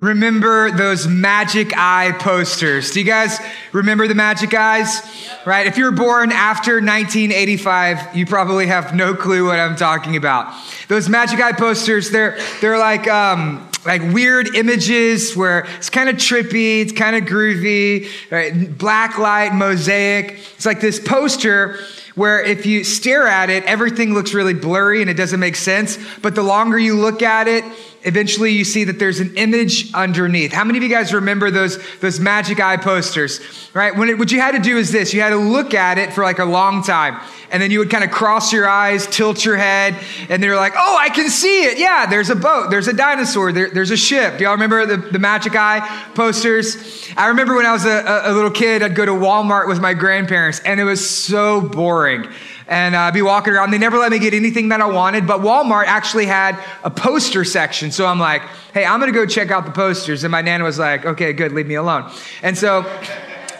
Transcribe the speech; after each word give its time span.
Remember 0.00 0.70
those 0.70 1.08
magic 1.08 1.76
eye 1.76 2.12
posters? 2.20 2.92
Do 2.92 3.00
you 3.00 3.06
guys 3.06 3.40
remember 3.72 4.06
the 4.06 4.14
magic 4.14 4.54
eyes? 4.54 5.02
Right? 5.44 5.66
If 5.66 5.76
you 5.76 5.86
were 5.86 5.92
born 5.92 6.30
after 6.30 6.74
1985, 6.74 8.14
you 8.14 8.24
probably 8.24 8.68
have 8.68 8.94
no 8.94 9.14
clue 9.14 9.46
what 9.46 9.58
I'm 9.58 9.74
talking 9.74 10.14
about. 10.14 10.54
Those 10.86 11.08
magic 11.08 11.40
eye 11.40 11.50
posters, 11.50 12.10
they're, 12.10 12.38
they're 12.60 12.78
like, 12.78 13.08
um, 13.08 13.68
like 13.84 14.02
weird 14.12 14.54
images 14.54 15.36
where 15.36 15.66
it's 15.78 15.90
kind 15.90 16.08
of 16.08 16.14
trippy, 16.14 16.80
it's 16.80 16.92
kind 16.92 17.16
of 17.16 17.24
groovy, 17.24 18.08
right? 18.30 18.78
Black 18.78 19.18
light, 19.18 19.52
mosaic. 19.52 20.38
It's 20.54 20.66
like 20.66 20.80
this 20.80 21.00
poster 21.00 21.76
where 22.14 22.44
if 22.44 22.66
you 22.66 22.84
stare 22.84 23.26
at 23.26 23.50
it, 23.50 23.64
everything 23.64 24.12
looks 24.12 24.34
really 24.34 24.54
blurry 24.54 25.00
and 25.00 25.10
it 25.10 25.14
doesn't 25.14 25.40
make 25.40 25.56
sense. 25.56 25.98
But 26.20 26.34
the 26.34 26.42
longer 26.42 26.78
you 26.78 26.94
look 26.94 27.22
at 27.22 27.48
it, 27.48 27.64
eventually 28.02 28.52
you 28.52 28.64
see 28.64 28.84
that 28.84 28.98
there's 28.98 29.20
an 29.20 29.36
image 29.36 29.92
underneath. 29.92 30.52
How 30.52 30.64
many 30.64 30.78
of 30.78 30.84
you 30.84 30.90
guys 30.90 31.12
remember 31.12 31.50
those, 31.50 31.78
those 31.98 32.20
magic 32.20 32.60
eye 32.60 32.76
posters? 32.76 33.40
Right? 33.74 33.96
When 33.96 34.08
it, 34.08 34.18
what 34.18 34.30
you 34.30 34.40
had 34.40 34.52
to 34.52 34.60
do 34.60 34.78
is 34.78 34.92
this 34.92 35.12
you 35.12 35.20
had 35.20 35.30
to 35.30 35.36
look 35.36 35.74
at 35.74 35.98
it 35.98 36.12
for 36.12 36.22
like 36.22 36.38
a 36.38 36.44
long 36.44 36.82
time. 36.82 37.20
And 37.50 37.62
then 37.62 37.70
you 37.70 37.78
would 37.78 37.88
kind 37.88 38.04
of 38.04 38.10
cross 38.10 38.52
your 38.52 38.68
eyes, 38.68 39.06
tilt 39.06 39.42
your 39.42 39.56
head, 39.56 39.96
and 40.28 40.42
they're 40.42 40.56
like, 40.56 40.74
oh, 40.76 40.96
I 41.00 41.08
can 41.08 41.30
see 41.30 41.64
it. 41.64 41.78
Yeah, 41.78 42.04
there's 42.04 42.28
a 42.28 42.36
boat, 42.36 42.68
there's 42.70 42.88
a 42.88 42.92
dinosaur, 42.92 43.52
there, 43.52 43.70
there's 43.70 43.90
a 43.90 43.96
ship. 43.96 44.36
Do 44.36 44.44
y'all 44.44 44.52
remember 44.52 44.84
the, 44.84 44.98
the 44.98 45.18
magic 45.18 45.56
eye 45.56 46.10
posters? 46.14 47.08
I 47.16 47.28
remember 47.28 47.56
when 47.56 47.64
I 47.64 47.72
was 47.72 47.86
a, 47.86 48.22
a 48.24 48.32
little 48.32 48.50
kid, 48.50 48.82
I'd 48.82 48.94
go 48.94 49.06
to 49.06 49.12
Walmart 49.12 49.66
with 49.66 49.80
my 49.80 49.94
grandparents, 49.94 50.60
and 50.60 50.78
it 50.78 50.84
was 50.84 51.08
so 51.08 51.62
boring 51.62 52.28
and 52.68 52.94
uh, 52.94 53.10
be 53.10 53.22
walking 53.22 53.54
around. 53.54 53.70
They 53.70 53.78
never 53.78 53.98
let 53.98 54.12
me 54.12 54.18
get 54.18 54.34
anything 54.34 54.68
that 54.68 54.80
I 54.80 54.86
wanted, 54.86 55.26
but 55.26 55.40
Walmart 55.40 55.86
actually 55.86 56.26
had 56.26 56.62
a 56.84 56.90
poster 56.90 57.44
section. 57.44 57.90
So 57.90 58.06
I'm 58.06 58.20
like, 58.20 58.42
hey, 58.74 58.84
I'm 58.84 59.00
gonna 59.00 59.12
go 59.12 59.26
check 59.26 59.50
out 59.50 59.64
the 59.64 59.72
posters. 59.72 60.22
And 60.22 60.30
my 60.30 60.42
nana 60.42 60.64
was 60.64 60.78
like, 60.78 61.06
okay, 61.06 61.32
good, 61.32 61.52
leave 61.52 61.66
me 61.66 61.76
alone. 61.76 62.10
And 62.42 62.56
so 62.56 62.82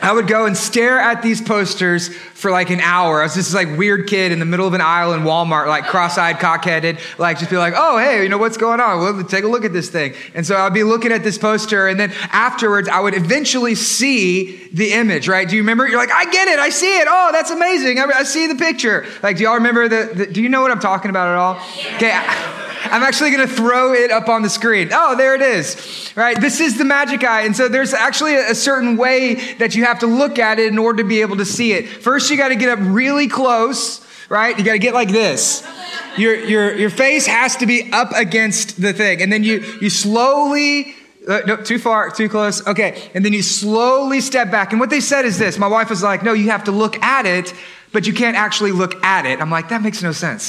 I 0.00 0.12
would 0.12 0.26
go 0.26 0.46
and 0.46 0.56
stare 0.56 0.98
at 0.98 1.22
these 1.22 1.40
posters 1.40 2.08
for 2.38 2.50
like 2.50 2.70
an 2.70 2.80
hour. 2.80 3.20
I 3.20 3.24
was 3.24 3.34
just 3.34 3.52
like 3.52 3.76
weird 3.76 4.06
kid 4.06 4.30
in 4.30 4.38
the 4.38 4.44
middle 4.44 4.66
of 4.66 4.74
an 4.74 4.80
aisle 4.80 5.12
in 5.12 5.22
Walmart, 5.22 5.66
like 5.66 5.86
cross-eyed, 5.86 6.36
cockheaded, 6.36 7.00
like 7.18 7.38
just 7.38 7.50
be 7.50 7.56
like, 7.56 7.74
oh, 7.76 7.98
hey, 7.98 8.22
you 8.22 8.28
know, 8.28 8.38
what's 8.38 8.56
going 8.56 8.80
on? 8.80 9.00
Well, 9.00 9.24
take 9.24 9.44
a 9.44 9.48
look 9.48 9.64
at 9.64 9.72
this 9.72 9.90
thing. 9.90 10.14
And 10.34 10.46
so 10.46 10.56
I'd 10.56 10.74
be 10.74 10.84
looking 10.84 11.10
at 11.10 11.24
this 11.24 11.36
poster 11.36 11.88
and 11.88 11.98
then 11.98 12.12
afterwards 12.30 12.88
I 12.88 13.00
would 13.00 13.14
eventually 13.14 13.74
see 13.74 14.68
the 14.72 14.92
image, 14.92 15.26
right? 15.26 15.48
Do 15.48 15.56
you 15.56 15.62
remember? 15.62 15.88
You're 15.88 15.98
like, 15.98 16.12
I 16.12 16.30
get 16.30 16.48
it. 16.48 16.58
I 16.58 16.68
see 16.68 16.98
it. 16.98 17.08
Oh, 17.10 17.30
that's 17.32 17.50
amazing. 17.50 17.98
I, 17.98 18.04
I 18.14 18.22
see 18.22 18.46
the 18.46 18.54
picture. 18.54 19.04
Like, 19.22 19.36
do 19.36 19.42
y'all 19.44 19.54
remember 19.54 19.88
the, 19.88 20.12
the, 20.14 20.26
do 20.26 20.42
you 20.42 20.48
know 20.48 20.62
what 20.62 20.70
I'm 20.70 20.80
talking 20.80 21.10
about 21.10 21.28
at 21.28 21.36
all? 21.36 21.56
Okay. 21.96 22.12
I'm 22.90 23.02
actually 23.02 23.30
going 23.30 23.46
to 23.46 23.52
throw 23.52 23.92
it 23.92 24.10
up 24.10 24.28
on 24.28 24.42
the 24.42 24.48
screen. 24.48 24.90
Oh, 24.92 25.16
there 25.16 25.34
it 25.34 25.42
is. 25.42 26.12
Right? 26.14 26.40
This 26.40 26.60
is 26.60 26.78
the 26.78 26.84
magic 26.84 27.24
eye. 27.24 27.42
And 27.42 27.56
so 27.56 27.68
there's 27.68 27.92
actually 27.92 28.36
a 28.36 28.54
certain 28.54 28.96
way 28.96 29.34
that 29.54 29.74
you 29.74 29.84
have 29.88 30.00
to 30.00 30.06
look 30.06 30.38
at 30.38 30.58
it 30.58 30.68
in 30.68 30.78
order 30.78 31.02
to 31.02 31.08
be 31.08 31.20
able 31.20 31.36
to 31.38 31.44
see 31.44 31.72
it. 31.72 31.88
First, 31.88 32.30
you 32.30 32.36
got 32.36 32.48
to 32.48 32.56
get 32.56 32.68
up 32.68 32.78
really 32.82 33.28
close, 33.28 34.06
right? 34.28 34.56
You 34.56 34.64
got 34.64 34.72
to 34.72 34.78
get 34.78 34.94
like 34.94 35.10
this. 35.10 35.66
Your, 36.16 36.34
your, 36.34 36.74
your 36.76 36.90
face 36.90 37.26
has 37.26 37.56
to 37.56 37.66
be 37.66 37.90
up 37.92 38.12
against 38.12 38.80
the 38.80 38.92
thing. 38.92 39.22
And 39.22 39.32
then 39.32 39.44
you, 39.44 39.60
you 39.80 39.90
slowly 39.90 40.94
uh, 41.28 41.40
no, 41.46 41.56
too 41.56 41.78
far, 41.78 42.10
too 42.10 42.28
close. 42.28 42.66
Okay. 42.66 43.10
And 43.14 43.24
then 43.24 43.32
you 43.32 43.42
slowly 43.42 44.20
step 44.20 44.50
back. 44.50 44.72
And 44.72 44.80
what 44.80 44.88
they 44.88 45.00
said 45.00 45.26
is 45.26 45.38
this 45.38 45.58
my 45.58 45.66
wife 45.66 45.90
was 45.90 46.02
like, 46.02 46.22
no, 46.22 46.32
you 46.32 46.50
have 46.50 46.64
to 46.64 46.72
look 46.72 47.00
at 47.02 47.26
it, 47.26 47.52
but 47.92 48.06
you 48.06 48.14
can't 48.14 48.36
actually 48.36 48.72
look 48.72 49.02
at 49.04 49.26
it. 49.26 49.40
I'm 49.40 49.50
like, 49.50 49.68
that 49.68 49.82
makes 49.82 50.02
no 50.02 50.12
sense. 50.12 50.44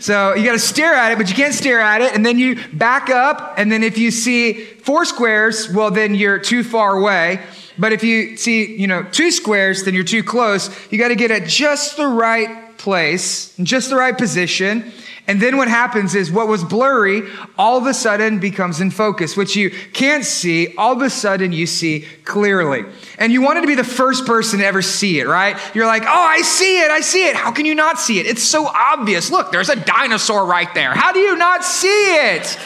So 0.00 0.34
you 0.34 0.44
got 0.44 0.52
to 0.52 0.58
stare 0.58 0.94
at 0.94 1.12
it, 1.12 1.18
but 1.18 1.28
you 1.28 1.34
can't 1.34 1.54
stare 1.54 1.80
at 1.80 2.00
it. 2.00 2.14
And 2.14 2.24
then 2.24 2.38
you 2.38 2.58
back 2.72 3.10
up. 3.10 3.54
And 3.58 3.70
then 3.70 3.82
if 3.82 3.98
you 3.98 4.10
see 4.10 4.64
four 4.64 5.04
squares, 5.04 5.70
well, 5.70 5.90
then 5.90 6.14
you're 6.14 6.38
too 6.38 6.64
far 6.64 6.96
away. 6.96 7.40
But 7.78 7.92
if 7.92 8.04
you 8.04 8.36
see, 8.36 8.76
you 8.76 8.86
know, 8.86 9.02
two 9.02 9.30
squares, 9.30 9.84
then 9.84 9.94
you're 9.94 10.04
too 10.04 10.22
close. 10.22 10.70
You 10.92 10.98
got 10.98 11.08
to 11.08 11.16
get 11.16 11.30
at 11.30 11.46
just 11.46 11.96
the 11.96 12.06
right 12.06 12.76
place, 12.78 13.54
just 13.62 13.90
the 13.90 13.96
right 13.96 14.16
position. 14.16 14.92
And 15.26 15.40
then 15.40 15.56
what 15.56 15.68
happens 15.68 16.14
is 16.14 16.30
what 16.30 16.48
was 16.48 16.62
blurry 16.62 17.22
all 17.56 17.78
of 17.78 17.86
a 17.86 17.94
sudden 17.94 18.40
becomes 18.40 18.82
in 18.82 18.90
focus, 18.90 19.38
which 19.38 19.56
you 19.56 19.70
can't 19.70 20.22
see, 20.22 20.74
all 20.76 20.92
of 20.92 21.00
a 21.00 21.08
sudden 21.08 21.50
you 21.50 21.66
see 21.66 22.04
clearly. 22.24 22.84
And 23.18 23.32
you 23.32 23.40
wanted 23.40 23.62
to 23.62 23.66
be 23.66 23.74
the 23.74 23.84
first 23.84 24.26
person 24.26 24.58
to 24.58 24.66
ever 24.66 24.82
see 24.82 25.20
it, 25.20 25.26
right? 25.26 25.56
You're 25.74 25.86
like, 25.86 26.02
oh, 26.02 26.06
I 26.06 26.42
see 26.42 26.82
it, 26.82 26.90
I 26.90 27.00
see 27.00 27.26
it. 27.26 27.36
How 27.36 27.52
can 27.52 27.64
you 27.64 27.74
not 27.74 27.98
see 27.98 28.20
it? 28.20 28.26
It's 28.26 28.42
so 28.42 28.66
obvious. 28.66 29.30
Look, 29.30 29.50
there's 29.50 29.70
a 29.70 29.76
dinosaur 29.76 30.44
right 30.44 30.72
there. 30.74 30.92
How 30.92 31.12
do 31.12 31.20
you 31.20 31.36
not 31.36 31.64
see 31.64 31.86
it? 31.86 32.58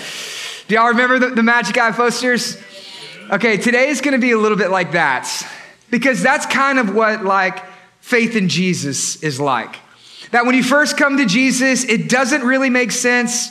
Do 0.66 0.74
y'all 0.74 0.88
remember 0.88 1.20
the, 1.20 1.28
the 1.28 1.42
Magic 1.44 1.78
Eye 1.78 1.92
posters? 1.92 2.60
Okay, 3.30 3.58
today 3.58 3.88
is 3.88 4.00
gonna 4.00 4.16
be 4.16 4.30
a 4.30 4.38
little 4.38 4.56
bit 4.56 4.70
like 4.70 4.92
that 4.92 5.28
because 5.90 6.22
that's 6.22 6.46
kind 6.46 6.78
of 6.78 6.94
what 6.94 7.24
like 7.24 7.62
faith 8.00 8.34
in 8.34 8.48
Jesus 8.48 9.22
is 9.22 9.38
like. 9.38 9.76
That 10.30 10.46
when 10.46 10.54
you 10.54 10.62
first 10.62 10.96
come 10.96 11.18
to 11.18 11.26
Jesus, 11.26 11.84
it 11.84 12.08
doesn't 12.08 12.42
really 12.42 12.70
make 12.70 12.90
sense. 12.90 13.50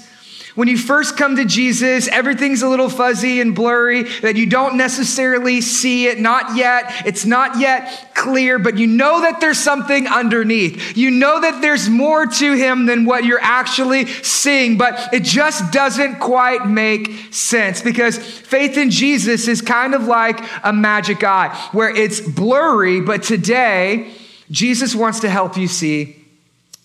When 0.57 0.67
you 0.67 0.75
first 0.75 1.17
come 1.17 1.35
to 1.35 1.45
Jesus, 1.45 2.07
everything's 2.07 2.63
a 2.63 2.67
little 2.67 2.89
fuzzy 2.89 3.41
and 3.41 3.53
blurry, 3.53 4.01
that 4.21 4.37
you 4.37 4.47
don't 4.47 4.75
necessarily 4.75 5.61
see 5.61 6.07
it, 6.07 6.19
not 6.19 6.55
yet. 6.57 7.05
It's 7.05 7.25
not 7.25 7.59
yet 7.59 8.15
clear, 8.15 8.57
but 8.57 8.75
you 8.75 8.87
know 8.87 9.21
that 9.21 9.39
there's 9.39 9.59
something 9.59 10.07
underneath. 10.07 10.97
You 10.97 11.11
know 11.11 11.39
that 11.41 11.61
there's 11.61 11.89
more 11.89 12.25
to 12.25 12.53
him 12.53 12.87
than 12.87 13.05
what 13.05 13.23
you're 13.23 13.39
actually 13.39 14.07
seeing, 14.07 14.79
but 14.79 15.13
it 15.13 15.21
just 15.21 15.71
doesn't 15.71 16.17
quite 16.19 16.65
make 16.67 17.31
sense 17.31 17.83
because 17.83 18.17
faith 18.17 18.79
in 18.79 18.89
Jesus 18.89 19.47
is 19.47 19.61
kind 19.61 19.93
of 19.93 20.05
like 20.05 20.39
a 20.63 20.73
magic 20.73 21.23
eye 21.23 21.55
where 21.71 21.95
it's 21.95 22.19
blurry, 22.19 22.99
but 22.99 23.21
today, 23.21 24.11
Jesus 24.49 24.95
wants 24.95 25.19
to 25.19 25.29
help 25.29 25.55
you 25.55 25.67
see 25.67 26.15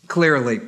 clearly. 0.08 0.60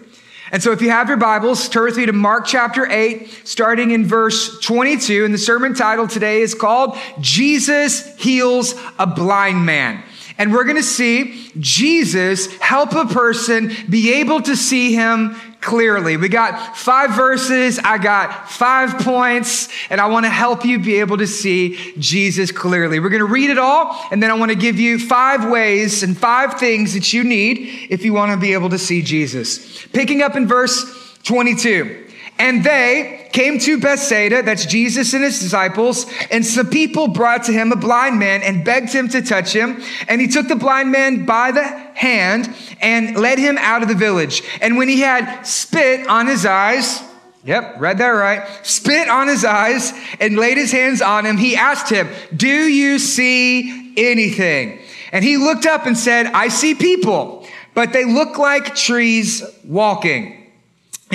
And 0.55 0.63
so, 0.63 0.71
if 0.71 0.81
you 0.81 0.91
have 0.91 1.09
your 1.09 1.17
Bibles, 1.17 1.69
turn 1.69 1.87
with 1.87 1.97
me 1.97 2.07
to 2.07 2.13
Mark 2.13 2.47
chapter 2.47 2.87
8, 2.89 3.43
starting 3.43 3.91
in 3.91 4.07
verse 4.07 4.61
22. 4.61 5.25
And 5.25 5.35
the 5.35 5.39
sermon 5.39 5.75
title 5.75 6.07
today 6.07 6.43
is 6.43 6.55
called 6.55 6.97
Jesus 7.19 8.17
Heals 8.19 8.77
a 8.97 9.05
Blind 9.05 9.67
Man. 9.67 10.01
And 10.37 10.53
we're 10.53 10.65
going 10.65 10.77
to 10.77 10.83
see 10.83 11.51
Jesus 11.61 12.55
help 12.57 12.93
a 12.93 13.07
person 13.07 13.73
be 13.89 14.15
able 14.15 14.43
to 14.43 14.57
see 14.57 14.95
him 14.95 15.37
clearly. 15.61 16.17
We 16.17 16.29
got 16.29 16.77
five 16.77 17.13
verses. 17.13 17.79
I 17.79 17.99
got 17.99 18.51
five 18.51 18.99
points 18.99 19.69
and 19.91 20.01
I 20.01 20.07
want 20.09 20.27
to 20.27 20.31
help 20.31 20.65
you 20.65 20.79
be 20.79 21.01
able 21.01 21.19
to 21.19 21.27
see 21.27 21.95
Jesus 21.99 22.53
clearly. 22.53 23.01
We're 23.01 23.09
going 23.09 23.21
to 23.21 23.33
read 23.33 23.51
it 23.51 23.59
all 23.59 23.99
and 24.11 24.23
then 24.23 24.31
I 24.31 24.35
want 24.35 24.51
to 24.51 24.59
give 24.59 24.79
you 24.79 24.99
five 24.99 25.49
ways 25.49 26.03
and 26.03 26.17
five 26.17 26.59
things 26.61 26.95
that 26.95 27.13
you 27.13 27.25
need 27.25 27.89
if 27.91 28.05
you 28.05 28.13
want 28.13 28.33
to 28.33 28.37
be 28.37 28.53
able 28.53 28.71
to 28.71 28.79
see 28.79 29.03
Jesus. 29.03 29.87
Picking 29.87 30.21
up 30.21 30.37
in 30.37 30.47
verse 30.47 31.17
22. 31.23 32.09
And 32.39 32.65
they 32.65 33.24
came 33.35 33.59
to 33.59 33.79
Bethsaida, 33.79 34.43
that's 34.43 34.65
Jesus 34.65 35.13
and 35.13 35.25
his 35.25 35.41
disciples, 35.41 36.07
and 36.31 36.47
some 36.47 36.71
people 36.71 37.09
brought 37.09 37.43
to 37.45 37.53
him 37.53 37.73
a 37.73 37.77
blind 37.77 38.19
man 38.19 38.43
and 38.43 38.65
begged 38.65 38.93
him 38.93 39.09
to 39.09 39.21
touch 39.21 39.53
him. 39.53 39.83
And 40.09 40.21
he 40.21 40.29
took 40.29 40.47
the 40.47 40.55
blind 40.55 40.93
man 40.93 41.27
by 41.27 41.51
the 41.51 41.65
hand 41.65 42.55
and 42.81 43.17
led 43.17 43.41
him 43.41 43.59
out 43.59 43.83
of 43.83 43.89
the 43.89 43.95
village. 43.97 44.43
And 44.63 44.79
when 44.79 44.89
he 44.89 45.01
had 45.01 45.43
spit 45.43 46.07
on 46.07 46.29
his 46.29 46.47
eyes, 46.47 47.03
Yep, 47.47 47.77
read 47.79 47.99
that 47.99 48.09
right. 48.09 48.49
Spit 48.63 49.07
on 49.07 49.29
his 49.29 49.45
eyes 49.45 49.93
and 50.19 50.39
laid 50.39 50.57
his 50.57 50.73
hands 50.73 51.03
on 51.03 51.27
him. 51.27 51.37
He 51.37 51.57
asked 51.57 51.91
him, 51.91 52.09
Do 52.35 52.49
you 52.49 52.99
see 52.99 53.93
anything? 53.99 54.81
And 55.13 55.23
he 55.23 55.37
looked 55.37 55.67
up 55.67 55.85
and 55.85 55.99
said, 55.99 56.25
I 56.29 56.49
see 56.49 56.75
people, 56.75 57.47
but 57.75 57.93
they 57.93 58.07
look 58.07 58.39
like 58.39 58.75
trees 58.75 59.43
walking. 59.63 60.44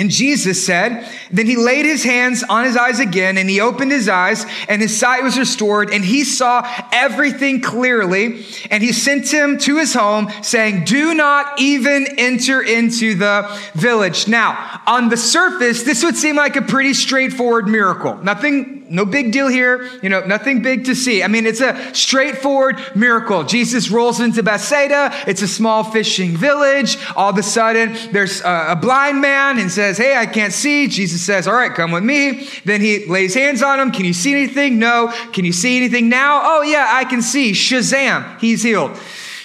And 0.00 0.10
Jesus 0.10 0.64
said, 0.64 1.06
then 1.30 1.44
he 1.44 1.56
laid 1.56 1.84
his 1.84 2.02
hands 2.02 2.42
on 2.42 2.64
his 2.64 2.74
eyes 2.74 3.00
again 3.00 3.36
and 3.36 3.50
he 3.50 3.60
opened 3.60 3.92
his 3.92 4.08
eyes 4.08 4.46
and 4.66 4.80
his 4.80 4.98
sight 4.98 5.22
was 5.22 5.38
restored 5.38 5.90
and 5.90 6.02
he 6.02 6.24
saw 6.24 6.66
everything 6.90 7.60
clearly. 7.60 8.46
And 8.70 8.82
he 8.82 8.94
sent 8.94 9.30
him 9.30 9.58
to 9.58 9.76
his 9.76 9.92
home 9.92 10.30
saying, 10.42 10.84
do 10.84 11.12
not 11.12 11.60
even 11.60 12.06
enter 12.16 12.62
into 12.62 13.14
the 13.14 13.60
village. 13.74 14.26
Now, 14.26 14.80
on 14.86 15.10
the 15.10 15.18
surface, 15.18 15.82
this 15.82 16.02
would 16.02 16.16
seem 16.16 16.34
like 16.34 16.56
a 16.56 16.62
pretty 16.62 16.94
straightforward 16.94 17.68
miracle. 17.68 18.16
Nothing 18.22 18.80
no 18.90 19.04
big 19.04 19.32
deal 19.32 19.46
here. 19.46 19.88
You 20.02 20.08
know, 20.08 20.20
nothing 20.26 20.62
big 20.62 20.86
to 20.86 20.94
see. 20.94 21.22
I 21.22 21.28
mean, 21.28 21.46
it's 21.46 21.60
a 21.60 21.94
straightforward 21.94 22.80
miracle. 22.96 23.44
Jesus 23.44 23.88
rolls 23.90 24.20
into 24.20 24.42
Bethsaida. 24.42 25.14
It's 25.28 25.42
a 25.42 25.48
small 25.48 25.84
fishing 25.84 26.36
village. 26.36 26.98
All 27.14 27.30
of 27.30 27.38
a 27.38 27.42
sudden, 27.42 27.96
there's 28.12 28.40
a 28.40 28.76
blind 28.80 29.20
man 29.20 29.58
and 29.58 29.70
says, 29.70 29.89
Hey, 29.98 30.16
I 30.16 30.26
can't 30.26 30.52
see. 30.52 30.86
Jesus 30.88 31.22
says, 31.22 31.46
All 31.46 31.54
right, 31.54 31.74
come 31.74 31.92
with 31.92 32.04
me. 32.04 32.48
Then 32.64 32.80
he 32.80 33.06
lays 33.06 33.34
hands 33.34 33.62
on 33.62 33.80
him. 33.80 33.90
Can 33.90 34.04
you 34.04 34.12
see 34.12 34.32
anything? 34.32 34.78
No. 34.78 35.12
Can 35.32 35.44
you 35.44 35.52
see 35.52 35.76
anything 35.76 36.08
now? 36.08 36.40
Oh, 36.42 36.62
yeah, 36.62 36.86
I 36.90 37.04
can 37.04 37.22
see. 37.22 37.52
Shazam, 37.52 38.38
he's 38.40 38.62
healed. 38.62 38.98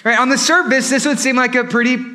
Right? 0.04 0.20
On 0.20 0.30
the 0.30 0.38
surface, 0.38 0.90
this 0.90 1.06
would 1.06 1.20
seem 1.20 1.36
like 1.36 1.56
a 1.56 1.64
pretty 1.64 2.15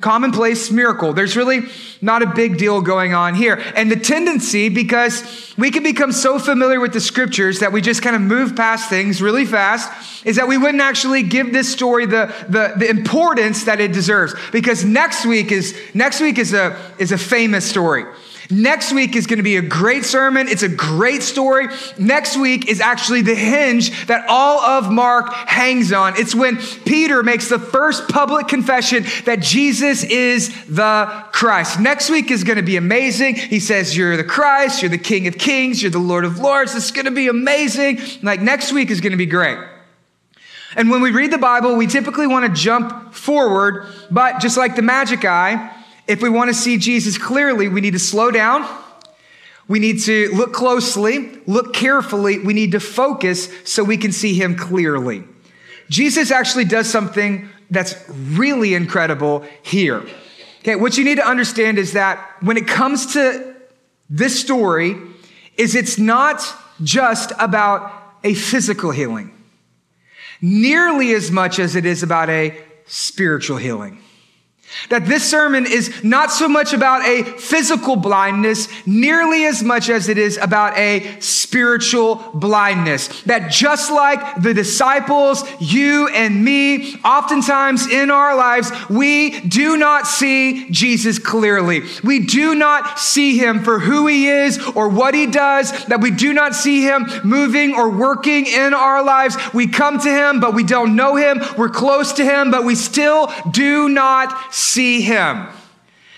commonplace 0.00 0.70
miracle. 0.70 1.14
There's 1.14 1.34
really 1.34 1.62
not 2.02 2.22
a 2.22 2.26
big 2.26 2.58
deal 2.58 2.82
going 2.82 3.14
on 3.14 3.34
here. 3.34 3.62
And 3.74 3.90
the 3.90 3.96
tendency, 3.96 4.68
because 4.68 5.54
we 5.56 5.70
can 5.70 5.82
become 5.82 6.12
so 6.12 6.38
familiar 6.38 6.78
with 6.78 6.92
the 6.92 7.00
scriptures 7.00 7.60
that 7.60 7.72
we 7.72 7.80
just 7.80 8.02
kind 8.02 8.14
of 8.14 8.20
move 8.20 8.54
past 8.54 8.90
things 8.90 9.22
really 9.22 9.46
fast, 9.46 10.26
is 10.26 10.36
that 10.36 10.46
we 10.46 10.58
wouldn't 10.58 10.82
actually 10.82 11.22
give 11.22 11.54
this 11.54 11.72
story 11.72 12.04
the, 12.04 12.26
the, 12.50 12.74
the 12.76 12.90
importance 12.90 13.64
that 13.64 13.80
it 13.80 13.92
deserves. 13.92 14.34
Because 14.52 14.84
next 14.84 15.24
week 15.24 15.52
is, 15.52 15.74
next 15.94 16.20
week 16.20 16.38
is 16.38 16.52
a, 16.52 16.78
is 16.98 17.10
a 17.10 17.18
famous 17.18 17.68
story. 17.68 18.04
Next 18.50 18.92
week 18.92 19.14
is 19.14 19.26
going 19.26 19.36
to 19.38 19.44
be 19.44 19.56
a 19.56 19.62
great 19.62 20.04
sermon. 20.04 20.48
It's 20.48 20.64
a 20.64 20.68
great 20.68 21.22
story. 21.22 21.68
Next 21.98 22.36
week 22.36 22.68
is 22.68 22.80
actually 22.80 23.22
the 23.22 23.34
hinge 23.34 24.06
that 24.06 24.24
all 24.28 24.60
of 24.60 24.90
Mark 24.90 25.32
hangs 25.32 25.92
on. 25.92 26.14
It's 26.16 26.34
when 26.34 26.56
Peter 26.84 27.22
makes 27.22 27.48
the 27.48 27.60
first 27.60 28.08
public 28.08 28.48
confession 28.48 29.04
that 29.24 29.40
Jesus 29.40 30.02
is 30.02 30.48
the 30.66 31.24
Christ. 31.32 31.78
Next 31.78 32.10
week 32.10 32.30
is 32.30 32.42
going 32.42 32.56
to 32.56 32.62
be 32.62 32.76
amazing. 32.76 33.36
He 33.36 33.60
says, 33.60 33.96
You're 33.96 34.16
the 34.16 34.24
Christ, 34.24 34.82
you're 34.82 34.90
the 34.90 34.98
King 34.98 35.28
of 35.28 35.38
Kings, 35.38 35.80
you're 35.80 35.92
the 35.92 35.98
Lord 35.98 36.24
of 36.24 36.38
Lords. 36.40 36.74
It's 36.74 36.90
going 36.90 37.04
to 37.04 37.12
be 37.12 37.28
amazing. 37.28 38.00
Like 38.22 38.40
next 38.40 38.72
week 38.72 38.90
is 38.90 39.00
going 39.00 39.12
to 39.12 39.18
be 39.18 39.26
great. 39.26 39.58
And 40.76 40.90
when 40.90 41.02
we 41.02 41.10
read 41.10 41.32
the 41.32 41.38
Bible, 41.38 41.76
we 41.76 41.86
typically 41.86 42.26
want 42.26 42.46
to 42.46 42.60
jump 42.60 43.12
forward, 43.14 43.86
but 44.10 44.40
just 44.40 44.56
like 44.56 44.76
the 44.76 44.82
magic 44.82 45.24
eye, 45.24 45.76
if 46.10 46.20
we 46.20 46.28
want 46.28 46.48
to 46.48 46.54
see 46.54 46.76
Jesus 46.76 47.16
clearly, 47.16 47.68
we 47.68 47.80
need 47.80 47.92
to 47.92 48.00
slow 48.00 48.32
down. 48.32 48.66
We 49.68 49.78
need 49.78 50.00
to 50.00 50.28
look 50.34 50.52
closely, 50.52 51.38
look 51.46 51.72
carefully. 51.72 52.40
We 52.40 52.52
need 52.52 52.72
to 52.72 52.80
focus 52.80 53.48
so 53.62 53.84
we 53.84 53.96
can 53.96 54.10
see 54.10 54.34
him 54.34 54.56
clearly. 54.56 55.22
Jesus 55.88 56.32
actually 56.32 56.64
does 56.64 56.90
something 56.90 57.48
that's 57.70 57.94
really 58.10 58.74
incredible 58.74 59.44
here. 59.62 60.04
Okay, 60.62 60.74
what 60.74 60.98
you 60.98 61.04
need 61.04 61.14
to 61.14 61.26
understand 61.26 61.78
is 61.78 61.92
that 61.92 62.18
when 62.40 62.56
it 62.56 62.66
comes 62.66 63.12
to 63.12 63.54
this 64.10 64.40
story, 64.40 64.96
is 65.56 65.76
it's 65.76 65.96
not 65.96 66.42
just 66.82 67.30
about 67.38 67.92
a 68.24 68.34
physical 68.34 68.90
healing, 68.90 69.32
nearly 70.42 71.14
as 71.14 71.30
much 71.30 71.60
as 71.60 71.76
it 71.76 71.86
is 71.86 72.02
about 72.02 72.28
a 72.28 72.60
spiritual 72.86 73.58
healing. 73.58 74.02
That 74.88 75.06
this 75.06 75.28
sermon 75.28 75.66
is 75.66 76.02
not 76.04 76.30
so 76.30 76.48
much 76.48 76.72
about 76.72 77.04
a 77.06 77.24
physical 77.24 77.96
blindness 77.96 78.68
nearly 78.86 79.44
as 79.44 79.62
much 79.62 79.88
as 79.88 80.08
it 80.08 80.18
is 80.18 80.36
about 80.36 80.76
a 80.78 81.20
spiritual 81.20 82.16
blindness. 82.34 83.22
That 83.22 83.50
just 83.50 83.90
like 83.90 84.42
the 84.42 84.54
disciples, 84.54 85.44
you 85.60 86.08
and 86.08 86.44
me, 86.44 86.94
oftentimes 87.04 87.88
in 87.88 88.10
our 88.10 88.36
lives, 88.36 88.70
we 88.88 89.40
do 89.40 89.76
not 89.76 90.06
see 90.06 90.70
Jesus 90.70 91.18
clearly. 91.18 91.82
We 92.04 92.26
do 92.26 92.54
not 92.54 92.98
see 92.98 93.38
him 93.38 93.64
for 93.64 93.78
who 93.80 94.06
he 94.06 94.28
is 94.28 94.58
or 94.74 94.88
what 94.88 95.14
he 95.14 95.26
does, 95.26 95.86
that 95.86 96.00
we 96.00 96.10
do 96.10 96.32
not 96.32 96.54
see 96.54 96.82
him 96.82 97.06
moving 97.24 97.74
or 97.74 97.90
working 97.90 98.46
in 98.46 98.72
our 98.74 99.02
lives. 99.02 99.36
We 99.52 99.66
come 99.66 99.98
to 100.00 100.10
him, 100.10 100.40
but 100.40 100.54
we 100.54 100.64
don't 100.64 100.96
know 100.96 101.16
him. 101.16 101.40
We're 101.58 101.68
close 101.68 102.12
to 102.14 102.24
him, 102.24 102.50
but 102.50 102.64
we 102.64 102.74
still 102.74 103.32
do 103.50 103.88
not 103.88 104.54
see 104.60 105.00
him. 105.00 105.46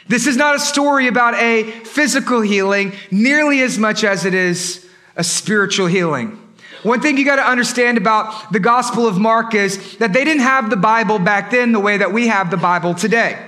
This 0.08 0.26
is 0.26 0.36
not 0.36 0.56
a 0.56 0.60
story 0.60 1.06
about 1.06 1.34
a 1.34 1.62
physical 1.62 2.40
healing 2.40 2.92
nearly 3.10 3.60
as 3.60 3.78
much 3.78 4.04
as 4.04 4.24
it 4.24 4.34
is 4.34 4.86
a 5.16 5.24
spiritual 5.24 5.86
healing. 5.86 6.38
One 6.82 7.00
thing 7.00 7.16
you 7.16 7.24
got 7.24 7.36
to 7.36 7.48
understand 7.48 7.96
about 7.96 8.52
the 8.52 8.58
Gospel 8.58 9.06
of 9.06 9.16
Mark 9.16 9.54
is 9.54 9.96
that 9.98 10.12
they 10.12 10.24
didn't 10.24 10.42
have 10.42 10.68
the 10.68 10.76
Bible 10.76 11.20
back 11.20 11.52
then 11.52 11.70
the 11.70 11.78
way 11.78 11.98
that 11.98 12.12
we 12.12 12.26
have 12.26 12.50
the 12.50 12.56
Bible 12.56 12.94
today. 12.94 13.38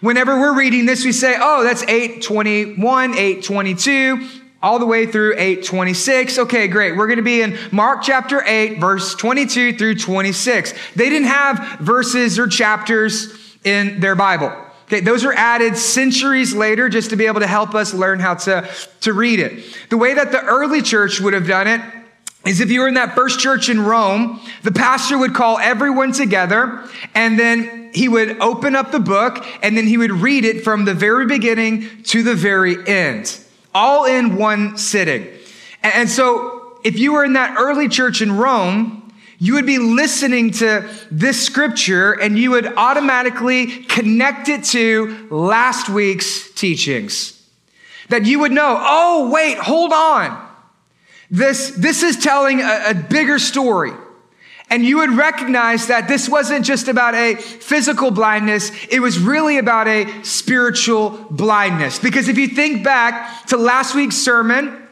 Whenever 0.00 0.38
we're 0.38 0.56
reading 0.56 0.86
this, 0.86 1.04
we 1.04 1.10
say, 1.10 1.36
oh, 1.40 1.64
that's 1.64 1.82
821, 1.82 2.78
822, 3.14 4.28
all 4.62 4.78
the 4.78 4.86
way 4.86 5.06
through 5.06 5.32
826. 5.32 6.38
Okay, 6.38 6.68
great. 6.68 6.96
We're 6.96 7.08
going 7.08 7.16
to 7.16 7.22
be 7.22 7.42
in 7.42 7.58
Mark 7.72 8.02
chapter 8.02 8.44
8, 8.44 8.78
verse 8.78 9.16
22 9.16 9.76
through 9.76 9.96
26. 9.96 10.72
They 10.94 11.08
didn't 11.08 11.26
have 11.26 11.80
verses 11.80 12.38
or 12.38 12.46
chapters 12.46 13.37
in 13.64 14.00
their 14.00 14.14
Bible. 14.14 14.52
Okay, 14.86 15.00
those 15.00 15.24
are 15.24 15.34
added 15.34 15.76
centuries 15.76 16.54
later 16.54 16.88
just 16.88 17.10
to 17.10 17.16
be 17.16 17.26
able 17.26 17.40
to 17.40 17.46
help 17.46 17.74
us 17.74 17.92
learn 17.92 18.20
how 18.20 18.34
to, 18.34 18.66
to 19.02 19.12
read 19.12 19.38
it. 19.38 19.76
The 19.90 19.98
way 19.98 20.14
that 20.14 20.32
the 20.32 20.42
early 20.42 20.80
church 20.80 21.20
would 21.20 21.34
have 21.34 21.46
done 21.46 21.66
it 21.66 21.82
is 22.46 22.60
if 22.60 22.70
you 22.70 22.80
were 22.80 22.88
in 22.88 22.94
that 22.94 23.14
first 23.14 23.38
church 23.38 23.68
in 23.68 23.80
Rome, 23.80 24.40
the 24.62 24.72
pastor 24.72 25.18
would 25.18 25.34
call 25.34 25.58
everyone 25.58 26.12
together 26.12 26.88
and 27.14 27.38
then 27.38 27.90
he 27.92 28.08
would 28.08 28.40
open 28.40 28.74
up 28.74 28.90
the 28.90 29.00
book 29.00 29.44
and 29.62 29.76
then 29.76 29.86
he 29.86 29.98
would 29.98 30.10
read 30.12 30.46
it 30.46 30.64
from 30.64 30.86
the 30.86 30.94
very 30.94 31.26
beginning 31.26 32.02
to 32.04 32.22
the 32.22 32.34
very 32.34 32.76
end, 32.88 33.38
all 33.74 34.06
in 34.06 34.36
one 34.36 34.78
sitting. 34.78 35.26
And 35.82 36.08
so 36.08 36.78
if 36.82 36.98
you 36.98 37.12
were 37.12 37.24
in 37.24 37.34
that 37.34 37.58
early 37.58 37.88
church 37.88 38.22
in 38.22 38.32
Rome, 38.32 38.97
you 39.38 39.54
would 39.54 39.66
be 39.66 39.78
listening 39.78 40.50
to 40.50 40.88
this 41.10 41.44
scripture 41.44 42.12
and 42.12 42.36
you 42.36 42.50
would 42.50 42.66
automatically 42.66 43.66
connect 43.84 44.48
it 44.48 44.64
to 44.64 45.28
last 45.30 45.88
week's 45.88 46.50
teachings. 46.50 47.34
That 48.08 48.24
you 48.24 48.40
would 48.40 48.52
know, 48.52 48.76
oh, 48.80 49.30
wait, 49.30 49.58
hold 49.58 49.92
on. 49.92 50.46
This, 51.30 51.70
this 51.70 52.02
is 52.02 52.16
telling 52.16 52.60
a, 52.60 52.90
a 52.90 52.94
bigger 52.94 53.38
story. 53.38 53.92
And 54.70 54.84
you 54.84 54.98
would 54.98 55.10
recognize 55.10 55.86
that 55.86 56.08
this 56.08 56.28
wasn't 56.28 56.64
just 56.64 56.88
about 56.88 57.14
a 57.14 57.36
physical 57.36 58.10
blindness, 58.10 58.70
it 58.90 59.00
was 59.00 59.18
really 59.18 59.58
about 59.58 59.86
a 59.86 60.22
spiritual 60.24 61.10
blindness. 61.30 61.98
Because 61.98 62.28
if 62.28 62.36
you 62.36 62.48
think 62.48 62.82
back 62.82 63.46
to 63.46 63.56
last 63.56 63.94
week's 63.94 64.16
sermon, 64.16 64.88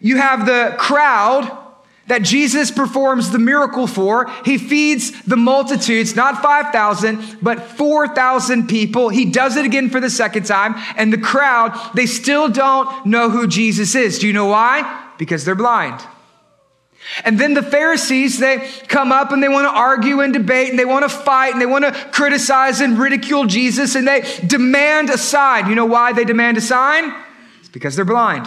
you 0.00 0.18
have 0.18 0.46
the 0.46 0.76
crowd 0.78 1.67
that 2.08 2.22
Jesus 2.22 2.70
performs 2.70 3.30
the 3.30 3.38
miracle 3.38 3.86
for. 3.86 4.30
He 4.44 4.58
feeds 4.58 5.22
the 5.22 5.36
multitudes, 5.36 6.16
not 6.16 6.42
5,000, 6.42 7.38
but 7.40 7.62
4,000 7.62 8.66
people. 8.68 9.08
He 9.08 9.26
does 9.26 9.56
it 9.56 9.64
again 9.64 9.90
for 9.90 10.00
the 10.00 10.10
second 10.10 10.44
time. 10.44 10.74
And 10.96 11.12
the 11.12 11.18
crowd, 11.18 11.78
they 11.94 12.06
still 12.06 12.48
don't 12.48 13.06
know 13.06 13.30
who 13.30 13.46
Jesus 13.46 13.94
is. 13.94 14.18
Do 14.18 14.26
you 14.26 14.32
know 14.32 14.46
why? 14.46 15.12
Because 15.18 15.44
they're 15.44 15.54
blind. 15.54 16.00
And 17.24 17.38
then 17.38 17.54
the 17.54 17.62
Pharisees, 17.62 18.38
they 18.38 18.68
come 18.88 19.12
up 19.12 19.32
and 19.32 19.42
they 19.42 19.48
want 19.48 19.66
to 19.66 19.70
argue 19.70 20.20
and 20.20 20.32
debate 20.32 20.70
and 20.70 20.78
they 20.78 20.84
want 20.84 21.04
to 21.04 21.08
fight 21.08 21.52
and 21.52 21.60
they 21.60 21.66
want 21.66 21.84
to 21.84 21.92
criticize 22.10 22.80
and 22.80 22.98
ridicule 22.98 23.46
Jesus 23.46 23.94
and 23.94 24.06
they 24.06 24.22
demand 24.46 25.08
a 25.08 25.16
sign. 25.16 25.68
You 25.68 25.74
know 25.74 25.86
why 25.86 26.12
they 26.12 26.24
demand 26.24 26.56
a 26.56 26.60
sign? 26.60 27.14
It's 27.60 27.68
because 27.68 27.96
they're 27.96 28.04
blind. 28.04 28.46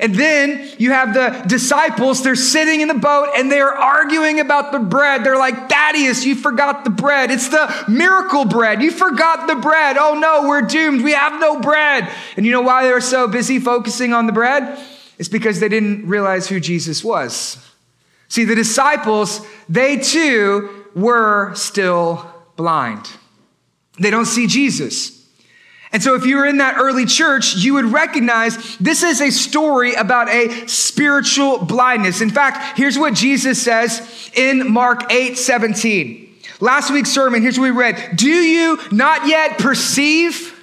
And 0.00 0.14
then 0.14 0.68
you 0.78 0.92
have 0.92 1.14
the 1.14 1.44
disciples, 1.46 2.22
they're 2.22 2.34
sitting 2.34 2.80
in 2.80 2.88
the 2.88 2.94
boat 2.94 3.30
and 3.36 3.52
they're 3.52 3.72
arguing 3.72 4.40
about 4.40 4.72
the 4.72 4.78
bread. 4.78 5.22
They're 5.22 5.38
like, 5.38 5.68
Thaddeus, 5.68 6.24
you 6.24 6.34
forgot 6.34 6.84
the 6.84 6.90
bread. 6.90 7.30
It's 7.30 7.48
the 7.48 7.84
miracle 7.88 8.44
bread. 8.44 8.82
You 8.82 8.90
forgot 8.90 9.46
the 9.46 9.56
bread. 9.56 9.96
Oh 9.98 10.18
no, 10.18 10.48
we're 10.48 10.62
doomed. 10.62 11.04
We 11.04 11.12
have 11.12 11.38
no 11.40 11.60
bread. 11.60 12.10
And 12.36 12.46
you 12.46 12.52
know 12.52 12.62
why 12.62 12.84
they 12.84 12.92
were 12.92 13.00
so 13.00 13.28
busy 13.28 13.58
focusing 13.58 14.12
on 14.12 14.26
the 14.26 14.32
bread? 14.32 14.78
It's 15.18 15.28
because 15.28 15.60
they 15.60 15.68
didn't 15.68 16.08
realize 16.08 16.48
who 16.48 16.58
Jesus 16.58 17.04
was. 17.04 17.58
See, 18.28 18.44
the 18.44 18.54
disciples, 18.54 19.46
they 19.68 19.98
too 19.98 20.86
were 20.94 21.54
still 21.54 22.26
blind. 22.56 23.10
They 24.00 24.10
don't 24.10 24.26
see 24.26 24.46
Jesus. 24.46 25.21
And 25.92 26.02
so 26.02 26.14
if 26.14 26.24
you 26.24 26.36
were 26.36 26.46
in 26.46 26.58
that 26.58 26.78
early 26.78 27.04
church, 27.04 27.54
you 27.56 27.74
would 27.74 27.84
recognize 27.84 28.76
this 28.78 29.02
is 29.02 29.20
a 29.20 29.30
story 29.30 29.94
about 29.94 30.28
a 30.30 30.66
spiritual 30.66 31.58
blindness. 31.58 32.22
In 32.22 32.30
fact, 32.30 32.78
here's 32.78 32.98
what 32.98 33.12
Jesus 33.14 33.62
says 33.62 34.30
in 34.34 34.72
Mark 34.72 35.12
8, 35.12 35.36
17. 35.36 36.34
Last 36.60 36.90
week's 36.90 37.10
sermon, 37.10 37.42
here's 37.42 37.58
what 37.58 37.64
we 37.64 37.70
read. 37.70 38.16
Do 38.16 38.28
you 38.28 38.78
not 38.90 39.26
yet 39.26 39.58
perceive? 39.58 40.58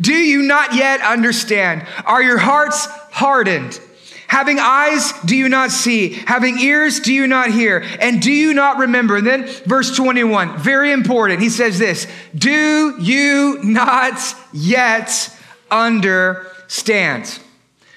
Do 0.00 0.14
you 0.14 0.42
not 0.42 0.74
yet 0.74 1.00
understand? 1.00 1.86
Are 2.04 2.22
your 2.22 2.38
hearts 2.38 2.86
hardened? 3.10 3.80
Having 4.30 4.60
eyes, 4.60 5.12
do 5.24 5.36
you 5.36 5.48
not 5.48 5.72
see? 5.72 6.10
Having 6.10 6.60
ears, 6.60 7.00
do 7.00 7.12
you 7.12 7.26
not 7.26 7.50
hear? 7.50 7.84
And 7.98 8.22
do 8.22 8.30
you 8.30 8.54
not 8.54 8.78
remember? 8.78 9.16
And 9.16 9.26
then 9.26 9.48
verse 9.66 9.96
21, 9.96 10.56
very 10.56 10.92
important. 10.92 11.40
He 11.40 11.48
says 11.48 11.80
this, 11.80 12.06
do 12.36 12.94
you 13.02 13.58
not 13.64 14.20
yet 14.52 15.36
understand? 15.68 17.40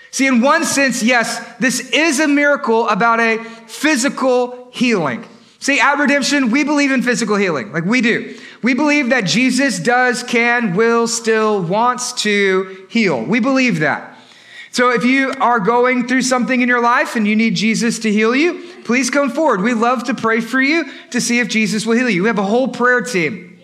See, 0.10 0.26
in 0.26 0.42
one 0.42 0.66
sense, 0.66 1.04
yes, 1.04 1.40
this 1.60 1.92
is 1.92 2.20
a 2.20 2.28
miracle 2.28 2.90
about 2.90 3.20
a 3.20 3.38
physical 3.68 4.72
healing. 4.72 5.24
See, 5.60 5.80
at 5.80 6.00
Redemption, 6.00 6.50
we 6.50 6.64
believe 6.64 6.92
in 6.92 7.04
physical 7.04 7.36
healing. 7.36 7.72
Like 7.72 7.86
we 7.86 8.02
do. 8.02 8.36
We 8.64 8.74
believe 8.74 9.10
that 9.10 9.26
Jesus 9.26 9.78
does, 9.78 10.24
can, 10.24 10.76
will, 10.76 11.08
still, 11.08 11.62
wants 11.62 12.12
to 12.24 12.88
heal. 12.90 13.24
We 13.24 13.40
believe 13.40 13.82
that. 13.82 14.13
So 14.74 14.90
if 14.90 15.06
you 15.06 15.32
are 15.40 15.60
going 15.60 16.08
through 16.08 16.24
something 16.24 16.60
in 16.60 16.68
your 16.68 16.82
life 16.82 17.16
and 17.16 17.28
you 17.28 17.36
need 17.36 17.54
Jesus 17.54 18.00
to 18.00 18.12
heal 18.12 18.36
you, 18.36 18.68
please 18.86 19.12
come 19.12 19.30
forward. 19.30 19.62
We 19.62 19.76
love 19.76 20.06
to 20.06 20.16
pray 20.16 20.42
for 20.42 20.60
you 20.60 20.92
to 21.12 21.22
see 21.22 21.40
if 21.40 21.48
Jesus 21.48 21.86
will 21.86 21.96
heal 21.96 22.10
you. 22.10 22.24
We 22.24 22.28
have 22.28 22.40
a 22.40 22.44
whole 22.44 22.68
prayer 22.68 23.02
team 23.02 23.60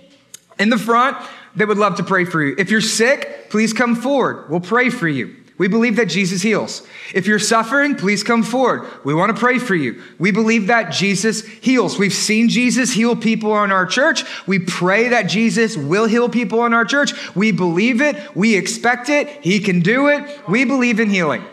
in 0.60 0.70
the 0.70 0.78
front 0.78 1.18
that 1.56 1.68
would 1.68 1.80
love 1.80 1.96
to 1.96 2.04
pray 2.04 2.26
for 2.26 2.44
you. 2.44 2.54
If 2.60 2.70
you're 2.70 2.80
sick, 2.80 3.50
please 3.50 3.74
come 3.74 3.96
forward. 3.96 4.52
We'll 4.52 4.60
pray 4.60 4.92
for 4.92 5.08
you. 5.08 5.36
We 5.60 5.68
believe 5.68 5.98
that 5.98 6.08
Jesus 6.08 6.42
heals. 6.42 6.88
If 7.14 7.28
you're 7.28 7.38
suffering, 7.38 7.96
please 7.96 8.24
come 8.24 8.44
forward. 8.44 8.90
We 9.04 9.14
want 9.14 9.36
to 9.36 9.40
pray 9.40 9.60
for 9.60 9.76
you. 9.76 10.02
We 10.18 10.32
believe 10.32 10.68
that 10.68 10.92
Jesus 10.94 11.46
heals. 11.46 12.00
We've 12.00 12.14
seen 12.14 12.48
Jesus 12.48 12.94
heal 12.94 13.14
people 13.14 13.62
in 13.64 13.72
our 13.72 13.86
church. 13.86 14.24
We 14.48 14.60
pray 14.60 15.10
that 15.10 15.24
Jesus 15.24 15.76
will 15.76 16.06
heal 16.06 16.30
people 16.30 16.66
in 16.66 16.74
our 16.74 16.86
church. 16.86 17.14
We 17.36 17.52
believe 17.52 18.02
it. 18.02 18.16
We 18.38 18.56
expect 18.56 19.10
it. 19.10 19.28
He 19.42 19.60
can 19.60 19.82
do 19.82 20.08
it. 20.08 20.48
We 20.48 20.64
believe 20.64 21.02
in 21.02 21.10
healing. 21.10 21.44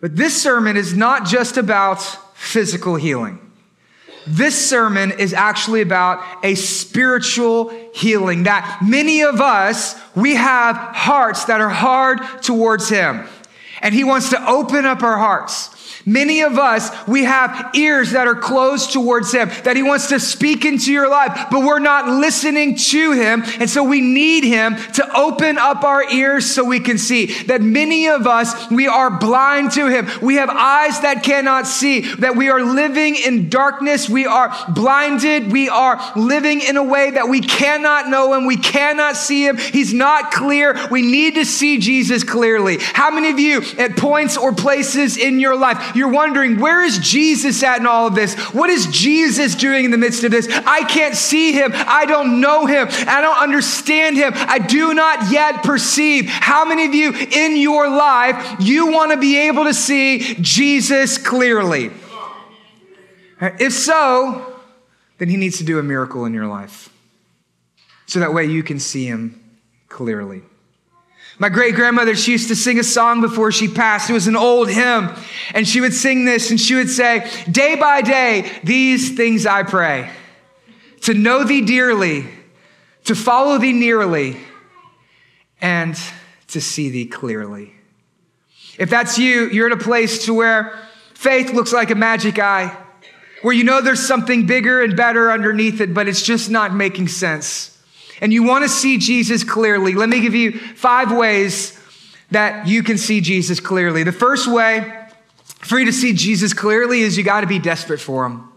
But 0.00 0.16
this 0.16 0.42
sermon 0.42 0.76
is 0.76 0.92
not 0.92 1.26
just 1.26 1.56
about 1.56 2.02
physical 2.34 2.96
healing. 2.96 3.49
This 4.26 4.68
sermon 4.68 5.12
is 5.12 5.32
actually 5.32 5.80
about 5.80 6.22
a 6.44 6.54
spiritual 6.54 7.70
healing 7.94 8.44
that 8.44 8.80
many 8.86 9.22
of 9.22 9.40
us, 9.40 9.98
we 10.14 10.34
have 10.34 10.76
hearts 10.76 11.46
that 11.46 11.60
are 11.60 11.70
hard 11.70 12.20
towards 12.42 12.88
Him. 12.88 13.26
And 13.80 13.94
He 13.94 14.04
wants 14.04 14.30
to 14.30 14.48
open 14.48 14.84
up 14.84 15.02
our 15.02 15.16
hearts. 15.16 15.68
Many 16.10 16.40
of 16.40 16.58
us, 16.58 16.90
we 17.06 17.22
have 17.22 17.70
ears 17.76 18.10
that 18.10 18.26
are 18.26 18.34
closed 18.34 18.92
towards 18.92 19.32
Him, 19.32 19.48
that 19.62 19.76
He 19.76 19.84
wants 19.84 20.08
to 20.08 20.18
speak 20.18 20.64
into 20.64 20.90
your 20.90 21.08
life, 21.08 21.46
but 21.52 21.60
we're 21.60 21.78
not 21.78 22.08
listening 22.08 22.74
to 22.74 23.12
Him. 23.12 23.44
And 23.60 23.70
so 23.70 23.84
we 23.84 24.00
need 24.00 24.42
Him 24.42 24.74
to 24.94 25.16
open 25.16 25.56
up 25.56 25.84
our 25.84 26.02
ears 26.10 26.52
so 26.52 26.64
we 26.64 26.80
can 26.80 26.98
see. 26.98 27.26
That 27.44 27.62
many 27.62 28.08
of 28.08 28.26
us, 28.26 28.68
we 28.72 28.88
are 28.88 29.20
blind 29.20 29.70
to 29.72 29.86
Him. 29.86 30.08
We 30.20 30.34
have 30.34 30.50
eyes 30.50 31.00
that 31.02 31.22
cannot 31.22 31.68
see, 31.68 32.00
that 32.16 32.34
we 32.34 32.48
are 32.48 32.60
living 32.60 33.14
in 33.14 33.48
darkness. 33.48 34.08
We 34.08 34.26
are 34.26 34.52
blinded. 34.74 35.52
We 35.52 35.68
are 35.68 36.00
living 36.16 36.60
in 36.60 36.76
a 36.76 36.82
way 36.82 37.12
that 37.12 37.28
we 37.28 37.40
cannot 37.40 38.08
know 38.08 38.34
Him. 38.34 38.46
We 38.46 38.56
cannot 38.56 39.16
see 39.16 39.46
Him. 39.46 39.58
He's 39.58 39.94
not 39.94 40.32
clear. 40.32 40.76
We 40.90 41.02
need 41.02 41.36
to 41.36 41.44
see 41.44 41.78
Jesus 41.78 42.24
clearly. 42.24 42.78
How 42.80 43.12
many 43.12 43.30
of 43.30 43.38
you 43.38 43.62
at 43.78 43.96
points 43.96 44.36
or 44.36 44.52
places 44.52 45.16
in 45.16 45.38
your 45.38 45.54
life, 45.54 45.94
you're 46.00 46.08
wondering, 46.08 46.58
where 46.58 46.82
is 46.82 46.98
Jesus 46.98 47.62
at 47.62 47.78
in 47.78 47.86
all 47.86 48.08
of 48.08 48.14
this? 48.16 48.34
What 48.52 48.70
is 48.70 48.86
Jesus 48.86 49.54
doing 49.54 49.84
in 49.84 49.90
the 49.92 49.98
midst 49.98 50.24
of 50.24 50.32
this? 50.32 50.48
I 50.48 50.82
can't 50.84 51.14
see 51.14 51.52
him. 51.52 51.70
I 51.74 52.06
don't 52.06 52.40
know 52.40 52.66
him. 52.66 52.88
I 52.90 53.20
don't 53.20 53.38
understand 53.38 54.16
him. 54.16 54.32
I 54.34 54.58
do 54.58 54.94
not 54.94 55.30
yet 55.30 55.62
perceive. 55.62 56.26
How 56.26 56.64
many 56.64 56.86
of 56.86 56.94
you 56.94 57.12
in 57.12 57.56
your 57.56 57.88
life, 57.88 58.56
you 58.58 58.90
want 58.90 59.12
to 59.12 59.18
be 59.18 59.36
able 59.36 59.64
to 59.64 59.74
see 59.74 60.36
Jesus 60.40 61.18
clearly? 61.18 61.90
If 63.40 63.72
so, 63.72 64.56
then 65.18 65.28
he 65.28 65.36
needs 65.36 65.58
to 65.58 65.64
do 65.64 65.78
a 65.78 65.82
miracle 65.82 66.24
in 66.24 66.34
your 66.34 66.46
life. 66.46 66.88
So 68.06 68.20
that 68.20 68.34
way 68.34 68.46
you 68.46 68.62
can 68.62 68.80
see 68.80 69.06
him 69.06 69.58
clearly. 69.88 70.42
My 71.40 71.48
great 71.48 71.74
grandmother, 71.74 72.14
she 72.14 72.32
used 72.32 72.48
to 72.48 72.54
sing 72.54 72.78
a 72.78 72.84
song 72.84 73.22
before 73.22 73.50
she 73.50 73.66
passed. 73.66 74.10
It 74.10 74.12
was 74.12 74.26
an 74.26 74.36
old 74.36 74.68
hymn. 74.68 75.10
And 75.54 75.66
she 75.66 75.80
would 75.80 75.94
sing 75.94 76.26
this 76.26 76.50
and 76.50 76.60
she 76.60 76.74
would 76.74 76.90
say, 76.90 77.30
Day 77.50 77.76
by 77.76 78.02
day, 78.02 78.60
these 78.62 79.16
things 79.16 79.46
I 79.46 79.62
pray 79.62 80.10
to 81.00 81.14
know 81.14 81.44
thee 81.44 81.62
dearly, 81.62 82.26
to 83.04 83.14
follow 83.14 83.56
thee 83.56 83.72
nearly, 83.72 84.36
and 85.62 85.98
to 86.48 86.60
see 86.60 86.90
thee 86.90 87.06
clearly. 87.06 87.72
If 88.78 88.90
that's 88.90 89.18
you, 89.18 89.48
you're 89.48 89.66
in 89.66 89.72
a 89.72 89.82
place 89.82 90.26
to 90.26 90.34
where 90.34 90.78
faith 91.14 91.54
looks 91.54 91.72
like 91.72 91.90
a 91.90 91.94
magic 91.94 92.38
eye, 92.38 92.76
where 93.40 93.54
you 93.54 93.64
know 93.64 93.80
there's 93.80 94.06
something 94.06 94.44
bigger 94.44 94.82
and 94.82 94.94
better 94.94 95.32
underneath 95.32 95.80
it, 95.80 95.94
but 95.94 96.06
it's 96.06 96.20
just 96.20 96.50
not 96.50 96.74
making 96.74 97.08
sense 97.08 97.69
and 98.20 98.32
you 98.32 98.42
want 98.42 98.64
to 98.64 98.68
see 98.68 98.98
Jesus 98.98 99.44
clearly, 99.44 99.94
let 99.94 100.08
me 100.08 100.20
give 100.20 100.34
you 100.34 100.58
five 100.58 101.12
ways 101.12 101.78
that 102.30 102.66
you 102.66 102.82
can 102.82 102.98
see 102.98 103.20
Jesus 103.20 103.60
clearly. 103.60 104.02
The 104.02 104.12
first 104.12 104.46
way 104.46 105.08
for 105.60 105.78
you 105.78 105.86
to 105.86 105.92
see 105.92 106.12
Jesus 106.12 106.52
clearly 106.52 107.00
is 107.00 107.16
you 107.16 107.24
got 107.24 107.40
to 107.40 107.46
be 107.46 107.58
desperate 107.58 108.00
for 108.00 108.24
him. 108.26 108.48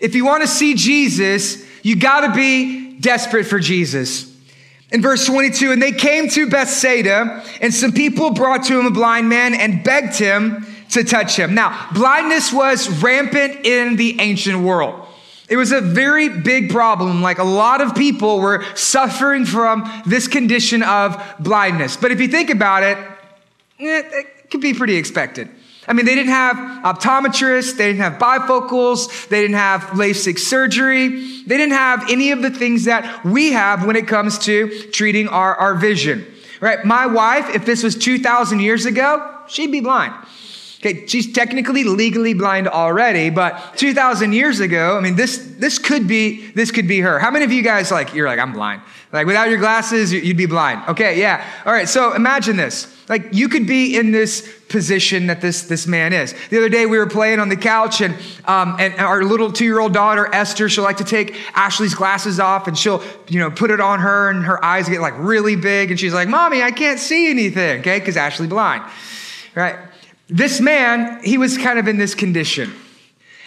If 0.00 0.14
you 0.14 0.24
want 0.24 0.42
to 0.42 0.48
see 0.48 0.74
Jesus, 0.74 1.64
you 1.82 1.96
got 1.96 2.26
to 2.26 2.34
be 2.34 2.98
desperate 2.98 3.44
for 3.44 3.58
Jesus. 3.58 4.32
In 4.92 5.02
verse 5.02 5.26
22, 5.26 5.72
and 5.72 5.82
they 5.82 5.92
came 5.92 6.28
to 6.30 6.48
Bethsaida, 6.48 7.44
and 7.60 7.74
some 7.74 7.92
people 7.92 8.30
brought 8.30 8.64
to 8.64 8.78
him 8.78 8.86
a 8.86 8.90
blind 8.90 9.28
man 9.28 9.54
and 9.54 9.82
begged 9.82 10.16
him 10.16 10.66
to 10.90 11.02
touch 11.02 11.36
him. 11.36 11.54
Now, 11.54 11.88
blindness 11.92 12.52
was 12.52 12.88
rampant 13.02 13.66
in 13.66 13.96
the 13.96 14.20
ancient 14.20 14.60
world. 14.60 15.05
It 15.48 15.56
was 15.56 15.72
a 15.72 15.80
very 15.80 16.28
big 16.28 16.70
problem. 16.70 17.22
Like 17.22 17.38
a 17.38 17.44
lot 17.44 17.80
of 17.80 17.94
people 17.94 18.40
were 18.40 18.64
suffering 18.74 19.44
from 19.44 20.02
this 20.04 20.26
condition 20.26 20.82
of 20.82 21.22
blindness. 21.38 21.96
But 21.96 22.10
if 22.10 22.20
you 22.20 22.28
think 22.28 22.50
about 22.50 22.82
it, 22.82 22.98
eh, 23.78 24.02
it 24.12 24.50
could 24.50 24.60
be 24.60 24.74
pretty 24.74 24.96
expected. 24.96 25.48
I 25.88 25.92
mean, 25.92 26.04
they 26.04 26.16
didn't 26.16 26.32
have 26.32 26.56
optometrists, 26.56 27.76
they 27.76 27.86
didn't 27.86 28.00
have 28.00 28.14
bifocals, 28.14 29.28
they 29.28 29.40
didn't 29.40 29.56
have 29.56 29.82
LASIK 29.92 30.38
surgery, 30.38 31.42
they 31.42 31.56
didn't 31.56 31.74
have 31.74 32.10
any 32.10 32.32
of 32.32 32.42
the 32.42 32.50
things 32.50 32.86
that 32.86 33.24
we 33.24 33.52
have 33.52 33.86
when 33.86 33.94
it 33.94 34.08
comes 34.08 34.38
to 34.40 34.68
treating 34.90 35.28
our, 35.28 35.54
our 35.54 35.74
vision. 35.76 36.26
Right? 36.60 36.84
My 36.84 37.06
wife, 37.06 37.54
if 37.54 37.64
this 37.64 37.84
was 37.84 37.94
2,000 37.94 38.60
years 38.60 38.84
ago, 38.84 39.42
she'd 39.46 39.70
be 39.70 39.80
blind. 39.80 40.14
Okay, 40.80 41.06
she's 41.06 41.32
technically 41.32 41.84
legally 41.84 42.34
blind 42.34 42.68
already, 42.68 43.30
but 43.30 43.76
2,000 43.76 44.32
years 44.32 44.60
ago, 44.60 44.98
I 44.98 45.00
mean, 45.00 45.16
this, 45.16 45.38
this 45.58 45.78
could 45.78 46.06
be, 46.06 46.50
this 46.50 46.70
could 46.70 46.86
be 46.86 47.00
her. 47.00 47.18
How 47.18 47.30
many 47.30 47.46
of 47.46 47.52
you 47.52 47.62
guys 47.62 47.90
like, 47.90 48.12
you're 48.12 48.28
like, 48.28 48.38
I'm 48.38 48.52
blind. 48.52 48.82
Like 49.10 49.26
without 49.26 49.48
your 49.48 49.58
glasses, 49.58 50.12
you'd 50.12 50.36
be 50.36 50.46
blind. 50.46 50.82
Okay, 50.88 51.18
yeah. 51.18 51.44
All 51.64 51.72
right, 51.72 51.88
so 51.88 52.12
imagine 52.12 52.56
this. 52.56 52.92
Like 53.08 53.32
you 53.32 53.48
could 53.48 53.66
be 53.66 53.96
in 53.96 54.10
this 54.10 54.52
position 54.68 55.28
that 55.28 55.40
this, 55.40 55.62
this 55.62 55.86
man 55.86 56.12
is. 56.12 56.34
The 56.50 56.58
other 56.58 56.68
day 56.68 56.84
we 56.84 56.98
were 56.98 57.06
playing 57.06 57.38
on 57.38 57.48
the 57.48 57.56
couch 57.56 58.02
and, 58.02 58.14
um, 58.44 58.76
and 58.78 58.94
our 58.96 59.22
little 59.22 59.52
two-year-old 59.52 59.94
daughter, 59.94 60.28
Esther, 60.34 60.68
she'll 60.68 60.84
like 60.84 60.98
to 60.98 61.04
take 61.04 61.36
Ashley's 61.56 61.94
glasses 61.94 62.38
off 62.38 62.66
and 62.66 62.76
she'll, 62.76 63.02
you 63.28 63.38
know, 63.38 63.50
put 63.50 63.70
it 63.70 63.80
on 63.80 64.00
her 64.00 64.28
and 64.28 64.44
her 64.44 64.62
eyes 64.62 64.88
get 64.88 65.00
like 65.00 65.14
really 65.16 65.56
big 65.56 65.90
and 65.90 65.98
she's 65.98 66.12
like, 66.12 66.28
mommy, 66.28 66.62
I 66.62 66.72
can't 66.72 66.98
see 66.98 67.30
anything. 67.30 67.80
Okay, 67.80 67.98
because 68.00 68.16
Ashley 68.16 68.48
blind. 68.48 68.82
Right? 69.54 69.76
This 70.28 70.60
man, 70.60 71.22
he 71.22 71.38
was 71.38 71.56
kind 71.56 71.78
of 71.78 71.86
in 71.86 71.98
this 71.98 72.14
condition. 72.14 72.72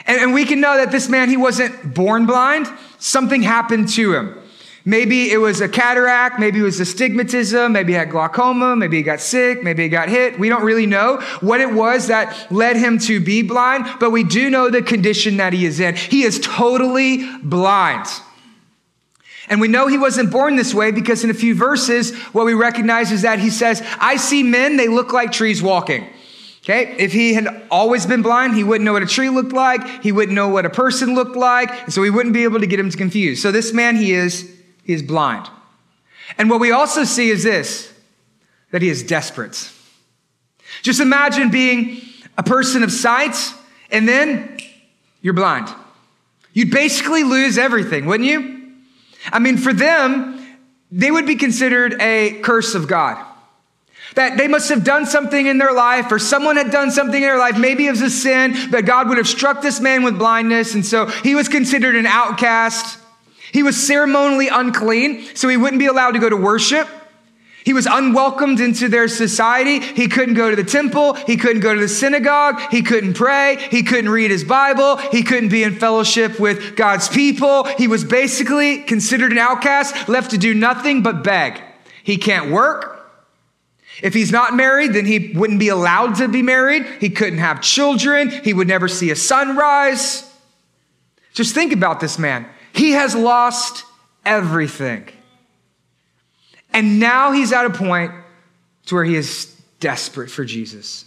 And, 0.05 0.21
and, 0.21 0.33
we 0.33 0.45
can 0.45 0.62
know 0.62 0.77
that 0.77 0.91
this 0.91 1.09
man, 1.09 1.29
he 1.29 1.38
wasn't 1.38 1.93
born 1.93 2.25
blind. 2.25 2.67
Something 3.00 3.41
happened 3.41 3.89
to 3.89 4.13
him. 4.13 4.36
Maybe 4.86 5.29
it 5.29 5.38
was 5.38 5.59
a 5.59 5.67
cataract, 5.67 6.39
maybe 6.39 6.59
it 6.59 6.63
was 6.63 6.79
astigmatism, 6.79 7.74
maybe 7.74 7.91
he 7.91 7.98
had 7.98 8.09
glaucoma, 8.09 8.75
maybe 8.75 8.98
he 8.98 9.03
got 9.03 9.19
sick, 9.19 9.62
maybe 9.62 9.83
he 9.83 9.89
got 9.89 10.07
hit. 10.09 10.39
We 10.39 10.48
don't 10.48 10.63
really 10.63 10.86
know 10.86 11.17
what 11.41 11.59
it 11.59 11.71
was 11.71 12.07
that 12.07 12.51
led 12.51 12.77
him 12.77 12.98
to 13.00 13.19
be 13.19 13.43
blind, 13.43 13.86
but 14.00 14.12
we 14.12 14.24
do 14.24 14.50
know 14.50 14.69
the 14.69 14.81
condition 14.81 15.38
that 15.38 15.51
he 15.51 15.65
is 15.65 15.79
in. 15.79 15.95
He 15.95 16.24
is 16.24 16.39
totally 16.39 17.29
blind. 17.43 18.07
And 19.50 19.59
we 19.59 19.67
know 19.67 19.88
he 19.88 19.98
wasn't 19.98 20.31
born 20.31 20.55
this 20.55 20.74
way 20.74 20.91
because 20.91 21.24
in 21.24 21.29
a 21.29 21.36
few 21.36 21.55
verses, 21.55 22.15
what 22.33 22.45
we 22.45 22.53
recognize 22.53 23.12
is 23.12 23.24
that 23.24 23.39
he 23.39 23.50
says, 23.50 23.83
I 24.00 24.15
see 24.15 24.43
men, 24.43 24.77
they 24.77 24.88
look 24.88 25.12
like 25.12 25.31
trees 25.31 25.62
walking. 25.62 26.07
Okay, 26.69 26.95
if 26.99 27.11
he 27.11 27.33
had 27.33 27.63
always 27.71 28.05
been 28.05 28.21
blind, 28.21 28.55
he 28.55 28.63
wouldn't 28.63 28.85
know 28.85 28.93
what 28.93 29.01
a 29.01 29.07
tree 29.07 29.31
looked 29.31 29.53
like. 29.53 30.03
He 30.03 30.11
wouldn't 30.11 30.35
know 30.35 30.49
what 30.49 30.67
a 30.67 30.69
person 30.69 31.15
looked 31.15 31.35
like. 31.35 31.71
And 31.85 31.91
so 31.91 32.03
he 32.03 32.11
wouldn't 32.11 32.35
be 32.35 32.43
able 32.43 32.59
to 32.59 32.67
get 32.67 32.79
him 32.79 32.91
confused. 32.91 33.41
So 33.41 33.51
this 33.51 33.73
man, 33.73 33.95
he 33.95 34.13
is, 34.13 34.47
he 34.83 34.93
is 34.93 35.01
blind. 35.01 35.49
And 36.38 36.47
what 36.47 36.59
we 36.59 36.71
also 36.71 37.05
see 37.05 37.31
is 37.31 37.41
this, 37.41 37.91
that 38.69 38.83
he 38.83 38.89
is 38.89 39.01
desperate. 39.01 39.71
Just 40.83 40.99
imagine 40.99 41.49
being 41.49 42.03
a 42.38 42.43
person 42.43 42.83
of 42.83 42.91
sight 42.91 43.35
and 43.89 44.07
then 44.07 44.59
you're 45.23 45.33
blind. 45.33 45.69
You'd 46.53 46.69
basically 46.69 47.23
lose 47.23 47.57
everything, 47.57 48.05
wouldn't 48.05 48.29
you? 48.29 48.73
I 49.33 49.39
mean, 49.39 49.57
for 49.57 49.73
them, 49.73 50.39
they 50.91 51.09
would 51.09 51.25
be 51.25 51.35
considered 51.35 51.99
a 51.99 52.39
curse 52.41 52.75
of 52.75 52.88
God. 52.88 53.25
That 54.16 54.38
they 54.38 54.48
must 54.48 54.70
have 54.70 54.84
done 54.84 55.06
something 55.06 55.46
in 55.46 55.58
their 55.58 55.74
life, 55.74 56.12
or 56.12 56.20
someone 56.20 56.58
had 56.58 56.72
done 56.72 56.92
something 56.92 57.22
in 57.22 57.28
their 57.28 57.38
life. 57.38 57.58
Maybe 57.58 57.88
it 57.88 57.92
was 57.92 58.01
a 58.01 58.10
sin, 58.10 58.56
but 58.72 58.86
God 58.86 59.08
would 59.10 59.18
have 59.18 59.28
struck 59.28 59.62
this 59.62 59.80
man 59.80 60.04
with 60.04 60.18
blindness. 60.18 60.74
And 60.74 60.86
so 60.86 61.06
he 61.06 61.36
was 61.36 61.48
considered 61.48 61.96
an 61.96 62.06
outcast. 62.06 63.00
He 63.51 63.63
was 63.63 63.75
ceremonially 63.86 64.48
unclean, 64.48 65.25
so 65.36 65.48
he 65.48 65.58
wouldn't 65.58 65.80
be 65.80 65.88
allowed 65.88 66.12
to 66.12 66.20
go 66.20 66.30
to 66.30 66.38
worship. 66.38 66.88
He 67.66 67.74
was 67.74 67.86
unwelcomed 67.86 68.60
into 68.62 68.88
their 68.88 69.08
society. 69.08 69.80
He 69.80 70.08
couldn't 70.08 70.36
go 70.36 70.50
to 70.50 70.56
the 70.56 70.63
temple. 70.63 71.13
He 71.13 71.38
couldn't 71.38 71.62
go 71.62 71.74
to 71.74 71.80
the 71.80 71.88
synagogue. 71.88 72.60
He 72.72 72.82
couldn't 72.82 73.13
pray. 73.13 73.58
He 73.70 73.84
couldn't 73.84 74.10
read 74.10 74.32
his 74.32 74.44
Bible. 74.44 74.98
He 74.98 75.22
couldn't 75.24 75.50
be 75.50 75.63
in 75.63 75.75
fellowship 75.75 76.39
with 76.39 76.75
God's 76.75 77.10
people. 77.10 77.66
He 77.66 77.88
was 77.88 78.04
basically 78.04 78.84
considered 78.84 79.32
an 79.32 79.38
outcast, 79.38 80.10
left 80.10 80.32
to 80.32 80.38
do 80.38 80.54
nothing 80.54 81.04
but 81.04 81.24
beg. 81.24 81.62
He 82.01 82.18
can't 82.18 82.50
work. 82.50 82.99
If 84.01 84.13
he's 84.13 84.32
not 84.32 84.56
married, 84.56 84.94
then 84.94 85.06
he 85.06 85.34
wouldn't 85.36 85.60
be 85.60 85.70
allowed 85.70 86.15
to 86.15 86.27
be 86.27 86.41
married. 86.41 86.86
He 87.00 87.10
couldn't 87.10 87.39
have 87.39 87.62
children. 87.62 88.29
He 88.29 88.53
would 88.53 88.68
never 88.68 88.88
see 88.88 89.12
a 89.12 89.15
sunrise. 89.15 90.29
Just 91.34 91.53
think 91.53 91.74
about 91.74 92.00
this 92.00 92.18
man. 92.18 92.48
He 92.74 92.91
has 92.91 93.15
lost 93.15 93.86
everything. 94.25 95.08
And 96.72 97.00
now 97.00 97.32
he's 97.32 97.51
at 97.51 97.65
a 97.65 97.70
point 97.70 98.12
to 98.86 98.96
where 98.96 99.03
he 99.03 99.15
is 99.15 99.46
desperate 99.79 100.29
for 100.29 100.46
Jesus. 100.46 101.06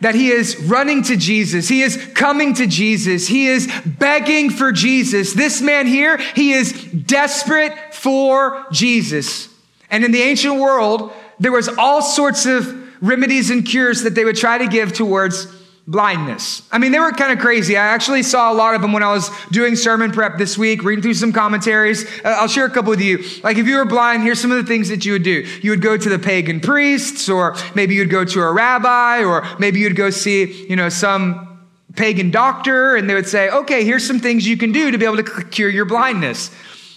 That 0.00 0.14
he 0.14 0.30
is 0.30 0.56
running 0.62 1.02
to 1.04 1.16
Jesus. 1.16 1.68
He 1.68 1.82
is 1.82 1.96
coming 2.14 2.54
to 2.54 2.66
Jesus. 2.66 3.26
He 3.26 3.48
is 3.48 3.70
begging 3.84 4.50
for 4.50 4.70
Jesus. 4.70 5.32
This 5.32 5.60
man 5.60 5.86
here, 5.86 6.18
he 6.18 6.52
is 6.52 6.72
desperate 6.72 7.72
for 7.92 8.64
Jesus. 8.70 9.48
And 9.90 10.04
in 10.04 10.12
the 10.12 10.22
ancient 10.22 10.60
world, 10.60 11.12
there 11.40 11.52
was 11.52 11.68
all 11.68 12.02
sorts 12.02 12.46
of 12.46 12.74
remedies 13.02 13.50
and 13.50 13.64
cures 13.64 14.02
that 14.02 14.14
they 14.14 14.24
would 14.24 14.36
try 14.36 14.58
to 14.58 14.66
give 14.66 14.92
towards 14.92 15.46
blindness. 15.86 16.62
I 16.70 16.76
mean, 16.76 16.92
they 16.92 16.98
were 16.98 17.12
kind 17.12 17.32
of 17.32 17.38
crazy. 17.38 17.76
I 17.76 17.86
actually 17.86 18.22
saw 18.22 18.52
a 18.52 18.54
lot 18.54 18.74
of 18.74 18.82
them 18.82 18.92
when 18.92 19.02
I 19.02 19.10
was 19.10 19.30
doing 19.50 19.74
sermon 19.74 20.12
prep 20.12 20.36
this 20.36 20.58
week, 20.58 20.84
reading 20.84 21.02
through 21.02 21.14
some 21.14 21.32
commentaries. 21.32 22.04
Uh, 22.22 22.36
I'll 22.38 22.46
share 22.46 22.66
a 22.66 22.70
couple 22.70 22.90
with 22.90 23.00
you. 23.00 23.24
Like, 23.42 23.56
if 23.56 23.66
you 23.66 23.76
were 23.76 23.86
blind, 23.86 24.22
here's 24.22 24.38
some 24.38 24.52
of 24.52 24.58
the 24.58 24.64
things 24.64 24.90
that 24.90 25.06
you 25.06 25.12
would 25.12 25.22
do. 25.22 25.46
You 25.62 25.70
would 25.70 25.80
go 25.80 25.96
to 25.96 26.08
the 26.08 26.18
pagan 26.18 26.60
priests, 26.60 27.30
or 27.30 27.56
maybe 27.74 27.94
you'd 27.94 28.10
go 28.10 28.22
to 28.22 28.40
a 28.42 28.52
rabbi, 28.52 29.24
or 29.24 29.46
maybe 29.58 29.80
you'd 29.80 29.96
go 29.96 30.10
see, 30.10 30.66
you 30.68 30.76
know, 30.76 30.90
some 30.90 31.66
pagan 31.96 32.30
doctor, 32.30 32.94
and 32.94 33.08
they 33.08 33.14
would 33.14 33.26
say, 33.26 33.48
okay, 33.48 33.82
here's 33.82 34.06
some 34.06 34.20
things 34.20 34.46
you 34.46 34.58
can 34.58 34.72
do 34.72 34.90
to 34.90 34.98
be 34.98 35.06
able 35.06 35.16
to 35.16 35.44
cure 35.44 35.70
your 35.70 35.86
blindness. 35.86 36.50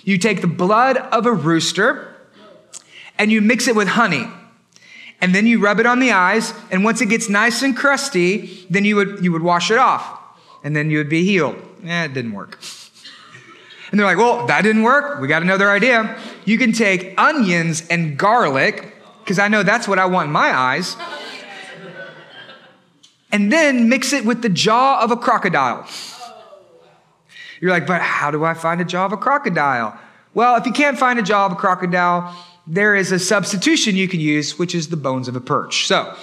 You 0.03 0.17
take 0.17 0.41
the 0.41 0.47
blood 0.47 0.97
of 0.97 1.25
a 1.25 1.31
rooster 1.31 2.10
and 3.21 3.31
you 3.31 3.39
mix 3.39 3.67
it 3.67 3.75
with 3.75 3.87
honey 3.87 4.25
and 5.21 5.35
then 5.35 5.45
you 5.45 5.59
rub 5.59 5.79
it 5.79 5.85
on 5.85 5.99
the 5.99 6.11
eyes, 6.11 6.55
and 6.71 6.83
once 6.83 6.99
it 6.99 7.05
gets 7.05 7.29
nice 7.29 7.61
and 7.61 7.77
crusty, 7.77 8.65
then 8.71 8.83
you 8.83 8.95
would, 8.95 9.23
you 9.23 9.31
would 9.31 9.43
wash 9.43 9.69
it 9.69 9.77
off, 9.77 10.19
and 10.63 10.75
then 10.75 10.89
you 10.89 10.97
would 10.97 11.09
be 11.09 11.23
healed. 11.23 11.55
Eh, 11.85 12.05
it 12.05 12.15
didn't 12.15 12.33
work. 12.33 12.57
And 13.91 13.99
they're 13.99 14.07
like, 14.07 14.17
well, 14.17 14.47
that 14.47 14.63
didn't 14.63 14.81
work. 14.81 15.21
We 15.21 15.27
got 15.27 15.43
another 15.43 15.69
idea. 15.69 16.19
You 16.45 16.57
can 16.57 16.71
take 16.71 17.13
onions 17.19 17.87
and 17.87 18.17
garlic, 18.17 18.95
because 19.19 19.37
I 19.37 19.47
know 19.47 19.61
that's 19.61 19.87
what 19.87 19.99
I 19.99 20.07
want 20.07 20.25
in 20.27 20.31
my 20.31 20.51
eyes, 20.51 20.97
and 23.31 23.51
then 23.51 23.89
mix 23.89 24.13
it 24.13 24.25
with 24.25 24.41
the 24.41 24.49
jaw 24.49 25.01
of 25.03 25.11
a 25.11 25.17
crocodile. 25.17 25.87
You're 27.59 27.69
like, 27.69 27.85
but 27.85 28.01
how 28.01 28.31
do 28.31 28.43
I 28.43 28.55
find 28.55 28.81
a 28.81 28.85
jaw 28.85 29.05
of 29.05 29.11
a 29.11 29.17
crocodile? 29.17 29.95
Well, 30.33 30.55
if 30.55 30.65
you 30.65 30.71
can't 30.71 30.97
find 30.97 31.19
a 31.19 31.21
jaw 31.21 31.45
of 31.45 31.51
a 31.51 31.55
crocodile, 31.55 32.35
there 32.71 32.95
is 32.95 33.11
a 33.11 33.19
substitution 33.19 33.95
you 33.95 34.07
can 34.07 34.21
use, 34.21 34.57
which 34.57 34.73
is 34.73 34.87
the 34.87 34.95
bones 34.95 35.27
of 35.27 35.35
a 35.35 35.41
perch. 35.41 35.87
So, 35.87 36.15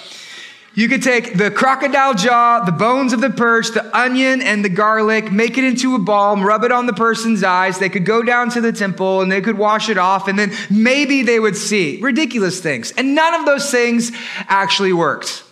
you 0.73 0.87
could 0.87 1.03
take 1.03 1.37
the 1.37 1.51
crocodile 1.51 2.13
jaw, 2.13 2.63
the 2.63 2.71
bones 2.71 3.13
of 3.13 3.21
the 3.21 3.29
perch, 3.29 3.69
the 3.69 3.95
onion, 3.95 4.41
and 4.41 4.65
the 4.65 4.69
garlic, 4.69 5.31
make 5.31 5.57
it 5.57 5.63
into 5.63 5.93
a 5.95 5.99
balm, 5.99 6.41
rub 6.41 6.63
it 6.63 6.71
on 6.71 6.85
the 6.85 6.93
person's 6.93 7.43
eyes. 7.43 7.77
They 7.77 7.89
could 7.89 8.05
go 8.05 8.23
down 8.23 8.49
to 8.51 8.61
the 8.61 8.71
temple 8.71 9.21
and 9.21 9.31
they 9.31 9.41
could 9.41 9.57
wash 9.57 9.89
it 9.89 9.97
off, 9.97 10.27
and 10.27 10.39
then 10.39 10.51
maybe 10.69 11.21
they 11.21 11.39
would 11.39 11.55
see. 11.55 11.99
Ridiculous 12.01 12.61
things. 12.61 12.91
And 12.91 13.13
none 13.13 13.33
of 13.33 13.45
those 13.45 13.69
things 13.69 14.11
actually 14.47 14.93
worked. 14.93 15.43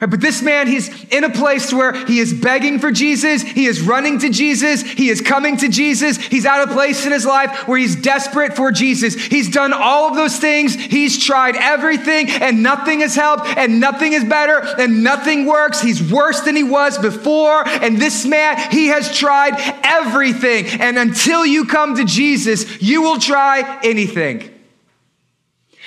But 0.00 0.20
this 0.20 0.42
man, 0.42 0.68
he's 0.68 0.88
in 1.12 1.24
a 1.24 1.30
place 1.30 1.72
where 1.72 1.92
he 2.06 2.20
is 2.20 2.32
begging 2.32 2.78
for 2.78 2.92
Jesus. 2.92 3.42
He 3.42 3.66
is 3.66 3.80
running 3.80 4.20
to 4.20 4.30
Jesus. 4.30 4.82
He 4.82 5.08
is 5.08 5.20
coming 5.20 5.56
to 5.56 5.68
Jesus. 5.68 6.18
He's 6.18 6.46
at 6.46 6.62
a 6.62 6.72
place 6.72 7.04
in 7.04 7.10
his 7.10 7.26
life 7.26 7.66
where 7.66 7.78
he's 7.78 7.96
desperate 7.96 8.54
for 8.54 8.70
Jesus. 8.70 9.16
He's 9.16 9.50
done 9.50 9.72
all 9.72 10.08
of 10.08 10.14
those 10.14 10.38
things. 10.38 10.74
He's 10.74 11.24
tried 11.24 11.56
everything 11.56 12.30
and 12.30 12.62
nothing 12.62 13.00
has 13.00 13.16
helped 13.16 13.46
and 13.56 13.80
nothing 13.80 14.12
is 14.12 14.24
better 14.24 14.60
and 14.78 15.02
nothing 15.02 15.46
works. 15.46 15.80
He's 15.80 16.12
worse 16.12 16.42
than 16.42 16.54
he 16.54 16.64
was 16.64 16.96
before. 16.98 17.66
And 17.66 17.98
this 17.98 18.24
man, 18.24 18.70
he 18.70 18.88
has 18.88 19.16
tried 19.16 19.54
everything. 19.82 20.66
And 20.80 20.96
until 20.96 21.44
you 21.44 21.66
come 21.66 21.96
to 21.96 22.04
Jesus, 22.04 22.80
you 22.80 23.02
will 23.02 23.18
try 23.18 23.80
anything. 23.82 24.57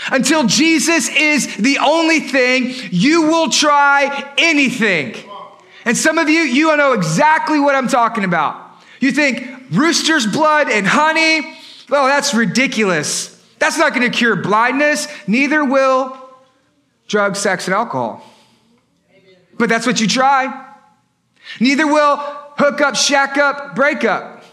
Until 0.09 0.45
Jesus 0.47 1.09
is 1.09 1.57
the 1.57 1.77
only 1.77 2.19
thing, 2.19 2.73
you 2.89 3.23
will 3.23 3.49
try 3.49 4.33
anything. 4.37 5.15
And 5.85 5.97
some 5.97 6.17
of 6.17 6.29
you, 6.29 6.41
you 6.41 6.75
know 6.75 6.93
exactly 6.93 7.59
what 7.59 7.75
I'm 7.75 7.87
talking 7.87 8.23
about. 8.23 8.71
You 8.99 9.11
think 9.11 9.47
rooster's 9.71 10.25
blood 10.25 10.69
and 10.69 10.87
honey, 10.87 11.57
well, 11.89 12.05
that's 12.05 12.33
ridiculous. 12.33 13.29
That's 13.59 13.77
not 13.77 13.93
going 13.93 14.09
to 14.09 14.15
cure 14.15 14.35
blindness. 14.35 15.07
Neither 15.27 15.63
will 15.63 16.17
drugs, 17.07 17.39
sex, 17.39 17.67
and 17.67 17.75
alcohol. 17.75 18.23
But 19.57 19.69
that's 19.69 19.85
what 19.85 19.99
you 19.99 20.07
try. 20.07 20.67
Neither 21.59 21.85
will 21.85 22.17
hook 22.17 22.81
up, 22.81 22.95
shack 22.95 23.37
up, 23.37 23.75
break 23.75 24.03
up. 24.03 24.43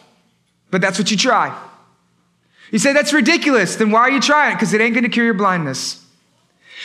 But 0.71 0.81
that's 0.81 0.99
what 0.99 1.11
you 1.11 1.17
try. 1.17 1.57
You 2.71 2.79
say, 2.79 2.93
that's 2.93 3.13
ridiculous. 3.13 3.77
Then 3.77 3.91
why 3.91 4.01
are 4.01 4.11
you 4.11 4.21
trying 4.21 4.53
it? 4.53 4.55
Because 4.57 4.75
it 4.75 4.81
ain't 4.81 4.95
going 4.95 5.05
to 5.05 5.11
cure 5.11 5.25
your 5.25 5.35
blindness. 5.35 6.05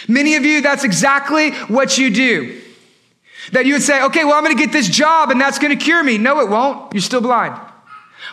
Many 0.07 0.35
of 0.35 0.45
you, 0.45 0.61
that's 0.61 0.83
exactly 0.83 1.51
what 1.51 1.97
you 1.97 2.09
do. 2.09 2.61
That 3.51 3.65
you 3.65 3.73
would 3.73 3.83
say, 3.83 4.01
okay, 4.03 4.23
well, 4.23 4.35
I'm 4.35 4.43
going 4.43 4.55
to 4.55 4.63
get 4.63 4.71
this 4.71 4.87
job 4.87 5.29
and 5.29 5.39
that's 5.39 5.59
going 5.59 5.77
to 5.77 5.83
cure 5.83 6.03
me. 6.03 6.17
No, 6.17 6.39
it 6.39 6.49
won't. 6.49 6.93
You're 6.93 7.01
still 7.01 7.21
blind. 7.21 7.59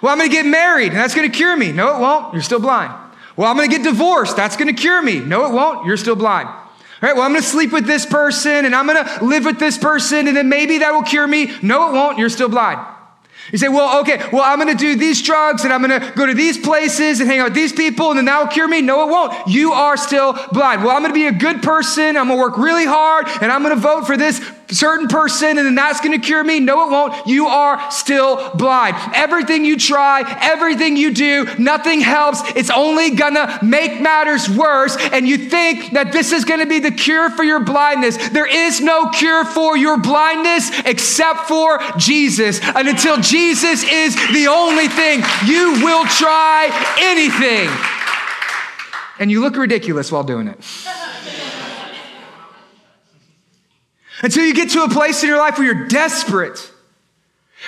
Well, 0.02 0.12
I'm 0.12 0.18
going 0.18 0.30
to 0.30 0.34
get 0.34 0.46
married 0.46 0.88
and 0.88 0.96
that's 0.96 1.14
going 1.14 1.30
to 1.30 1.36
cure 1.36 1.56
me. 1.56 1.72
No, 1.72 1.96
it 1.96 2.00
won't. 2.00 2.32
You're 2.32 2.42
still 2.42 2.60
blind. 2.60 2.92
Well, 3.36 3.50
I'm 3.50 3.56
going 3.56 3.68
to 3.68 3.76
get 3.76 3.84
divorced. 3.84 4.36
That's 4.36 4.56
going 4.56 4.74
to 4.74 4.80
cure 4.80 5.02
me. 5.02 5.18
No, 5.18 5.46
it 5.46 5.52
won't. 5.52 5.86
You're 5.86 5.96
still 5.96 6.16
blind. 6.16 6.48
All 6.48 7.08
right, 7.08 7.14
well, 7.14 7.24
I'm 7.24 7.32
going 7.32 7.42
to 7.42 7.48
sleep 7.48 7.72
with 7.72 7.86
this 7.86 8.06
person 8.06 8.64
and 8.64 8.74
I'm 8.74 8.86
going 8.86 9.04
to 9.04 9.24
live 9.24 9.44
with 9.44 9.58
this 9.58 9.78
person 9.78 10.28
and 10.28 10.36
then 10.36 10.48
maybe 10.48 10.78
that 10.78 10.92
will 10.92 11.02
cure 11.02 11.26
me. 11.26 11.50
No, 11.62 11.88
it 11.88 11.92
won't. 11.92 12.18
You're 12.18 12.28
still 12.28 12.48
blind. 12.48 12.78
You 13.52 13.58
say, 13.58 13.68
well, 13.68 14.00
okay, 14.00 14.18
well, 14.32 14.42
I'm 14.44 14.58
going 14.60 14.76
to 14.76 14.80
do 14.80 14.96
these 14.96 15.20
drugs 15.22 15.64
and 15.64 15.72
I'm 15.72 15.82
going 15.82 16.00
to 16.00 16.12
go 16.12 16.26
to 16.26 16.34
these 16.34 16.58
places 16.58 17.20
and 17.20 17.28
hang 17.28 17.40
out 17.40 17.44
with 17.44 17.54
these 17.54 17.72
people 17.72 18.10
and 18.10 18.18
then 18.18 18.26
that 18.26 18.38
will 18.38 18.48
cure 18.48 18.68
me. 18.68 18.80
No, 18.80 19.08
it 19.08 19.10
won't. 19.10 19.48
You 19.48 19.72
are 19.72 19.96
still 19.96 20.32
blind. 20.52 20.84
Well, 20.84 20.94
I'm 20.94 21.02
going 21.02 21.12
to 21.12 21.14
be 21.14 21.26
a 21.26 21.32
good 21.32 21.62
person. 21.62 22.16
I'm 22.16 22.28
going 22.28 22.38
to 22.38 22.42
work 22.42 22.58
really 22.58 22.86
hard 22.86 23.26
and 23.40 23.50
I'm 23.50 23.62
going 23.62 23.74
to 23.74 23.80
vote 23.80 24.06
for 24.06 24.16
this 24.16 24.40
certain 24.70 25.08
person 25.08 25.58
and 25.58 25.66
then 25.66 25.74
that's 25.74 26.00
going 26.00 26.18
to 26.18 26.24
cure 26.24 26.42
me. 26.42 26.60
No, 26.60 26.86
it 26.86 26.90
won't. 26.90 27.26
You 27.26 27.46
are 27.46 27.90
still 27.90 28.50
blind. 28.54 28.96
Everything 29.14 29.64
you 29.64 29.76
try, 29.76 30.22
everything 30.42 30.96
you 30.96 31.12
do, 31.12 31.46
nothing 31.58 32.00
helps. 32.00 32.42
It's 32.56 32.70
only 32.70 33.10
going 33.10 33.34
to 33.34 33.58
make 33.62 34.00
matters 34.00 34.48
worse. 34.48 34.96
And 35.12 35.26
you 35.26 35.38
think 35.38 35.92
that 35.92 36.12
this 36.12 36.32
is 36.32 36.44
going 36.44 36.60
to 36.60 36.66
be 36.66 36.78
the 36.78 36.90
cure 36.90 37.30
for 37.30 37.44
your 37.44 37.60
blindness. 37.60 38.16
There 38.30 38.46
is 38.46 38.80
no 38.80 39.10
cure 39.10 39.44
for 39.44 39.76
your 39.76 39.98
blindness 39.98 40.70
except 40.84 41.40
for 41.40 41.78
Jesus. 41.96 42.60
And 42.62 42.88
until 42.88 43.16
Jesus 43.18 43.84
is 43.84 44.14
the 44.32 44.48
only 44.48 44.88
thing, 44.88 45.22
you 45.46 45.72
will 45.84 46.04
try 46.06 46.68
anything. 47.00 47.68
And 49.18 49.30
you 49.30 49.40
look 49.40 49.56
ridiculous 49.56 50.10
while 50.10 50.24
doing 50.24 50.48
it. 50.48 50.58
Until 54.22 54.44
you 54.44 54.54
get 54.54 54.70
to 54.70 54.82
a 54.82 54.88
place 54.88 55.22
in 55.22 55.28
your 55.28 55.38
life 55.38 55.58
where 55.58 55.66
you're 55.66 55.88
desperate. 55.88 56.70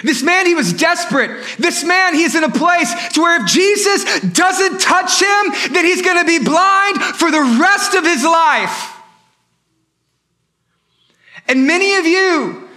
This 0.03 0.23
man, 0.23 0.47
he 0.47 0.55
was 0.55 0.73
desperate. 0.73 1.45
This 1.59 1.85
man, 1.85 2.15
he's 2.15 2.35
in 2.35 2.45
a 2.45 2.51
place 2.51 2.93
to 3.11 3.21
where 3.21 3.43
if 3.43 3.47
Jesus 3.47 4.21
doesn't 4.21 4.81
touch 4.81 5.21
him, 5.21 5.73
then 5.73 5.85
he's 5.85 6.03
going 6.03 6.19
to 6.19 6.25
be 6.25 6.43
blind 6.43 7.03
for 7.03 7.31
the 7.31 7.59
rest 7.61 7.95
of 7.95 8.05
his 8.05 8.25
life. 8.25 8.97
And 11.47 11.67
many 11.67 11.97
of 11.97 12.07
you, 12.07 12.69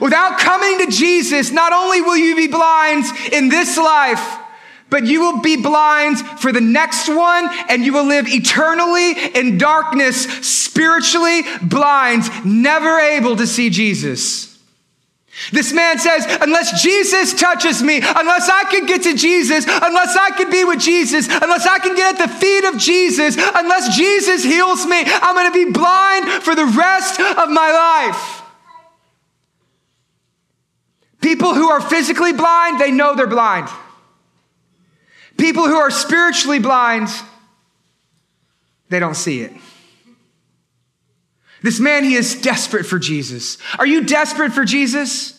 without 0.00 0.38
coming 0.38 0.86
to 0.86 0.92
Jesus, 0.92 1.50
not 1.50 1.72
only 1.72 2.00
will 2.00 2.16
you 2.16 2.36
be 2.36 2.46
blind 2.46 3.04
in 3.32 3.48
this 3.48 3.76
life, 3.76 4.38
but 4.88 5.04
you 5.04 5.20
will 5.20 5.40
be 5.40 5.60
blind 5.60 6.18
for 6.18 6.52
the 6.52 6.60
next 6.60 7.08
one 7.08 7.48
and 7.68 7.84
you 7.84 7.92
will 7.92 8.06
live 8.06 8.26
eternally 8.28 9.12
in 9.34 9.58
darkness, 9.58 10.24
spiritually 10.46 11.42
blind, 11.62 12.22
never 12.44 12.98
able 12.98 13.36
to 13.36 13.46
see 13.46 13.70
Jesus. 13.70 14.56
This 15.52 15.72
man 15.72 15.98
says, 15.98 16.24
unless 16.40 16.82
Jesus 16.82 17.34
touches 17.34 17.82
me, 17.82 17.96
unless 17.96 18.48
I 18.48 18.64
can 18.70 18.86
get 18.86 19.02
to 19.02 19.14
Jesus, 19.14 19.66
unless 19.66 20.16
I 20.16 20.30
can 20.30 20.50
be 20.50 20.64
with 20.64 20.80
Jesus, 20.80 21.26
unless 21.28 21.66
I 21.66 21.78
can 21.78 21.94
get 21.94 22.18
at 22.18 22.26
the 22.26 22.34
feet 22.34 22.64
of 22.64 22.78
Jesus, 22.78 23.36
unless 23.36 23.94
Jesus 23.96 24.42
heals 24.42 24.86
me, 24.86 25.02
I'm 25.04 25.34
going 25.34 25.52
to 25.52 25.66
be 25.66 25.72
blind 25.72 26.42
for 26.42 26.54
the 26.54 26.64
rest 26.64 27.20
of 27.20 27.50
my 27.50 28.06
life. 28.10 28.42
People 31.20 31.54
who 31.54 31.68
are 31.68 31.82
physically 31.82 32.32
blind, 32.32 32.80
they 32.80 32.90
know 32.90 33.14
they're 33.14 33.26
blind. 33.26 33.68
People 35.36 35.66
who 35.66 35.76
are 35.76 35.90
spiritually 35.90 36.58
blind, 36.58 37.08
they 38.88 38.98
don't 38.98 39.14
see 39.14 39.42
it. 39.42 39.52
This 41.62 41.80
man, 41.80 42.04
he 42.04 42.14
is 42.14 42.40
desperate 42.40 42.86
for 42.86 42.98
Jesus. 42.98 43.58
Are 43.78 43.86
you 43.86 44.04
desperate 44.04 44.52
for 44.52 44.64
Jesus? 44.64 45.32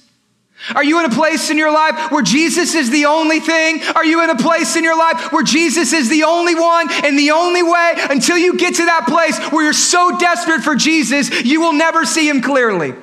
Are 0.76 0.84
you 0.84 1.00
in 1.00 1.06
a 1.06 1.14
place 1.14 1.50
in 1.50 1.58
your 1.58 1.72
life 1.72 2.12
where 2.12 2.24
Jesus 2.24 2.74
is 2.74 2.90
the 2.90 3.06
only 3.06 3.40
thing? 3.40 3.82
Are 3.96 4.04
you 4.04 4.24
in 4.24 4.30
a 4.30 4.36
place 4.36 4.76
in 4.76 4.84
your 4.84 4.98
life 4.98 5.32
where 5.32 5.44
Jesus 5.44 5.94
is 5.94 6.10
the 6.10 6.24
only 6.24 6.56
one 6.56 6.92
and 7.06 7.18
the 7.18 7.32
only 7.32 7.62
way 7.62 7.94
until 8.10 8.38
you 8.38 8.58
get 8.58 8.76
to 8.76 8.86
that 8.86 9.06
place 9.08 9.40
where 9.52 9.64
you're 9.64 9.74
so 9.74 10.18
desperate 10.18 10.62
for 10.62 10.76
Jesus, 10.76 11.44
you 11.44 11.62
will 11.62 11.74
never 11.74 12.06
see 12.06 12.28
him 12.28 12.42
clearly? 12.42 12.96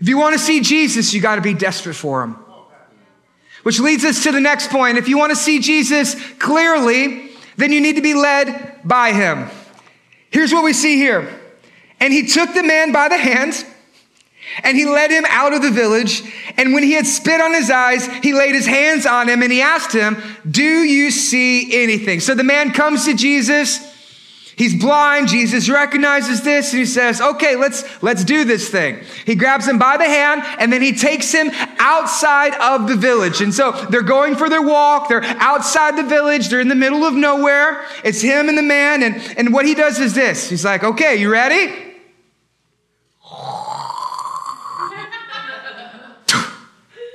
If 0.00 0.08
you 0.08 0.16
want 0.16 0.34
to 0.34 0.38
see 0.38 0.60
Jesus, 0.60 1.12
you 1.12 1.20
got 1.20 1.34
to 1.34 1.42
be 1.42 1.54
desperate 1.54 1.96
for 1.96 2.22
him. 2.22 2.36
Which 3.68 3.80
leads 3.80 4.02
us 4.02 4.22
to 4.22 4.32
the 4.32 4.40
next 4.40 4.70
point. 4.70 4.96
If 4.96 5.08
you 5.08 5.18
want 5.18 5.28
to 5.28 5.36
see 5.36 5.58
Jesus 5.58 6.16
clearly, 6.38 7.32
then 7.58 7.70
you 7.70 7.82
need 7.82 7.96
to 7.96 8.00
be 8.00 8.14
led 8.14 8.80
by 8.82 9.12
him. 9.12 9.46
Here's 10.30 10.54
what 10.54 10.64
we 10.64 10.72
see 10.72 10.96
here. 10.96 11.28
And 12.00 12.10
he 12.10 12.26
took 12.28 12.54
the 12.54 12.62
man 12.62 12.92
by 12.92 13.10
the 13.10 13.18
hand 13.18 13.66
and 14.64 14.74
he 14.74 14.86
led 14.86 15.10
him 15.10 15.26
out 15.28 15.52
of 15.52 15.60
the 15.60 15.70
village. 15.70 16.22
And 16.56 16.72
when 16.72 16.82
he 16.82 16.92
had 16.92 17.06
spit 17.06 17.42
on 17.42 17.52
his 17.52 17.68
eyes, 17.68 18.06
he 18.22 18.32
laid 18.32 18.54
his 18.54 18.64
hands 18.64 19.04
on 19.04 19.28
him 19.28 19.42
and 19.42 19.52
he 19.52 19.60
asked 19.60 19.92
him, 19.92 20.16
Do 20.50 20.62
you 20.62 21.10
see 21.10 21.82
anything? 21.82 22.20
So 22.20 22.34
the 22.34 22.44
man 22.44 22.72
comes 22.72 23.04
to 23.04 23.12
Jesus. 23.12 23.87
He's 24.58 24.74
blind. 24.74 25.28
Jesus 25.28 25.68
recognizes 25.68 26.42
this 26.42 26.72
and 26.72 26.80
he 26.80 26.84
says, 26.84 27.20
okay, 27.20 27.54
let's, 27.54 27.84
let's 28.02 28.24
do 28.24 28.42
this 28.42 28.68
thing. 28.68 29.04
He 29.24 29.36
grabs 29.36 29.68
him 29.68 29.78
by 29.78 29.96
the 29.96 30.04
hand 30.04 30.42
and 30.58 30.72
then 30.72 30.82
he 30.82 30.94
takes 30.94 31.30
him 31.32 31.52
outside 31.78 32.54
of 32.54 32.88
the 32.88 32.96
village. 32.96 33.40
And 33.40 33.54
so 33.54 33.70
they're 33.88 34.02
going 34.02 34.34
for 34.34 34.48
their 34.48 34.60
walk. 34.60 35.08
They're 35.08 35.22
outside 35.22 35.96
the 35.96 36.02
village. 36.02 36.48
They're 36.48 36.58
in 36.58 36.66
the 36.66 36.74
middle 36.74 37.04
of 37.04 37.14
nowhere. 37.14 37.84
It's 38.02 38.20
him 38.20 38.48
and 38.48 38.58
the 38.58 38.62
man. 38.62 39.04
And, 39.04 39.22
and 39.38 39.54
what 39.54 39.64
he 39.64 39.76
does 39.76 40.00
is 40.00 40.16
this. 40.16 40.50
He's 40.50 40.64
like, 40.64 40.82
okay, 40.82 41.14
you 41.14 41.30
ready? 41.30 41.68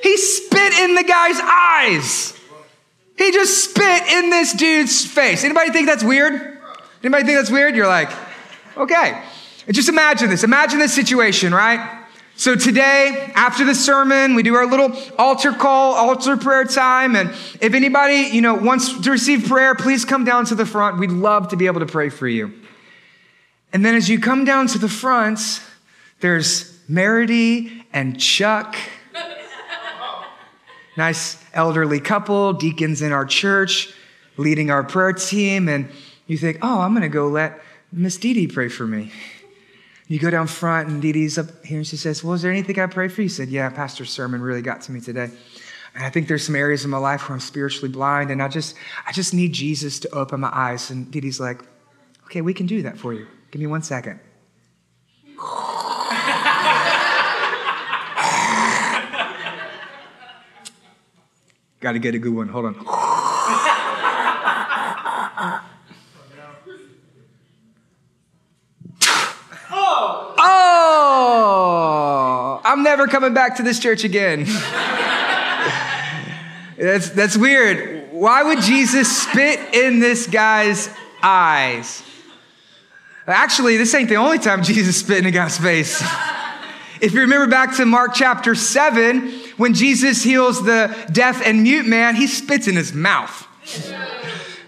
he 0.01 0.15
spit 0.15 0.73
in 0.79 0.95
the 0.95 1.03
guy's 1.03 1.41
eyes. 1.41 2.39
He 3.17 3.33
just 3.33 3.69
spit 3.69 4.03
in 4.13 4.29
this 4.29 4.53
dude's 4.53 5.05
face. 5.05 5.43
Anybody 5.43 5.71
think 5.71 5.87
that's 5.87 6.05
weird? 6.05 6.52
Anybody 7.03 7.25
think 7.25 7.37
that's 7.37 7.51
weird? 7.51 7.75
You're 7.75 7.87
like, 7.87 8.09
okay. 8.77 9.21
Just 9.69 9.89
imagine 9.89 10.29
this. 10.29 10.43
Imagine 10.43 10.79
this 10.79 10.93
situation, 10.93 11.53
right? 11.53 12.05
So 12.35 12.55
today, 12.55 13.31
after 13.35 13.65
the 13.65 13.75
sermon, 13.75 14.35
we 14.35 14.43
do 14.43 14.55
our 14.55 14.65
little 14.65 14.91
altar 15.19 15.51
call, 15.51 15.93
altar 15.93 16.37
prayer 16.37 16.63
time. 16.63 17.15
And 17.15 17.29
if 17.61 17.73
anybody, 17.73 18.29
you 18.33 18.41
know, 18.41 18.55
wants 18.55 19.01
to 19.01 19.11
receive 19.11 19.47
prayer, 19.47 19.75
please 19.75 20.05
come 20.05 20.23
down 20.23 20.45
to 20.45 20.55
the 20.55 20.65
front. 20.65 20.97
We'd 20.97 21.11
love 21.11 21.49
to 21.49 21.57
be 21.57 21.67
able 21.67 21.81
to 21.81 21.85
pray 21.85 22.09
for 22.09 22.27
you. 22.27 22.53
And 23.71 23.85
then 23.85 23.95
as 23.95 24.09
you 24.09 24.19
come 24.19 24.45
down 24.45 24.67
to 24.67 24.77
the 24.77 24.89
front, 24.89 25.61
there's 26.21 26.79
Merity 26.87 27.85
and 27.91 28.19
Chuck. 28.19 28.75
nice 30.97 31.43
elderly 31.53 31.99
couple, 31.99 32.53
deacons 32.53 33.01
in 33.01 33.11
our 33.11 33.25
church, 33.25 33.93
leading 34.37 34.71
our 34.71 34.83
prayer 34.83 35.13
team. 35.13 35.67
And 35.67 35.89
you 36.27 36.37
think, 36.37 36.59
oh, 36.61 36.81
I'm 36.81 36.91
going 36.93 37.03
to 37.03 37.09
go 37.09 37.27
let 37.27 37.61
Miss 37.91 38.17
Dee 38.17 38.33
Dee 38.33 38.47
pray 38.47 38.69
for 38.69 38.87
me. 38.87 39.11
You 40.07 40.19
go 40.19 40.29
down 40.29 40.47
front, 40.47 40.89
and 40.89 41.01
Dee 41.01 41.11
Dee's 41.11 41.37
up 41.37 41.65
here, 41.65 41.77
and 41.77 41.87
she 41.87 41.97
says, 41.97 42.23
Well, 42.23 42.33
is 42.33 42.41
there 42.41 42.51
anything 42.51 42.77
I 42.79 42.87
pray 42.87 43.07
for 43.07 43.21
you? 43.21 43.29
said, 43.29 43.49
Yeah, 43.49 43.69
Pastor's 43.69 44.09
sermon 44.09 44.41
really 44.41 44.61
got 44.61 44.81
to 44.81 44.91
me 44.91 44.99
today. 44.99 45.29
And 45.95 46.03
I 46.03 46.09
think 46.09 46.27
there's 46.27 46.45
some 46.45 46.55
areas 46.55 46.83
in 46.83 46.89
my 46.89 46.97
life 46.97 47.29
where 47.29 47.35
I'm 47.35 47.39
spiritually 47.39 47.89
blind, 47.89 48.31
and 48.31 48.41
I 48.41 48.47
just, 48.47 48.75
I 49.07 49.11
just 49.11 49.33
need 49.33 49.53
Jesus 49.53 49.99
to 50.01 50.09
open 50.09 50.39
my 50.41 50.51
eyes. 50.51 50.89
And 50.89 51.09
Dee 51.09 51.21
Dee's 51.21 51.39
like, 51.39 51.61
Okay, 52.25 52.41
we 52.41 52.53
can 52.53 52.65
do 52.65 52.81
that 52.81 52.97
for 52.97 53.13
you. 53.13 53.27
Give 53.51 53.61
me 53.61 53.67
one 53.67 53.83
second. 53.83 54.19
Got 61.79 61.91
to 61.93 61.99
get 61.99 62.15
a 62.15 62.19
good 62.19 62.33
one. 62.33 62.47
Hold 62.47 62.65
on. 62.65 63.02
I'm 72.73 72.81
never 72.81 73.05
coming 73.05 73.35
back 73.35 73.57
to 73.57 73.63
this 73.63 73.77
church 73.77 74.03
again. 74.03 74.45
that's, 76.75 77.11
that's 77.11 77.37
weird. 77.37 78.11
Why 78.11 78.41
would 78.41 78.61
Jesus 78.61 79.15
spit 79.15 79.75
in 79.75 79.99
this 79.99 80.25
guy's 80.25 80.89
eyes? 81.21 82.01
Actually, 83.27 83.77
this 83.77 83.93
ain't 83.93 84.09
the 84.09 84.15
only 84.15 84.39
time 84.39 84.63
Jesus 84.63 84.97
spit 84.97 85.19
in 85.19 85.27
a 85.27 85.31
guy's 85.31 85.55
face. 85.55 86.01
If 86.99 87.13
you 87.13 87.21
remember 87.21 87.45
back 87.45 87.75
to 87.77 87.85
Mark 87.85 88.15
chapter 88.15 88.55
7, 88.55 89.29
when 89.57 89.75
Jesus 89.75 90.23
heals 90.23 90.65
the 90.65 90.97
deaf 91.11 91.45
and 91.45 91.61
mute 91.61 91.85
man, 91.85 92.15
he 92.15 92.25
spits 92.25 92.67
in 92.67 92.75
his 92.75 92.91
mouth. 92.91 93.47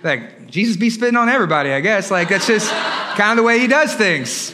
Like, 0.04 0.52
Jesus 0.52 0.78
be 0.78 0.92
spitting 0.92 1.18
on 1.18 1.28
everybody, 1.28 1.72
I 1.72 1.80
guess. 1.80 2.12
Like, 2.12 2.30
that's 2.30 2.46
just 2.46 2.72
kind 3.16 3.32
of 3.32 3.38
the 3.38 3.44
way 3.44 3.58
he 3.58 3.66
does 3.66 3.96
things. 3.96 4.54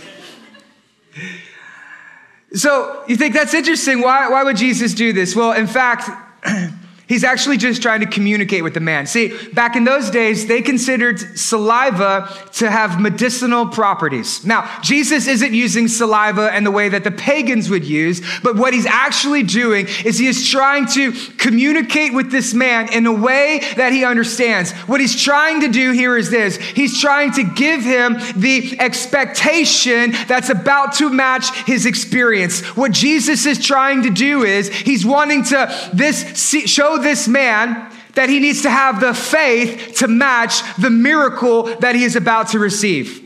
So 2.54 3.04
you 3.08 3.16
think 3.16 3.34
that's 3.34 3.54
interesting. 3.54 4.02
Why, 4.02 4.30
why 4.30 4.44
would 4.44 4.58
Jesus 4.58 4.94
do 4.94 5.14
this? 5.14 5.36
Well, 5.36 5.54
in 5.54 5.68
fact, 5.68 6.10
He's 7.12 7.26
actually 7.26 7.58
just 7.58 7.82
trying 7.82 8.00
to 8.00 8.06
communicate 8.06 8.64
with 8.64 8.74
the 8.74 8.80
man. 8.80 9.06
See, 9.06 9.38
back 9.52 9.76
in 9.76 9.84
those 9.84 10.10
days, 10.10 10.48
they 10.48 10.62
considered 10.62 11.20
saliva 11.38 12.34
to 12.54 12.72
have 12.72 13.02
medicinal 13.02 13.68
properties. 13.68 14.46
Now, 14.46 14.80
Jesus 14.82 15.28
isn't 15.28 15.54
using 15.54 15.90
saliva 15.90 16.56
in 16.56 16.64
the 16.64 16.72
way 16.72 16.88
that 16.88 17.04
the 17.04 17.12
pagans 17.12 17.70
would 17.70 17.84
use, 17.84 18.22
but 18.44 18.56
what 18.56 18.74
he's 18.74 18.86
actually 18.86 19.44
doing 19.44 19.88
is 20.06 20.20
he 20.20 20.28
is 20.28 20.50
trying 20.50 20.86
to 20.94 21.12
communicate 21.38 22.14
with 22.14 22.32
this 22.32 22.54
man 22.54 22.94
in 22.94 23.06
a 23.06 23.12
way 23.12 23.60
that 23.76 23.92
he 23.92 24.06
understands. 24.06 24.72
What 24.88 25.02
he's 25.02 25.22
trying 25.22 25.60
to 25.60 25.68
do 25.68 25.92
here 25.92 26.16
is 26.16 26.30
this 26.30 26.56
he's 26.56 27.02
trying 27.02 27.34
to 27.34 27.44
give 27.44 27.84
him 27.84 28.14
the 28.38 28.78
expectation 28.80 30.14
that's 30.30 30.50
about 30.50 30.94
to 30.94 31.10
match 31.10 31.54
his 31.66 31.86
experience. 31.86 32.62
What 32.78 32.94
Jesus 32.94 33.46
is 33.46 33.60
trying 33.60 34.04
to 34.04 34.10
do 34.10 34.44
is 34.44 34.70
he's 34.70 35.06
wanting 35.06 35.44
to 35.44 35.90
this 35.94 36.40
show 36.68 37.01
this 37.04 37.28
man 37.28 37.92
that 38.16 38.30
he 38.30 38.40
needs 38.40 38.64
to 38.64 38.70
have 38.70 39.00
the 39.00 39.14
faith 39.14 39.96
to 39.98 40.08
match 40.08 40.62
the 40.78 40.90
miracle 40.90 41.64
that 41.78 41.96
he 41.96 42.04
is 42.04 42.16
about 42.16 42.50
to 42.50 42.60
receive. 42.60 43.22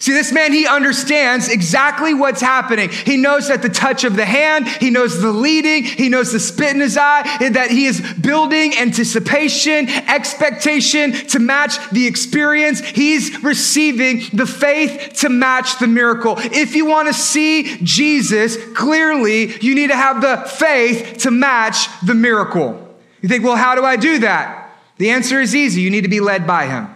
See, 0.00 0.12
this 0.12 0.32
man, 0.32 0.54
he 0.54 0.66
understands 0.66 1.50
exactly 1.50 2.14
what's 2.14 2.40
happening. 2.40 2.88
He 2.88 3.18
knows 3.18 3.48
that 3.48 3.60
the 3.60 3.68
touch 3.68 4.02
of 4.04 4.16
the 4.16 4.24
hand, 4.24 4.66
he 4.66 4.88
knows 4.88 5.20
the 5.20 5.30
leading, 5.30 5.84
he 5.84 6.08
knows 6.08 6.32
the 6.32 6.40
spit 6.40 6.74
in 6.74 6.80
his 6.80 6.96
eye, 6.96 7.22
that 7.50 7.70
he 7.70 7.84
is 7.84 8.00
building 8.14 8.74
anticipation, 8.78 9.90
expectation 9.90 11.12
to 11.12 11.38
match 11.38 11.76
the 11.90 12.06
experience. 12.06 12.80
He's 12.80 13.42
receiving 13.42 14.22
the 14.32 14.46
faith 14.46 15.16
to 15.16 15.28
match 15.28 15.78
the 15.78 15.86
miracle. 15.86 16.36
If 16.38 16.74
you 16.74 16.86
want 16.86 17.08
to 17.08 17.14
see 17.14 17.76
Jesus 17.82 18.56
clearly, 18.72 19.54
you 19.58 19.74
need 19.74 19.88
to 19.88 19.96
have 19.96 20.22
the 20.22 20.48
faith 20.48 21.18
to 21.18 21.30
match 21.30 21.88
the 22.00 22.14
miracle. 22.14 22.89
You 23.22 23.28
think, 23.28 23.44
well, 23.44 23.56
how 23.56 23.74
do 23.74 23.84
I 23.84 23.96
do 23.96 24.20
that? 24.20 24.70
The 24.96 25.10
answer 25.10 25.40
is 25.40 25.54
easy. 25.54 25.80
You 25.80 25.90
need 25.90 26.02
to 26.02 26.08
be 26.08 26.20
led 26.20 26.46
by 26.46 26.66
him. 26.66 26.88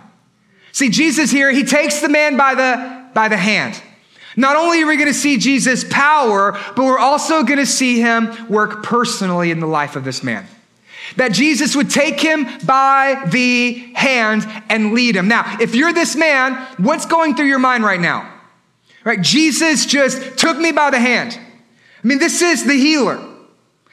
See, 0.72 0.90
Jesus 0.90 1.30
here, 1.30 1.50
he 1.52 1.64
takes 1.64 2.00
the 2.00 2.08
man 2.08 2.36
by 2.36 2.54
the, 2.54 3.08
by 3.14 3.28
the 3.28 3.36
hand. 3.36 3.80
Not 4.36 4.56
only 4.56 4.82
are 4.82 4.86
we 4.86 4.96
going 4.96 5.08
to 5.08 5.14
see 5.14 5.38
Jesus' 5.38 5.84
power, 5.88 6.52
but 6.74 6.84
we're 6.84 6.98
also 6.98 7.44
going 7.44 7.60
to 7.60 7.66
see 7.66 8.00
him 8.00 8.48
work 8.48 8.82
personally 8.82 9.50
in 9.50 9.60
the 9.60 9.66
life 9.66 9.94
of 9.94 10.04
this 10.04 10.24
man. 10.24 10.46
That 11.16 11.32
Jesus 11.32 11.76
would 11.76 11.90
take 11.90 12.18
him 12.18 12.46
by 12.64 13.28
the 13.28 13.74
hand 13.94 14.46
and 14.68 14.92
lead 14.92 15.16
him. 15.16 15.28
Now, 15.28 15.58
if 15.60 15.74
you're 15.74 15.92
this 15.92 16.16
man, 16.16 16.54
what's 16.78 17.06
going 17.06 17.36
through 17.36 17.46
your 17.46 17.58
mind 17.58 17.84
right 17.84 18.00
now? 18.00 18.30
Right? 19.04 19.20
Jesus 19.20 19.86
just 19.86 20.38
took 20.38 20.58
me 20.58 20.72
by 20.72 20.90
the 20.90 20.98
hand. 20.98 21.38
I 22.02 22.06
mean, 22.06 22.18
this 22.18 22.42
is 22.42 22.64
the 22.64 22.74
healer. 22.74 23.22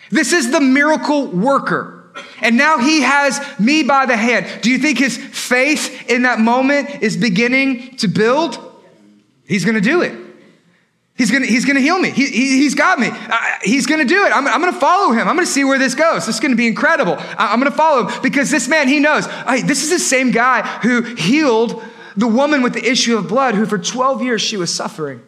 This 0.10 0.34
is 0.34 0.52
the 0.52 0.62
miracle 0.62 1.28
worker. 1.28 2.00
And 2.41 2.58
now 2.58 2.78
he 2.78 3.02
has 3.02 3.39
me 3.60 3.84
by 3.84 4.06
the 4.06 4.17
hand. 4.17 4.62
Do 4.62 4.69
you 4.69 4.78
think 4.78 4.97
his 4.97 5.17
faith 5.17 6.10
in 6.10 6.24
that 6.24 6.39
moment 6.39 7.02
is 7.02 7.17
beginning 7.17 7.97
to 7.97 8.08
build? 8.08 8.60
He's 9.45 9.65
going 9.65 9.76
to 9.76 9.82
do 9.82 10.02
it. 10.02 10.17
He's 11.17 11.30
to, 11.43 11.47
he's 11.47 11.65
to 11.76 11.82
heal 11.82 12.00
me. 12.00 12.10
He, 12.10 12.26
he, 12.28 12.63
has 12.63 12.74
got 12.74 12.97
me. 12.97 13.12
He's 13.63 13.86
to 14.00 14.06
do 14.06 14.26
it. 14.26 14.36
I'm, 14.36 14.47
I'm 14.47 14.74
to 14.74 14.80
follow 14.80 15.12
him. 15.12 15.28
I'm 15.28 15.38
to 15.45 15.52
see 15.52 15.63
where 15.63 15.78
this 15.78 15.93
goes. 15.93 16.26
This 16.26 16.36
is 16.36 16.41
to 16.52 16.56
be 16.56 16.67
incredible. 16.67 17.15
I, 17.19 17.54
am 17.54 17.62
to 17.62 17.69
follow 17.69 18.08
him 18.08 18.21
because 18.24 18.50
this 18.50 18.67
man, 18.67 18.88
he 18.88 19.00
knows. 19.00 19.28
Hey, 19.28 19.62
this 19.62 19.84
is 19.84 19.91
the 19.91 20.00
same 20.00 20.32
guy 20.32 20.63
who 20.80 21.02
healed 21.02 21.84
the 22.15 22.28
woman 22.28 22.63
with 22.63 22.74
the 22.74 22.84
issue 22.84 23.17
of 23.17 23.28
blood 23.28 23.56
who 23.56 23.65
for 23.65 23.78
12 23.78 24.24
years 24.24 24.41
she 24.41 24.58
was 24.58 24.74
suffering. 24.74 25.21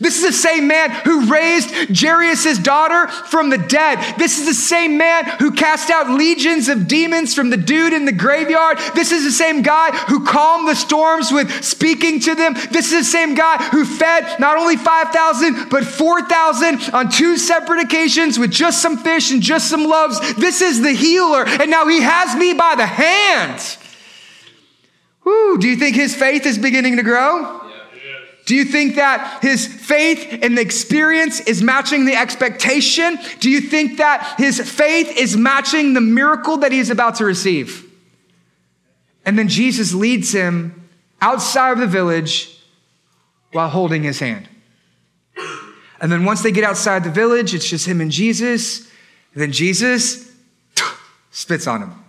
This 0.00 0.18
is 0.18 0.22
the 0.22 0.32
same 0.32 0.68
man 0.68 0.90
who 0.90 1.32
raised 1.32 1.70
Jairus' 1.98 2.58
daughter 2.58 3.08
from 3.08 3.50
the 3.50 3.58
dead. 3.58 4.16
This 4.18 4.38
is 4.38 4.46
the 4.46 4.54
same 4.54 4.98
man 4.98 5.24
who 5.38 5.50
cast 5.50 5.90
out 5.90 6.10
legions 6.10 6.68
of 6.68 6.86
demons 6.86 7.34
from 7.34 7.50
the 7.50 7.56
dude 7.56 7.92
in 7.92 8.04
the 8.04 8.12
graveyard. 8.12 8.78
This 8.94 9.12
is 9.12 9.24
the 9.24 9.32
same 9.32 9.62
guy 9.62 9.90
who 10.08 10.24
calmed 10.24 10.68
the 10.68 10.76
storms 10.76 11.32
with 11.32 11.64
speaking 11.64 12.20
to 12.20 12.34
them. 12.34 12.54
This 12.70 12.92
is 12.92 13.06
the 13.06 13.10
same 13.10 13.34
guy 13.34 13.56
who 13.70 13.84
fed 13.84 14.38
not 14.38 14.56
only 14.56 14.76
5,000, 14.76 15.68
but 15.70 15.84
4,000 15.84 16.90
on 16.92 17.10
two 17.10 17.36
separate 17.36 17.82
occasions 17.82 18.38
with 18.38 18.52
just 18.52 18.82
some 18.82 18.98
fish 18.98 19.32
and 19.32 19.42
just 19.42 19.68
some 19.68 19.84
loaves. 19.84 20.20
This 20.34 20.60
is 20.60 20.82
the 20.82 20.92
healer. 20.92 21.44
And 21.44 21.70
now 21.70 21.88
he 21.88 22.02
has 22.02 22.36
me 22.36 22.52
by 22.52 22.74
the 22.76 22.86
hand. 22.86 23.78
Woo, 25.24 25.58
do 25.58 25.66
you 25.66 25.76
think 25.76 25.96
his 25.96 26.14
faith 26.14 26.46
is 26.46 26.56
beginning 26.56 26.96
to 26.98 27.02
grow? 27.02 27.67
Do 28.48 28.54
you 28.54 28.64
think 28.64 28.94
that 28.94 29.40
his 29.42 29.66
faith 29.66 30.38
and 30.42 30.56
the 30.56 30.62
experience 30.62 31.40
is 31.40 31.62
matching 31.62 32.06
the 32.06 32.16
expectation? 32.16 33.18
Do 33.40 33.50
you 33.50 33.60
think 33.60 33.98
that 33.98 34.36
his 34.38 34.58
faith 34.58 35.14
is 35.18 35.36
matching 35.36 35.92
the 35.92 36.00
miracle 36.00 36.56
that 36.56 36.72
he 36.72 36.78
is 36.78 36.88
about 36.88 37.16
to 37.16 37.26
receive? 37.26 37.84
And 39.26 39.38
then 39.38 39.48
Jesus 39.48 39.92
leads 39.92 40.32
him 40.32 40.88
outside 41.20 41.72
of 41.72 41.78
the 41.78 41.86
village 41.86 42.58
while 43.52 43.68
holding 43.68 44.02
his 44.02 44.18
hand. 44.18 44.48
And 46.00 46.10
then 46.10 46.24
once 46.24 46.40
they 46.40 46.50
get 46.50 46.64
outside 46.64 47.04
the 47.04 47.10
village, 47.10 47.52
it's 47.52 47.68
just 47.68 47.86
him 47.86 48.00
and 48.00 48.10
Jesus. 48.10 48.80
And 49.34 49.42
then 49.42 49.52
Jesus 49.52 50.32
spits 51.30 51.66
on 51.66 51.82
him. 51.82 52.04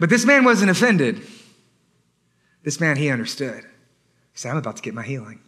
But 0.00 0.10
this 0.10 0.24
man 0.24 0.42
wasn't 0.42 0.72
offended. 0.72 1.20
This 2.64 2.80
man, 2.80 2.96
he 2.96 3.10
understood. 3.10 3.64
Said, 4.34 4.50
I'm 4.50 4.56
about 4.56 4.76
to 4.76 4.82
get 4.82 4.94
my 4.94 5.02
healing. 5.02 5.40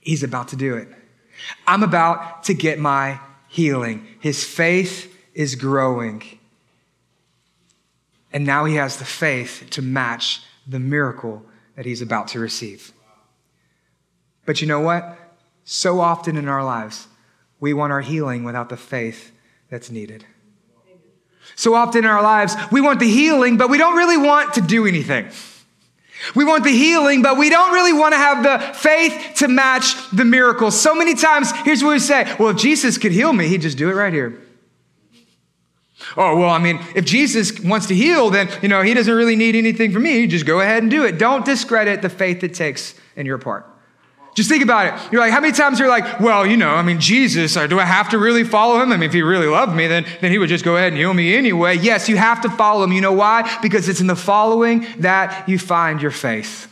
He's 0.00 0.22
about 0.22 0.48
to 0.48 0.56
do 0.56 0.76
it. 0.76 0.88
I'm 1.66 1.82
about 1.82 2.44
to 2.44 2.54
get 2.54 2.78
my 2.78 3.20
healing. 3.48 4.06
His 4.20 4.44
faith 4.44 5.14
is 5.34 5.54
growing. 5.54 6.22
And 8.32 8.44
now 8.44 8.64
he 8.64 8.74
has 8.76 8.96
the 8.96 9.04
faith 9.04 9.66
to 9.70 9.82
match 9.82 10.42
the 10.66 10.78
miracle 10.78 11.44
that 11.76 11.86
he's 11.86 12.02
about 12.02 12.28
to 12.28 12.40
receive. 12.40 12.92
But 14.46 14.60
you 14.60 14.66
know 14.66 14.80
what? 14.80 15.18
So 15.64 16.00
often 16.00 16.36
in 16.36 16.48
our 16.48 16.64
lives, 16.64 17.08
we 17.60 17.72
want 17.72 17.92
our 17.92 18.00
healing 18.00 18.44
without 18.44 18.68
the 18.68 18.76
faith 18.76 19.32
that's 19.70 19.90
needed. 19.90 20.24
So 21.56 21.74
often 21.74 22.04
in 22.04 22.10
our 22.10 22.22
lives, 22.22 22.54
we 22.72 22.80
want 22.80 23.00
the 23.00 23.08
healing, 23.08 23.56
but 23.56 23.70
we 23.70 23.78
don't 23.78 23.96
really 23.96 24.16
want 24.16 24.54
to 24.54 24.60
do 24.60 24.86
anything. 24.86 25.28
We 26.34 26.44
want 26.44 26.64
the 26.64 26.70
healing, 26.70 27.22
but 27.22 27.36
we 27.36 27.50
don't 27.50 27.72
really 27.72 27.92
want 27.92 28.12
to 28.12 28.18
have 28.18 28.42
the 28.42 28.74
faith 28.78 29.34
to 29.36 29.48
match 29.48 30.10
the 30.10 30.24
miracle. 30.24 30.70
So 30.70 30.94
many 30.94 31.14
times, 31.14 31.52
here's 31.64 31.82
what 31.82 31.90
we 31.90 31.98
say 31.98 32.34
Well, 32.38 32.50
if 32.50 32.56
Jesus 32.56 32.98
could 32.98 33.12
heal 33.12 33.32
me, 33.32 33.48
he'd 33.48 33.62
just 33.62 33.78
do 33.78 33.90
it 33.90 33.94
right 33.94 34.12
here. 34.12 34.40
Oh, 36.16 36.36
well, 36.36 36.50
I 36.50 36.58
mean, 36.58 36.80
if 36.94 37.04
Jesus 37.04 37.58
wants 37.60 37.86
to 37.86 37.94
heal, 37.94 38.30
then, 38.30 38.48
you 38.62 38.68
know, 38.68 38.82
he 38.82 38.94
doesn't 38.94 39.14
really 39.14 39.36
need 39.36 39.56
anything 39.56 39.92
from 39.92 40.02
me. 40.02 40.26
just 40.26 40.46
go 40.46 40.60
ahead 40.60 40.82
and 40.82 40.90
do 40.90 41.04
it. 41.04 41.18
Don't 41.18 41.44
discredit 41.44 42.02
the 42.02 42.08
faith 42.08 42.44
it 42.44 42.54
takes 42.54 42.94
in 43.16 43.26
your 43.26 43.38
part. 43.38 43.66
Just 44.34 44.48
think 44.48 44.64
about 44.64 44.86
it. 44.86 45.12
You're 45.12 45.20
like, 45.20 45.32
how 45.32 45.40
many 45.40 45.52
times 45.52 45.78
you're 45.78 45.88
like, 45.88 46.18
well, 46.18 46.44
you 46.44 46.56
know, 46.56 46.70
I 46.70 46.82
mean, 46.82 47.00
Jesus, 47.00 47.56
or 47.56 47.68
do 47.68 47.78
I 47.78 47.84
have 47.84 48.10
to 48.10 48.18
really 48.18 48.42
follow 48.42 48.80
him? 48.82 48.90
I 48.90 48.96
mean, 48.96 49.08
if 49.08 49.12
he 49.12 49.22
really 49.22 49.46
loved 49.46 49.74
me, 49.74 49.86
then, 49.86 50.04
then 50.20 50.32
he 50.32 50.38
would 50.38 50.48
just 50.48 50.64
go 50.64 50.76
ahead 50.76 50.88
and 50.88 50.96
heal 50.96 51.14
me 51.14 51.36
anyway. 51.36 51.76
Yes, 51.76 52.08
you 52.08 52.16
have 52.16 52.40
to 52.42 52.50
follow 52.50 52.82
him. 52.82 52.92
You 52.92 53.00
know 53.00 53.12
why? 53.12 53.58
Because 53.62 53.88
it's 53.88 54.00
in 54.00 54.08
the 54.08 54.16
following 54.16 54.86
that 54.98 55.48
you 55.48 55.58
find 55.58 56.02
your 56.02 56.10
faith. 56.10 56.68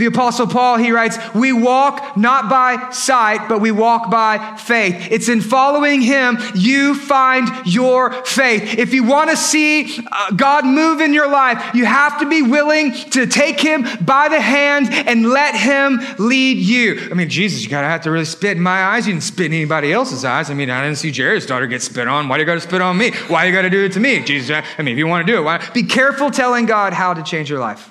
The 0.00 0.06
apostle 0.06 0.46
Paul, 0.46 0.78
he 0.78 0.92
writes, 0.92 1.18
we 1.34 1.52
walk 1.52 2.16
not 2.16 2.48
by 2.48 2.88
sight, 2.90 3.50
but 3.50 3.60
we 3.60 3.70
walk 3.70 4.10
by 4.10 4.56
faith. 4.56 5.08
It's 5.10 5.28
in 5.28 5.42
following 5.42 6.00
him 6.00 6.38
you 6.54 6.94
find 6.94 7.66
your 7.66 8.10
faith. 8.24 8.78
If 8.78 8.94
you 8.94 9.04
want 9.04 9.28
to 9.28 9.36
see 9.36 10.02
uh, 10.10 10.30
God 10.30 10.64
move 10.64 11.02
in 11.02 11.12
your 11.12 11.30
life, 11.30 11.74
you 11.74 11.84
have 11.84 12.18
to 12.20 12.26
be 12.26 12.40
willing 12.40 12.94
to 13.10 13.26
take 13.26 13.60
him 13.60 13.86
by 14.00 14.30
the 14.30 14.40
hand 14.40 14.88
and 14.90 15.28
let 15.28 15.54
him 15.54 16.00
lead 16.18 16.56
you. 16.56 17.06
I 17.10 17.12
mean, 17.12 17.28
Jesus, 17.28 17.62
you 17.62 17.68
gotta 17.68 17.86
have 17.86 18.00
to 18.04 18.10
really 18.10 18.24
spit 18.24 18.56
in 18.56 18.62
my 18.62 18.82
eyes. 18.82 19.06
You 19.06 19.12
didn't 19.12 19.24
spit 19.24 19.46
in 19.48 19.52
anybody 19.52 19.92
else's 19.92 20.24
eyes. 20.24 20.48
I 20.48 20.54
mean, 20.54 20.70
I 20.70 20.82
didn't 20.82 20.96
see 20.96 21.12
Jairus' 21.12 21.44
daughter 21.44 21.66
get 21.66 21.82
spit 21.82 22.08
on. 22.08 22.26
Why 22.26 22.38
do 22.38 22.40
you 22.40 22.46
gotta 22.46 22.62
spit 22.62 22.80
on 22.80 22.96
me? 22.96 23.10
Why 23.28 23.42
do 23.42 23.48
you 23.50 23.54
gotta 23.54 23.68
do 23.68 23.84
it 23.84 23.92
to 23.92 24.00
me? 24.00 24.24
Jesus, 24.24 24.64
I 24.78 24.80
mean, 24.80 24.94
if 24.94 24.98
you 24.98 25.06
want 25.06 25.26
to 25.26 25.30
do 25.30 25.38
it, 25.40 25.42
why? 25.42 25.58
Be 25.74 25.82
careful 25.82 26.30
telling 26.30 26.64
God 26.64 26.94
how 26.94 27.12
to 27.12 27.22
change 27.22 27.50
your 27.50 27.60
life. 27.60 27.89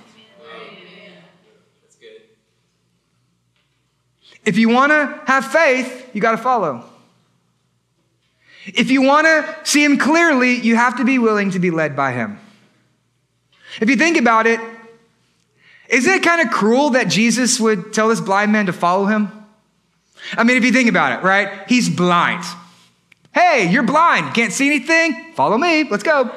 If 4.50 4.58
you 4.58 4.68
want 4.68 4.92
to 4.92 5.22
have 5.28 5.46
faith, 5.46 6.10
you 6.12 6.22
got 6.22 6.32
to 6.32 6.38
follow. 6.38 6.84
If 8.66 8.90
you 8.90 9.04
want 9.04 9.28
to 9.28 9.58
see 9.64 9.84
him 9.84 10.00
clearly, 10.00 10.56
you 10.56 10.76
have 10.76 10.98
to 10.98 11.06
be 11.06 11.20
willing 11.20 11.52
to 11.52 11.60
be 11.60 11.70
led 11.70 11.96
by 11.96 12.14
him. 12.14 12.40
If 13.80 13.92
you 13.92 13.96
think 13.96 14.18
about 14.18 14.48
it, 14.48 14.60
isn't 15.88 16.12
it 16.12 16.24
kind 16.24 16.42
of 16.42 16.52
cruel 16.52 16.90
that 16.92 17.10
Jesus 17.10 17.60
would 17.60 17.94
tell 17.94 18.08
this 18.10 18.22
blind 18.22 18.52
man 18.52 18.66
to 18.66 18.74
follow 18.74 19.06
him? 19.06 19.32
I 20.34 20.44
mean, 20.44 20.58
if 20.58 20.66
you 20.66 20.72
think 20.72 20.90
about 20.90 21.20
it, 21.20 21.24
right? 21.24 21.68
He's 21.68 21.88
blind. 21.88 22.44
Hey, 23.32 23.70
you're 23.72 23.84
blind. 23.84 24.34
Can't 24.34 24.52
see 24.52 24.66
anything? 24.66 25.34
Follow 25.36 25.60
me. 25.60 25.84
Let's 25.84 26.02
go. 26.02 26.32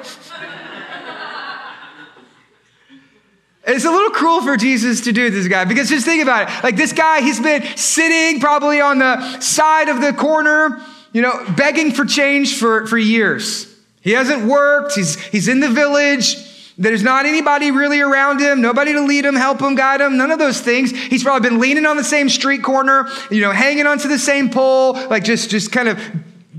It's 3.65 3.85
a 3.85 3.91
little 3.91 4.09
cruel 4.09 4.41
for 4.41 4.57
Jesus 4.57 5.01
to 5.01 5.13
do 5.13 5.29
this 5.29 5.47
guy 5.47 5.63
because 5.63 5.89
just 5.89 6.05
think 6.05 6.21
about 6.21 6.49
it. 6.49 6.63
Like 6.63 6.75
this 6.75 6.91
guy, 6.91 7.21
he's 7.21 7.39
been 7.39 7.63
sitting 7.77 8.41
probably 8.41 8.81
on 8.81 8.99
the 8.99 9.39
side 9.39 9.87
of 9.87 10.01
the 10.01 10.11
corner, 10.11 10.81
you 11.13 11.21
know, 11.21 11.45
begging 11.55 11.93
for 11.93 12.03
change 12.03 12.57
for, 12.57 12.85
for 12.87 12.97
years. 12.97 13.73
He 14.01 14.11
hasn't 14.11 14.45
worked. 14.45 14.95
He's, 14.95 15.15
he's 15.15 15.47
in 15.47 15.61
the 15.61 15.69
village. 15.69 16.35
There's 16.77 17.03
not 17.03 17.25
anybody 17.25 17.71
really 17.71 18.01
around 18.01 18.41
him, 18.41 18.59
nobody 18.59 18.93
to 18.93 19.01
lead 19.01 19.25
him, 19.25 19.35
help 19.35 19.61
him, 19.61 19.75
guide 19.75 20.01
him, 20.01 20.17
none 20.17 20.31
of 20.31 20.39
those 20.39 20.59
things. 20.59 20.91
He's 20.91 21.23
probably 21.23 21.47
been 21.47 21.59
leaning 21.59 21.85
on 21.85 21.97
the 21.97 22.03
same 22.03 22.29
street 22.29 22.63
corner, 22.63 23.07
you 23.29 23.41
know, 23.41 23.51
hanging 23.51 23.85
onto 23.85 24.07
the 24.07 24.17
same 24.17 24.49
pole, 24.49 24.93
like 24.93 25.23
just, 25.23 25.51
just 25.51 25.71
kind 25.71 25.87
of 25.87 26.01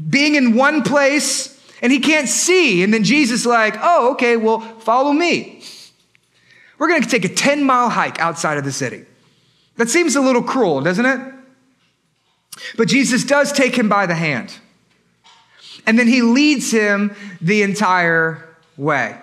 being 0.08 0.36
in 0.36 0.54
one 0.54 0.82
place 0.82 1.60
and 1.82 1.92
he 1.92 1.98
can't 1.98 2.28
see. 2.28 2.82
And 2.82 2.94
then 2.94 3.04
Jesus 3.04 3.44
like, 3.44 3.74
oh, 3.82 4.12
okay, 4.12 4.36
well, 4.36 4.60
follow 4.78 5.12
me. 5.12 5.62
We're 6.84 6.88
going 6.88 7.02
to 7.02 7.08
take 7.08 7.24
a 7.24 7.34
10 7.34 7.64
mile 7.64 7.88
hike 7.88 8.18
outside 8.18 8.58
of 8.58 8.64
the 8.64 8.70
city. 8.70 9.06
That 9.76 9.88
seems 9.88 10.16
a 10.16 10.20
little 10.20 10.42
cruel, 10.42 10.82
doesn't 10.82 11.06
it? 11.06 11.18
But 12.76 12.88
Jesus 12.88 13.24
does 13.24 13.52
take 13.52 13.74
him 13.74 13.88
by 13.88 14.04
the 14.04 14.14
hand. 14.14 14.54
And 15.86 15.98
then 15.98 16.06
he 16.06 16.20
leads 16.20 16.70
him 16.70 17.16
the 17.40 17.62
entire 17.62 18.54
way. 18.76 19.18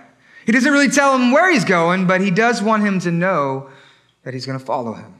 He 0.47 0.51
doesn't 0.51 0.73
really 0.73 0.89
tell 0.89 1.13
him 1.13 1.31
where 1.31 1.53
he's 1.53 1.63
going, 1.63 2.07
but 2.07 2.19
he 2.19 2.31
does 2.31 2.63
want 2.63 2.81
him 2.81 2.99
to 3.01 3.11
know 3.11 3.69
that 4.23 4.33
he's 4.33 4.47
going 4.47 4.57
to 4.57 4.65
follow 4.65 4.93
him. 4.93 5.13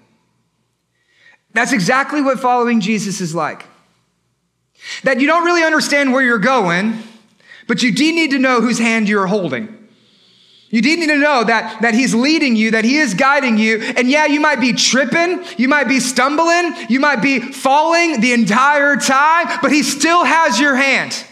That's 1.53 1.73
exactly 1.73 2.23
what 2.23 2.39
following 2.39 2.81
Jesus 2.81 3.21
is 3.21 3.35
like. 3.35 3.67
That 5.03 5.21
you 5.21 5.27
don't 5.27 5.45
really 5.45 5.63
understand 5.63 6.11
where 6.11 6.23
you're 6.23 6.39
going, 6.39 7.03
but 7.67 7.83
you 7.83 7.91
do 7.91 8.11
need 8.11 8.31
to 8.31 8.39
know 8.39 8.61
whose 8.61 8.79
hand 8.79 9.07
you're 9.07 9.27
holding. 9.27 9.77
You 10.71 10.81
need 10.81 11.07
to 11.07 11.17
know 11.17 11.43
that, 11.43 11.81
that 11.81 11.93
he's 11.93 12.15
leading 12.15 12.55
you, 12.55 12.71
that 12.71 12.85
he 12.85 12.97
is 12.97 13.13
guiding 13.13 13.57
you. 13.57 13.79
And 13.81 14.09
yeah, 14.09 14.25
you 14.25 14.39
might 14.39 14.61
be 14.61 14.71
tripping, 14.71 15.43
you 15.57 15.67
might 15.67 15.89
be 15.89 15.99
stumbling, 15.99 16.73
you 16.87 17.01
might 17.01 17.21
be 17.21 17.39
falling 17.39 18.21
the 18.21 18.31
entire 18.31 18.95
time, 18.95 19.59
but 19.61 19.71
he 19.71 19.83
still 19.83 20.23
has 20.23 20.59
your 20.59 20.75
hand. 20.75 21.25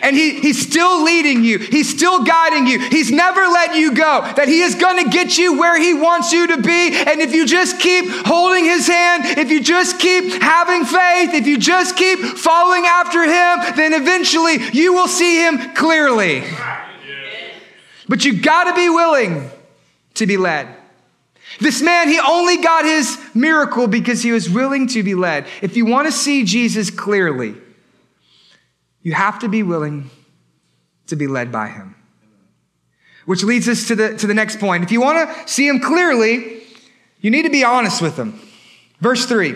And 0.00 0.16
he, 0.16 0.40
he's 0.40 0.64
still 0.64 1.02
leading 1.02 1.44
you. 1.44 1.58
He's 1.58 1.90
still 1.90 2.24
guiding 2.24 2.66
you. 2.66 2.78
He's 2.78 3.10
never 3.10 3.40
let 3.40 3.74
you 3.76 3.92
go. 3.92 4.22
That 4.36 4.48
he 4.48 4.60
is 4.60 4.74
going 4.76 5.04
to 5.04 5.10
get 5.10 5.36
you 5.36 5.58
where 5.58 5.78
he 5.78 5.92
wants 5.92 6.32
you 6.32 6.46
to 6.46 6.62
be. 6.62 6.96
And 6.96 7.20
if 7.20 7.34
you 7.34 7.44
just 7.44 7.80
keep 7.80 8.08
holding 8.08 8.64
his 8.64 8.86
hand, 8.86 9.24
if 9.38 9.50
you 9.50 9.60
just 9.60 9.98
keep 9.98 10.40
having 10.40 10.84
faith, 10.84 11.34
if 11.34 11.46
you 11.46 11.58
just 11.58 11.96
keep 11.96 12.20
following 12.20 12.84
after 12.86 13.22
him, 13.24 13.76
then 13.76 13.92
eventually 13.92 14.58
you 14.72 14.94
will 14.94 15.08
see 15.08 15.44
him 15.44 15.74
clearly. 15.74 16.44
But 18.08 18.24
you 18.24 18.40
got 18.40 18.64
to 18.64 18.74
be 18.74 18.88
willing 18.88 19.50
to 20.14 20.26
be 20.26 20.36
led. 20.36 20.68
This 21.60 21.82
man, 21.82 22.08
he 22.08 22.18
only 22.18 22.58
got 22.58 22.84
his 22.84 23.18
miracle 23.34 23.86
because 23.86 24.22
he 24.22 24.32
was 24.32 24.48
willing 24.48 24.86
to 24.88 25.02
be 25.02 25.14
led. 25.14 25.46
If 25.60 25.76
you 25.76 25.84
want 25.84 26.06
to 26.06 26.12
see 26.12 26.44
Jesus 26.44 26.90
clearly, 26.90 27.54
you 29.02 29.12
have 29.12 29.38
to 29.40 29.48
be 29.48 29.62
willing 29.62 30.10
to 31.08 31.16
be 31.16 31.26
led 31.26 31.52
by 31.52 31.68
him. 31.68 31.94
Which 33.26 33.44
leads 33.44 33.68
us 33.68 33.86
to 33.88 33.94
the, 33.94 34.16
to 34.16 34.26
the 34.26 34.34
next 34.34 34.58
point. 34.58 34.82
If 34.82 34.90
you 34.90 35.00
want 35.00 35.28
to 35.28 35.48
see 35.48 35.68
him 35.68 35.80
clearly, 35.80 36.62
you 37.20 37.30
need 37.30 37.42
to 37.42 37.50
be 37.50 37.64
honest 37.64 38.00
with 38.00 38.16
him. 38.16 38.40
Verse 39.00 39.26
3. 39.26 39.54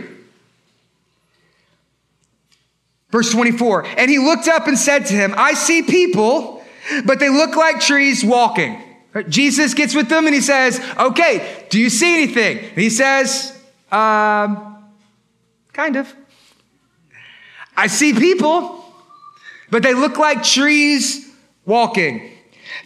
Verse 3.11 3.31
24. 3.33 3.87
And 3.97 4.11
he 4.11 4.19
looked 4.19 4.49
up 4.49 4.69
and 4.69 4.79
said 4.79 5.07
to 5.07 5.15
him, 5.15 5.35
I 5.37 5.55
see 5.55 5.83
people 5.83 6.56
but 7.05 7.19
they 7.19 7.29
look 7.29 7.57
like 7.57 7.81
trees 7.81 8.25
walking. 8.25 8.83
Jesus 9.29 9.75
gets 9.75 9.95
with 9.95 10.09
them 10.09 10.27
and 10.27 10.35
he 10.35 10.41
says, 10.41 10.81
Okay, 10.99 11.67
do 11.71 11.81
you 11.81 11.89
see 11.89 12.15
anything? 12.15 12.59
And 12.59 12.79
he 12.79 12.91
says, 12.91 13.59
um, 13.91 14.85
Kind 15.73 15.97
of. 15.97 16.13
I 17.77 17.89
see 17.89 18.15
people, 18.15 18.85
but 19.71 19.83
they 19.83 19.95
look 19.95 20.19
like 20.19 20.43
trees 20.43 21.31
walking. 21.67 22.36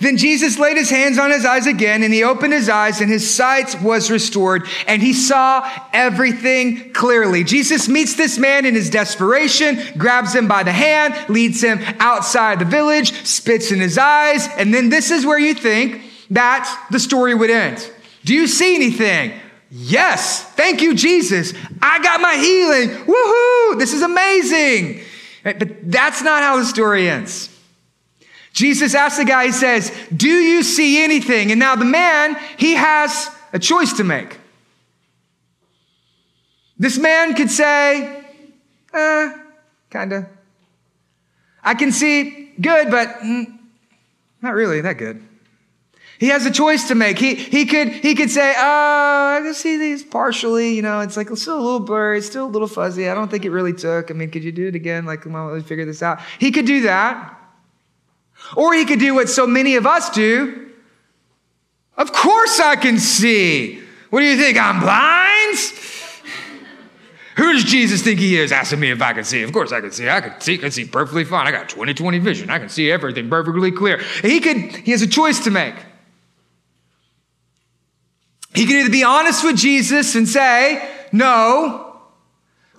Then 0.00 0.16
Jesus 0.16 0.58
laid 0.58 0.78
his 0.78 0.88
hands 0.88 1.18
on 1.18 1.30
his 1.30 1.44
eyes 1.44 1.66
again, 1.66 2.02
and 2.02 2.12
he 2.12 2.24
opened 2.24 2.54
his 2.54 2.70
eyes, 2.70 3.02
and 3.02 3.10
his 3.10 3.32
sight 3.32 3.80
was 3.82 4.10
restored, 4.10 4.66
and 4.86 5.02
he 5.02 5.12
saw 5.12 5.70
everything 5.92 6.92
clearly. 6.92 7.44
Jesus 7.44 7.86
meets 7.86 8.14
this 8.14 8.38
man 8.38 8.64
in 8.64 8.74
his 8.74 8.88
desperation, 8.88 9.78
grabs 9.98 10.34
him 10.34 10.48
by 10.48 10.62
the 10.62 10.72
hand, 10.72 11.14
leads 11.28 11.62
him 11.62 11.80
outside 11.98 12.58
the 12.58 12.64
village, 12.64 13.12
spits 13.26 13.72
in 13.72 13.78
his 13.78 13.98
eyes, 13.98 14.48
and 14.56 14.72
then 14.72 14.88
this 14.88 15.10
is 15.10 15.26
where 15.26 15.38
you 15.38 15.52
think 15.52 16.02
that 16.30 16.86
the 16.90 16.98
story 16.98 17.34
would 17.34 17.50
end. 17.50 17.90
Do 18.24 18.34
you 18.34 18.46
see 18.46 18.74
anything? 18.74 19.32
Yes. 19.70 20.42
Thank 20.42 20.80
you, 20.80 20.94
Jesus. 20.94 21.52
I 21.82 22.02
got 22.02 22.20
my 22.20 22.36
healing. 22.36 22.88
Woohoo! 23.06 23.78
This 23.78 23.92
is 23.92 24.02
amazing. 24.02 25.02
But 25.44 25.90
that's 25.90 26.22
not 26.22 26.42
how 26.42 26.56
the 26.56 26.64
story 26.64 27.08
ends. 27.08 27.48
Jesus 28.52 28.94
asks 28.94 29.18
the 29.18 29.24
guy, 29.24 29.46
he 29.46 29.52
says, 29.52 29.92
Do 30.14 30.28
you 30.28 30.62
see 30.62 31.02
anything? 31.02 31.50
And 31.50 31.60
now 31.60 31.76
the 31.76 31.84
man, 31.84 32.36
he 32.58 32.74
has 32.74 33.30
a 33.52 33.58
choice 33.58 33.94
to 33.94 34.04
make. 34.04 34.38
This 36.78 36.98
man 36.98 37.34
could 37.34 37.50
say, 37.50 38.24
eh, 38.92 39.32
kinda. 39.90 40.28
I 41.62 41.74
can 41.74 41.92
see 41.92 42.52
good, 42.60 42.90
but 42.90 43.08
mm, 43.18 43.58
not 44.40 44.54
really 44.54 44.80
that 44.80 44.96
good. 44.96 45.22
He 46.18 46.28
has 46.28 46.44
a 46.44 46.50
choice 46.50 46.88
to 46.88 46.94
make. 46.94 47.18
He, 47.18 47.34
he, 47.34 47.64
could, 47.64 47.88
he 47.88 48.14
could 48.14 48.30
say, 48.30 48.54
oh, 48.56 49.36
I 49.36 49.40
can 49.42 49.54
see 49.54 49.78
these 49.78 50.02
partially, 50.04 50.74
you 50.74 50.82
know, 50.82 51.00
it's 51.00 51.16
like 51.16 51.30
it's 51.30 51.42
still 51.42 51.58
a 51.58 51.62
little 51.62 51.80
blurry, 51.80 52.18
it's 52.18 52.26
still 52.26 52.46
a 52.46 52.48
little 52.48 52.68
fuzzy. 52.68 53.08
I 53.08 53.14
don't 53.14 53.30
think 53.30 53.46
it 53.46 53.50
really 53.50 53.72
took. 53.72 54.10
I 54.10 54.14
mean, 54.14 54.30
could 54.30 54.44
you 54.44 54.52
do 54.52 54.68
it 54.68 54.74
again? 54.74 55.06
Like, 55.06 55.22
come 55.22 55.34
on, 55.34 55.52
let's 55.52 55.66
figure 55.66 55.86
this 55.86 56.02
out. 56.02 56.20
He 56.38 56.50
could 56.50 56.66
do 56.66 56.82
that. 56.82 57.39
Or 58.56 58.74
he 58.74 58.84
could 58.84 58.98
do 58.98 59.14
what 59.14 59.28
so 59.28 59.46
many 59.46 59.76
of 59.76 59.86
us 59.86 60.10
do. 60.10 60.70
Of 61.96 62.12
course 62.12 62.60
I 62.60 62.76
can 62.76 62.98
see. 62.98 63.80
What 64.10 64.20
do 64.20 64.26
you 64.26 64.36
think? 64.36 64.58
I'm 64.58 64.80
blind? 64.80 65.58
Who 67.36 67.52
does 67.52 67.64
Jesus 67.64 68.02
think 68.02 68.20
he 68.20 68.38
is 68.38 68.52
asking 68.52 68.80
me 68.80 68.90
if 68.90 69.00
I 69.00 69.12
can 69.12 69.24
see? 69.24 69.42
Of 69.42 69.52
course 69.52 69.72
I 69.72 69.80
can 69.80 69.92
see. 69.92 70.08
I 70.08 70.20
can 70.20 70.40
see, 70.40 70.54
I 70.54 70.58
can 70.58 70.70
see 70.70 70.84
perfectly 70.84 71.24
fine. 71.24 71.46
I 71.46 71.50
got 71.52 71.68
20/20 71.68 72.20
vision. 72.20 72.50
I 72.50 72.58
can 72.58 72.68
see 72.68 72.90
everything 72.90 73.30
perfectly 73.30 73.70
clear. 73.70 73.98
He 74.22 74.40
could, 74.40 74.56
he 74.56 74.90
has 74.92 75.00
a 75.02 75.06
choice 75.06 75.40
to 75.44 75.50
make. 75.50 75.74
He 78.54 78.66
can 78.66 78.76
either 78.76 78.90
be 78.90 79.04
honest 79.04 79.44
with 79.44 79.56
Jesus 79.56 80.16
and 80.16 80.28
say, 80.28 80.86
no, 81.12 81.89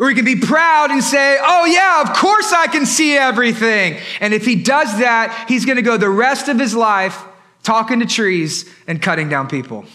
or 0.01 0.09
he 0.09 0.15
can 0.15 0.25
be 0.25 0.35
proud 0.35 0.89
and 0.89 1.03
say, 1.03 1.37
Oh, 1.39 1.65
yeah, 1.65 2.01
of 2.01 2.17
course 2.17 2.51
I 2.51 2.65
can 2.65 2.87
see 2.87 3.15
everything. 3.15 3.99
And 4.19 4.33
if 4.33 4.45
he 4.45 4.55
does 4.55 4.97
that, 4.97 5.45
he's 5.47 5.63
going 5.63 5.75
to 5.75 5.83
go 5.83 5.95
the 5.95 6.09
rest 6.09 6.49
of 6.49 6.59
his 6.59 6.73
life 6.73 7.23
talking 7.61 7.99
to 7.99 8.07
trees 8.07 8.67
and 8.87 8.99
cutting 8.99 9.29
down 9.29 9.47
people. 9.47 9.85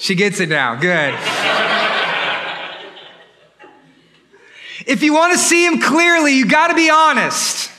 She 0.00 0.14
gets 0.14 0.40
it 0.40 0.48
now. 0.48 0.76
Good. 0.76 1.12
if 4.86 5.02
you 5.02 5.12
want 5.12 5.34
to 5.34 5.38
see 5.38 5.66
him 5.66 5.78
clearly, 5.78 6.32
you 6.32 6.46
got 6.46 6.68
to 6.68 6.74
be 6.74 6.88
honest. 6.88 7.70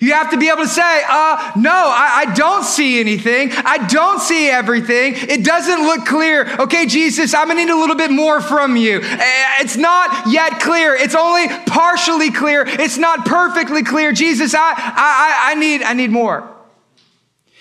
You 0.00 0.14
have 0.14 0.30
to 0.30 0.36
be 0.36 0.48
able 0.48 0.64
to 0.64 0.68
say, 0.68 1.04
uh, 1.08 1.52
no, 1.56 1.70
I, 1.70 2.24
I, 2.26 2.34
don't 2.34 2.64
see 2.64 2.98
anything. 2.98 3.52
I 3.52 3.86
don't 3.86 4.18
see 4.18 4.48
everything. 4.48 5.12
It 5.14 5.44
doesn't 5.44 5.82
look 5.82 6.06
clear. 6.06 6.56
Okay, 6.58 6.86
Jesus, 6.86 7.32
I'm 7.34 7.46
gonna 7.46 7.64
need 7.64 7.70
a 7.70 7.76
little 7.76 7.96
bit 7.96 8.10
more 8.10 8.40
from 8.40 8.76
you. 8.76 9.00
Eh, 9.02 9.60
it's 9.60 9.76
not 9.76 10.26
yet 10.32 10.58
clear. 10.58 10.94
It's 10.94 11.14
only 11.14 11.48
partially 11.66 12.32
clear. 12.32 12.64
It's 12.66 12.96
not 12.96 13.26
perfectly 13.26 13.84
clear. 13.84 14.12
Jesus, 14.12 14.54
I, 14.54 14.72
I, 14.74 15.52
I 15.52 15.54
need, 15.54 15.82
I 15.82 15.92
need 15.92 16.10
more. 16.10 16.59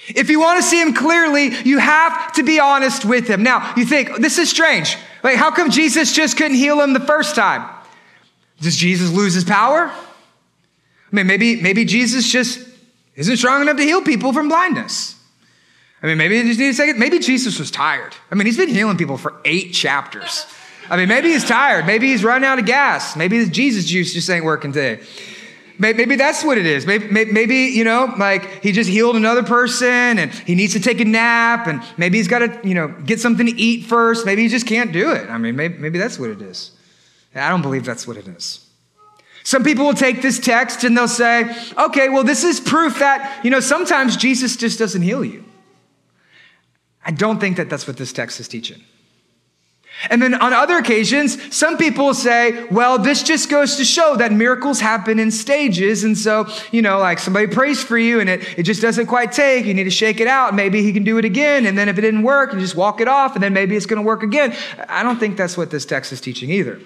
If 0.09 0.29
you 0.29 0.39
want 0.39 0.57
to 0.57 0.63
see 0.63 0.81
him 0.81 0.93
clearly, 0.93 1.55
you 1.63 1.77
have 1.77 2.33
to 2.33 2.43
be 2.43 2.59
honest 2.59 3.05
with 3.05 3.27
him. 3.27 3.43
Now, 3.43 3.73
you 3.77 3.85
think, 3.85 4.17
this 4.17 4.37
is 4.37 4.49
strange. 4.49 4.97
Like, 5.23 5.35
how 5.35 5.51
come 5.51 5.69
Jesus 5.69 6.13
just 6.13 6.35
couldn't 6.37 6.57
heal 6.57 6.81
him 6.81 6.93
the 6.93 6.99
first 6.99 7.35
time? 7.35 7.69
Does 8.59 8.75
Jesus 8.75 9.11
lose 9.11 9.33
his 9.33 9.43
power? 9.43 9.91
I 11.11 11.15
mean, 11.15 11.27
maybe, 11.27 11.61
maybe 11.61 11.85
Jesus 11.85 12.29
just 12.29 12.59
isn't 13.15 13.37
strong 13.37 13.61
enough 13.61 13.77
to 13.77 13.83
heal 13.83 14.01
people 14.01 14.33
from 14.33 14.47
blindness. 14.47 15.15
I 16.01 16.07
mean, 16.07 16.17
maybe 16.17 16.41
he 16.41 16.43
just 16.43 16.59
need 16.59 16.69
a 16.69 16.73
second. 16.73 16.99
Maybe 16.99 17.19
Jesus 17.19 17.59
was 17.59 17.71
tired. 17.71 18.15
I 18.31 18.35
mean, 18.35 18.45
he's 18.45 18.57
been 18.57 18.69
healing 18.69 18.97
people 18.97 19.17
for 19.17 19.35
eight 19.43 19.73
chapters. 19.73 20.45
I 20.89 20.97
mean, 20.97 21.09
maybe 21.09 21.31
he's 21.31 21.45
tired. 21.45 21.85
Maybe 21.85 22.07
he's 22.07 22.23
running 22.23 22.47
out 22.47 22.57
of 22.57 22.65
gas. 22.65 23.15
Maybe 23.15 23.45
Jesus 23.49 23.85
juice 23.85 24.13
just 24.13 24.29
ain't 24.29 24.45
working 24.45 24.71
today. 24.71 25.03
Maybe 25.81 26.17
that's 26.17 26.43
what 26.43 26.57
it 26.57 26.65
is. 26.65 26.85
Maybe, 26.85 27.07
maybe, 27.07 27.55
you 27.55 27.85
know, 27.85 28.13
like 28.17 28.61
he 28.61 28.73
just 28.73 28.89
healed 28.89 29.15
another 29.15 29.43
person 29.43 30.19
and 30.19 30.29
he 30.29 30.53
needs 30.53 30.73
to 30.73 30.81
take 30.81 30.99
a 30.99 31.05
nap 31.05 31.67
and 31.67 31.81
maybe 31.97 32.17
he's 32.17 32.27
got 32.27 32.39
to, 32.39 32.59
you 32.67 32.75
know, 32.75 32.89
get 32.89 33.21
something 33.21 33.45
to 33.45 33.55
eat 33.57 33.85
first. 33.85 34.25
Maybe 34.25 34.41
he 34.41 34.49
just 34.49 34.67
can't 34.67 34.91
do 34.91 35.11
it. 35.11 35.29
I 35.29 35.37
mean, 35.37 35.55
maybe, 35.55 35.77
maybe 35.77 35.97
that's 35.97 36.19
what 36.19 36.31
it 36.31 36.41
is. 36.41 36.71
I 37.33 37.47
don't 37.47 37.61
believe 37.61 37.85
that's 37.85 38.05
what 38.05 38.17
it 38.17 38.27
is. 38.27 38.65
Some 39.43 39.63
people 39.63 39.85
will 39.85 39.93
take 39.93 40.21
this 40.21 40.37
text 40.37 40.83
and 40.83 40.97
they'll 40.97 41.07
say, 41.07 41.49
okay, 41.77 42.09
well, 42.09 42.25
this 42.25 42.43
is 42.43 42.59
proof 42.59 42.99
that, 42.99 43.43
you 43.45 43.49
know, 43.49 43.61
sometimes 43.61 44.17
Jesus 44.17 44.57
just 44.57 44.77
doesn't 44.79 45.01
heal 45.01 45.23
you. 45.23 45.45
I 47.05 47.11
don't 47.11 47.39
think 47.39 47.55
that 47.55 47.69
that's 47.69 47.87
what 47.87 47.95
this 47.95 48.11
text 48.11 48.41
is 48.41 48.49
teaching. 48.49 48.83
And 50.09 50.21
then 50.21 50.33
on 50.35 50.53
other 50.53 50.77
occasions, 50.77 51.53
some 51.53 51.77
people 51.77 52.13
say, 52.13 52.65
well, 52.67 52.97
this 52.97 53.21
just 53.21 53.49
goes 53.49 53.75
to 53.75 53.83
show 53.83 54.15
that 54.15 54.31
miracles 54.31 54.79
happen 54.79 55.19
in 55.19 55.29
stages. 55.29 56.05
And 56.05 56.17
so, 56.17 56.47
you 56.71 56.81
know, 56.81 56.99
like 56.99 57.19
somebody 57.19 57.47
prays 57.47 57.83
for 57.83 57.97
you 57.97 58.21
and 58.21 58.29
it, 58.29 58.57
it 58.57 58.63
just 58.63 58.81
doesn't 58.81 59.07
quite 59.07 59.33
take. 59.33 59.65
You 59.65 59.73
need 59.73 59.83
to 59.83 59.89
shake 59.89 60.21
it 60.21 60.27
out. 60.27 60.55
Maybe 60.55 60.83
he 60.83 60.93
can 60.93 61.03
do 61.03 61.17
it 61.17 61.25
again. 61.25 61.65
And 61.65 61.77
then 61.77 61.89
if 61.89 61.97
it 61.97 62.01
didn't 62.01 62.23
work, 62.23 62.53
you 62.53 62.59
just 62.59 62.77
walk 62.77 63.01
it 63.01 63.09
off 63.09 63.35
and 63.35 63.43
then 63.43 63.51
maybe 63.51 63.75
it's 63.75 63.85
going 63.85 64.01
to 64.01 64.05
work 64.05 64.23
again. 64.23 64.55
I 64.87 65.03
don't 65.03 65.19
think 65.19 65.35
that's 65.35 65.57
what 65.57 65.69
this 65.69 65.85
text 65.85 66.13
is 66.13 66.21
teaching 66.21 66.49
either. 66.49 66.79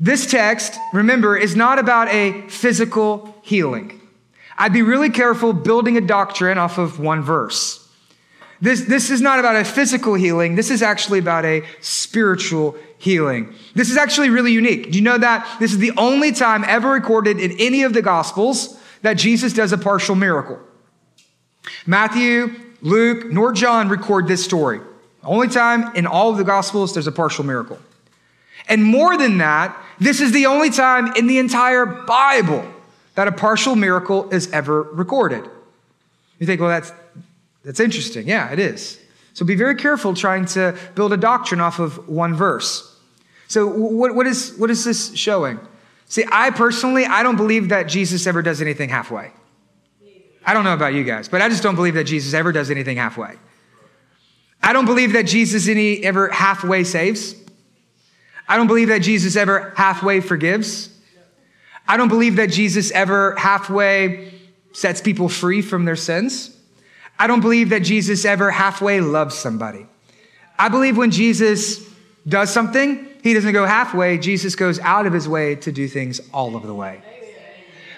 This 0.00 0.28
text, 0.28 0.76
remember, 0.92 1.36
is 1.36 1.54
not 1.54 1.78
about 1.78 2.08
a 2.08 2.42
physical 2.48 3.36
healing. 3.42 4.00
I'd 4.58 4.72
be 4.72 4.82
really 4.82 5.10
careful 5.10 5.52
building 5.52 5.96
a 5.96 6.00
doctrine 6.00 6.58
off 6.58 6.76
of 6.78 6.98
one 6.98 7.22
verse. 7.22 7.85
This, 8.60 8.82
this 8.82 9.10
is 9.10 9.20
not 9.20 9.38
about 9.38 9.56
a 9.56 9.64
physical 9.64 10.14
healing. 10.14 10.54
This 10.54 10.70
is 10.70 10.82
actually 10.82 11.18
about 11.18 11.44
a 11.44 11.62
spiritual 11.80 12.76
healing. 12.98 13.54
This 13.74 13.90
is 13.90 13.96
actually 13.96 14.30
really 14.30 14.52
unique. 14.52 14.90
Do 14.90 14.98
you 14.98 15.04
know 15.04 15.18
that 15.18 15.58
this 15.60 15.72
is 15.72 15.78
the 15.78 15.92
only 15.96 16.32
time 16.32 16.64
ever 16.64 16.90
recorded 16.90 17.38
in 17.38 17.52
any 17.58 17.82
of 17.82 17.92
the 17.92 18.02
Gospels 18.02 18.80
that 19.02 19.14
Jesus 19.14 19.52
does 19.52 19.72
a 19.72 19.78
partial 19.78 20.14
miracle? 20.14 20.58
Matthew, 21.86 22.54
Luke, 22.80 23.30
nor 23.30 23.52
John 23.52 23.88
record 23.88 24.26
this 24.26 24.44
story. 24.44 24.80
Only 25.22 25.48
time 25.48 25.94
in 25.94 26.06
all 26.06 26.30
of 26.30 26.38
the 26.38 26.44
Gospels 26.44 26.94
there's 26.94 27.06
a 27.06 27.12
partial 27.12 27.44
miracle. 27.44 27.78
And 28.68 28.82
more 28.82 29.18
than 29.18 29.38
that, 29.38 29.76
this 29.98 30.20
is 30.20 30.32
the 30.32 30.46
only 30.46 30.70
time 30.70 31.12
in 31.14 31.26
the 31.26 31.38
entire 31.38 31.84
Bible 31.84 32.66
that 33.14 33.28
a 33.28 33.32
partial 33.32 33.76
miracle 33.76 34.30
is 34.30 34.50
ever 34.52 34.82
recorded. 34.82 35.48
You 36.38 36.46
think, 36.46 36.60
well, 36.60 36.70
that's 36.70 36.92
that's 37.66 37.80
interesting. 37.80 38.28
Yeah, 38.28 38.52
it 38.52 38.60
is. 38.60 39.00
So 39.34 39.44
be 39.44 39.56
very 39.56 39.74
careful 39.74 40.14
trying 40.14 40.46
to 40.46 40.78
build 40.94 41.12
a 41.12 41.16
doctrine 41.16 41.60
off 41.60 41.80
of 41.80 42.08
one 42.08 42.32
verse. 42.32 42.96
So 43.48 43.66
what, 43.66 44.14
what, 44.14 44.26
is, 44.26 44.54
what 44.56 44.70
is 44.70 44.84
this 44.84 45.14
showing? 45.16 45.58
See, 46.06 46.24
I 46.30 46.50
personally, 46.50 47.04
I 47.04 47.24
don't 47.24 47.36
believe 47.36 47.70
that 47.70 47.88
Jesus 47.88 48.28
ever 48.28 48.40
does 48.40 48.62
anything 48.62 48.88
halfway. 48.88 49.32
I 50.44 50.54
don't 50.54 50.62
know 50.62 50.74
about 50.74 50.94
you 50.94 51.02
guys, 51.02 51.28
but 51.28 51.42
I 51.42 51.48
just 51.48 51.64
don't 51.64 51.74
believe 51.74 51.94
that 51.94 52.04
Jesus 52.04 52.34
ever 52.34 52.52
does 52.52 52.70
anything 52.70 52.98
halfway. 52.98 53.34
I 54.62 54.72
don't 54.72 54.86
believe 54.86 55.12
that 55.14 55.24
Jesus 55.24 55.66
any 55.66 56.04
ever 56.04 56.28
halfway 56.28 56.84
saves. 56.84 57.34
I 58.48 58.56
don't 58.56 58.68
believe 58.68 58.88
that 58.88 59.00
Jesus 59.00 59.34
ever 59.34 59.72
halfway 59.76 60.20
forgives. 60.20 60.88
I 61.88 61.96
don't 61.96 62.08
believe 62.08 62.36
that 62.36 62.46
Jesus 62.46 62.92
ever 62.92 63.34
halfway 63.36 64.32
sets 64.72 65.00
people 65.00 65.28
free 65.28 65.62
from 65.62 65.84
their 65.84 65.96
sins. 65.96 66.55
I 67.18 67.26
don't 67.26 67.40
believe 67.40 67.70
that 67.70 67.80
Jesus 67.80 68.24
ever 68.24 68.50
halfway 68.50 69.00
loves 69.00 69.34
somebody. 69.34 69.86
I 70.58 70.68
believe 70.68 70.96
when 70.96 71.10
Jesus 71.10 71.88
does 72.26 72.52
something, 72.52 73.08
he 73.22 73.34
doesn't 73.34 73.52
go 73.52 73.66
halfway. 73.66 74.18
Jesus 74.18 74.56
goes 74.56 74.78
out 74.80 75.06
of 75.06 75.12
his 75.12 75.28
way 75.28 75.54
to 75.56 75.72
do 75.72 75.88
things 75.88 76.20
all 76.32 76.56
of 76.56 76.62
the 76.62 76.74
way. 76.74 77.00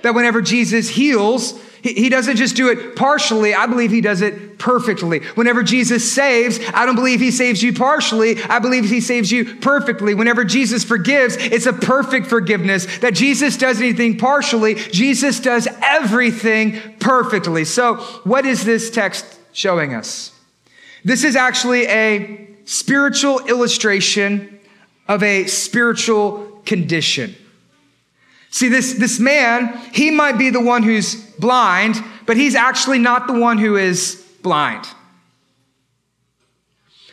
That 0.03 0.15
whenever 0.15 0.41
Jesus 0.41 0.89
heals, 0.89 1.59
he, 1.83 2.09
doesn't 2.09 2.37
just 2.37 2.57
do 2.57 2.69
it 2.71 2.97
partially. 2.97 3.55
I 3.55 3.67
believe 3.67 3.91
he 3.91 4.01
does 4.01 4.21
it 4.21 4.59
perfectly. 4.59 5.21
Whenever 5.35 5.63
Jesus 5.63 6.11
saves, 6.11 6.59
I 6.75 6.85
don't 6.85 6.97
believe 6.97 7.21
he 7.21 7.31
saves 7.31 7.63
you 7.63 7.73
partially. 7.73 8.43
I 8.43 8.59
believe 8.59 8.89
he 8.89 9.01
saves 9.01 9.31
you 9.31 9.57
perfectly. 9.57 10.15
Whenever 10.15 10.45
Jesus 10.45 10.83
forgives, 10.83 11.37
it's 11.37 11.67
a 11.67 11.73
perfect 11.73 12.27
forgiveness. 12.27 12.99
That 12.99 13.15
Jesus 13.15 13.57
does 13.57 13.81
anything 13.81 14.19
partially, 14.19 14.75
Jesus 14.75 15.41
does 15.41 15.69
everything 15.83 16.81
perfectly. 16.99 17.65
So, 17.65 17.97
what 18.25 18.45
is 18.45 18.65
this 18.65 18.91
text 18.91 19.39
showing 19.53 19.95
us? 19.95 20.33
This 21.05 21.23
is 21.23 21.37
actually 21.37 21.87
a 21.87 22.49
spiritual 22.65 23.47
illustration 23.47 24.59
of 25.07 25.23
a 25.23 25.47
spiritual 25.47 26.61
condition. 26.67 27.35
See, 28.51 28.69
this, 28.69 28.95
this 28.95 29.21
man, 29.21 29.77
he 29.93 30.11
might 30.11 30.39
be 30.39 30.51
the 30.51 30.61
one 30.61 30.83
who's 30.83 31.15
blind, 31.39 32.03
but 32.27 32.37
he's 32.37 32.55
actually 32.55 32.99
not 32.99 33.27
the 33.27 33.39
one 33.39 33.59
who 33.59 33.77
is 33.77 34.25
blind. 34.43 34.87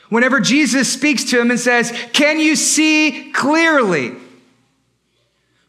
Whenever 0.10 0.40
Jesus 0.40 0.92
speaks 0.92 1.26
to 1.26 1.42
him 1.42 1.52
and 1.52 1.60
says, 1.60 1.92
Can 2.14 2.40
you 2.40 2.56
see 2.56 3.32
clearly? 3.34 4.14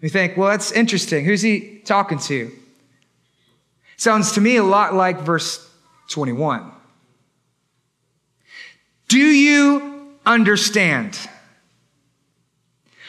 We 0.01 0.09
think, 0.09 0.37
well, 0.37 0.51
that's 0.51 0.73
interesting. 0.73 1.25
Who's 1.25 1.43
he 1.43 1.81
talking 1.85 2.19
to? 2.21 2.53
Sounds 3.97 4.33
to 4.33 4.41
me 4.41 4.57
a 4.57 4.63
lot 4.63 4.95
like 4.95 5.21
verse 5.21 5.69
21. 6.09 6.71
Do 9.09 9.19
you 9.19 10.15
understand? 10.25 11.19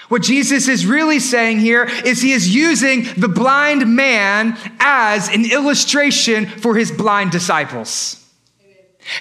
What 0.09 0.21
Jesus 0.21 0.67
is 0.67 0.85
really 0.85 1.19
saying 1.19 1.59
here 1.59 1.83
is 1.83 2.21
he 2.21 2.31
is 2.31 2.53
using 2.53 3.07
the 3.17 3.27
blind 3.27 3.93
man 3.95 4.57
as 4.79 5.27
an 5.29 5.51
illustration 5.51 6.45
for 6.45 6.75
his 6.75 6.91
blind 6.91 7.31
disciples. 7.31 8.23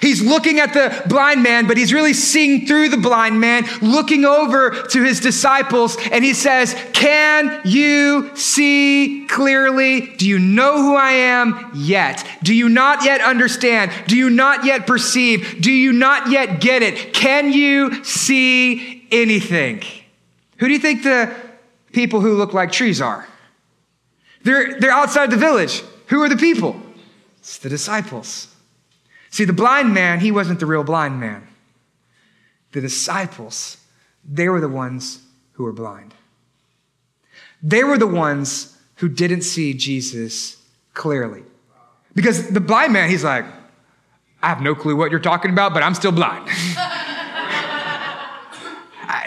He's 0.01 0.21
looking 0.21 0.59
at 0.59 0.73
the 0.73 1.03
blind 1.07 1.43
man, 1.43 1.65
but 1.65 1.77
he's 1.77 1.93
really 1.93 2.13
seeing 2.13 2.67
through 2.67 2.89
the 2.89 2.97
blind 2.97 3.39
man, 3.39 3.65
looking 3.81 4.25
over 4.25 4.71
to 4.71 5.03
his 5.03 5.21
disciples, 5.21 5.97
and 6.11 6.23
he 6.23 6.33
says, 6.33 6.75
Can 6.91 7.61
you 7.63 8.35
see 8.35 9.25
clearly? 9.29 10.15
Do 10.17 10.27
you 10.27 10.39
know 10.39 10.81
who 10.81 10.95
I 10.95 11.11
am 11.11 11.71
yet? 11.73 12.25
Do 12.43 12.53
you 12.53 12.67
not 12.67 13.05
yet 13.05 13.21
understand? 13.21 13.91
Do 14.07 14.17
you 14.17 14.29
not 14.29 14.65
yet 14.65 14.87
perceive? 14.87 15.61
Do 15.61 15.71
you 15.71 15.93
not 15.93 16.29
yet 16.29 16.59
get 16.59 16.83
it? 16.83 17.13
Can 17.13 17.53
you 17.53 18.03
see 18.03 19.07
anything? 19.09 19.83
Who 20.57 20.67
do 20.67 20.73
you 20.73 20.79
think 20.79 21.03
the 21.03 21.33
people 21.91 22.21
who 22.21 22.35
look 22.35 22.53
like 22.53 22.71
trees 22.71 23.01
are? 23.01 23.27
They're, 24.43 24.79
they're 24.79 24.91
outside 24.91 25.31
the 25.31 25.37
village. 25.37 25.83
Who 26.07 26.21
are 26.21 26.29
the 26.29 26.37
people? 26.37 26.79
It's 27.39 27.57
the 27.57 27.69
disciples. 27.69 28.53
See, 29.29 29.45
the 29.45 29.53
blind 29.53 29.93
man, 29.93 30.19
he 30.19 30.31
wasn't 30.31 30.59
the 30.59 30.65
real 30.65 30.83
blind 30.83 31.19
man. 31.19 31.47
The 32.71 32.81
disciples, 32.81 33.77
they 34.27 34.49
were 34.49 34.61
the 34.61 34.69
ones 34.69 35.21
who 35.53 35.63
were 35.63 35.73
blind. 35.73 36.13
They 37.61 37.83
were 37.83 37.97
the 37.97 38.07
ones 38.07 38.77
who 38.95 39.09
didn't 39.09 39.41
see 39.41 39.73
Jesus 39.73 40.57
clearly. 40.93 41.43
Because 42.15 42.49
the 42.49 42.59
blind 42.59 42.93
man, 42.93 43.09
he's 43.09 43.23
like, 43.23 43.45
I 44.41 44.49
have 44.49 44.61
no 44.61 44.75
clue 44.75 44.95
what 44.95 45.11
you're 45.11 45.19
talking 45.19 45.51
about, 45.51 45.73
but 45.73 45.83
I'm 45.83 45.93
still 45.93 46.11
blind. 46.11 46.47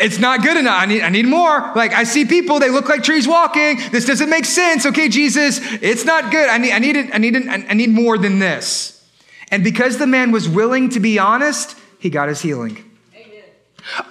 it's 0.00 0.18
not 0.18 0.42
good 0.42 0.56
enough. 0.56 0.80
I 0.80 0.86
need, 0.86 1.02
I 1.02 1.10
need 1.10 1.26
more. 1.26 1.72
Like, 1.74 1.92
I 1.92 2.04
see 2.04 2.24
people, 2.24 2.58
they 2.58 2.70
look 2.70 2.88
like 2.88 3.02
trees 3.02 3.28
walking. 3.28 3.78
This 3.90 4.06
doesn't 4.06 4.30
make 4.30 4.44
sense. 4.44 4.86
Okay, 4.86 5.08
Jesus, 5.08 5.60
it's 5.82 6.04
not 6.04 6.32
good. 6.32 6.48
I 6.48 6.58
need, 6.58 6.72
I 6.72 6.78
need, 6.78 6.96
it, 6.96 7.14
I 7.14 7.18
need, 7.18 7.36
it, 7.36 7.46
I 7.48 7.74
need 7.74 7.90
more 7.90 8.16
than 8.16 8.38
this. 8.38 9.06
And 9.50 9.62
because 9.62 9.98
the 9.98 10.06
man 10.06 10.32
was 10.32 10.48
willing 10.48 10.88
to 10.90 11.00
be 11.00 11.18
honest, 11.18 11.76
he 11.98 12.08
got 12.08 12.28
his 12.28 12.40
healing. 12.40 12.84
Amen. 13.14 13.44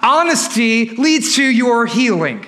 Honesty 0.02 0.90
leads 0.90 1.34
to 1.36 1.42
your 1.42 1.86
healing. 1.86 2.46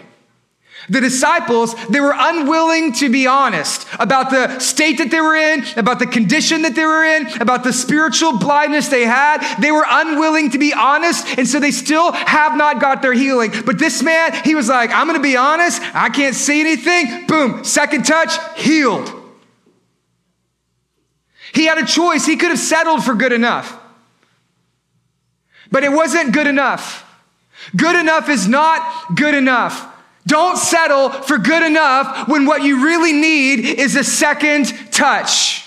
The 0.88 1.00
disciples, 1.00 1.74
they 1.86 2.00
were 2.00 2.14
unwilling 2.16 2.92
to 2.94 3.08
be 3.08 3.26
honest 3.26 3.86
about 4.00 4.30
the 4.30 4.58
state 4.58 4.98
that 4.98 5.10
they 5.10 5.20
were 5.20 5.36
in, 5.36 5.64
about 5.76 6.00
the 6.00 6.06
condition 6.06 6.62
that 6.62 6.74
they 6.74 6.84
were 6.84 7.04
in, 7.04 7.28
about 7.40 7.62
the 7.62 7.72
spiritual 7.72 8.38
blindness 8.38 8.88
they 8.88 9.04
had. 9.04 9.60
They 9.60 9.70
were 9.70 9.86
unwilling 9.88 10.50
to 10.50 10.58
be 10.58 10.72
honest, 10.74 11.38
and 11.38 11.46
so 11.46 11.60
they 11.60 11.70
still 11.70 12.10
have 12.12 12.56
not 12.56 12.80
got 12.80 13.00
their 13.00 13.12
healing. 13.12 13.52
But 13.64 13.78
this 13.78 14.02
man, 14.02 14.32
he 14.44 14.54
was 14.54 14.68
like, 14.68 14.90
I'm 14.90 15.06
gonna 15.06 15.20
be 15.20 15.36
honest, 15.36 15.80
I 15.94 16.08
can't 16.08 16.34
see 16.34 16.60
anything. 16.60 17.26
Boom, 17.26 17.62
second 17.64 18.04
touch, 18.04 18.36
healed. 18.58 19.20
He 21.54 21.66
had 21.66 21.78
a 21.78 21.86
choice. 21.86 22.24
He 22.26 22.36
could 22.36 22.50
have 22.50 22.58
settled 22.58 23.04
for 23.04 23.14
good 23.14 23.32
enough. 23.32 23.78
But 25.70 25.84
it 25.84 25.92
wasn't 25.92 26.32
good 26.32 26.46
enough. 26.46 27.08
Good 27.76 27.94
enough 27.94 28.28
is 28.28 28.48
not 28.48 29.14
good 29.14 29.34
enough. 29.34 29.91
Don't 30.26 30.56
settle 30.56 31.10
for 31.10 31.38
good 31.38 31.62
enough 31.62 32.28
when 32.28 32.46
what 32.46 32.62
you 32.62 32.84
really 32.84 33.12
need 33.12 33.60
is 33.64 33.96
a 33.96 34.04
second 34.04 34.72
touch. 34.92 35.64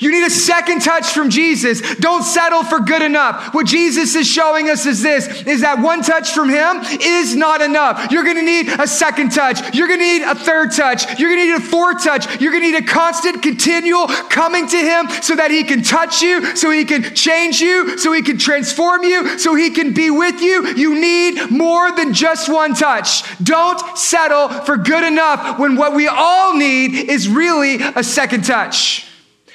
You 0.00 0.10
need 0.10 0.24
a 0.24 0.30
second 0.30 0.80
touch 0.82 1.12
from 1.12 1.30
Jesus. 1.30 1.80
Don't 1.96 2.22
settle 2.22 2.64
for 2.64 2.80
good 2.80 3.02
enough. 3.02 3.54
What 3.54 3.66
Jesus 3.66 4.14
is 4.14 4.26
showing 4.26 4.68
us 4.68 4.86
is 4.86 5.02
this, 5.02 5.42
is 5.42 5.62
that 5.62 5.80
one 5.80 6.02
touch 6.02 6.32
from 6.32 6.48
Him 6.48 6.80
is 7.00 7.34
not 7.34 7.60
enough. 7.60 8.10
You're 8.10 8.24
going 8.24 8.36
to 8.36 8.42
need 8.42 8.68
a 8.68 8.86
second 8.86 9.30
touch. 9.32 9.74
You're 9.74 9.88
going 9.88 10.00
to 10.00 10.06
need 10.06 10.22
a 10.22 10.34
third 10.34 10.72
touch. 10.72 11.18
You're 11.18 11.30
going 11.30 11.42
to 11.42 11.46
need 11.46 11.66
a 11.66 11.68
fourth 11.68 12.04
touch. 12.04 12.40
You're 12.40 12.52
going 12.52 12.62
to 12.62 12.72
need 12.72 12.84
a 12.84 12.86
constant, 12.86 13.42
continual 13.42 14.08
coming 14.08 14.68
to 14.68 14.76
Him 14.76 15.08
so 15.22 15.36
that 15.36 15.50
He 15.50 15.64
can 15.64 15.82
touch 15.82 16.22
you, 16.22 16.56
so 16.56 16.70
He 16.70 16.84
can 16.84 17.14
change 17.14 17.60
you, 17.60 17.98
so 17.98 18.12
He 18.12 18.22
can 18.22 18.38
transform 18.38 19.04
you, 19.04 19.38
so 19.38 19.54
He 19.54 19.70
can 19.70 19.94
be 19.94 20.10
with 20.10 20.40
you. 20.40 20.74
You 20.74 21.00
need 21.00 21.50
more 21.50 21.92
than 21.92 22.12
just 22.12 22.48
one 22.48 22.74
touch. 22.74 23.22
Don't 23.42 23.96
settle 23.96 24.48
for 24.48 24.76
good 24.76 25.04
enough 25.04 25.58
when 25.58 25.76
what 25.76 25.94
we 25.94 26.06
all 26.06 26.56
need 26.56 27.08
is 27.08 27.28
really 27.28 27.76
a 27.80 28.02
second 28.02 28.44
touch. 28.44 29.05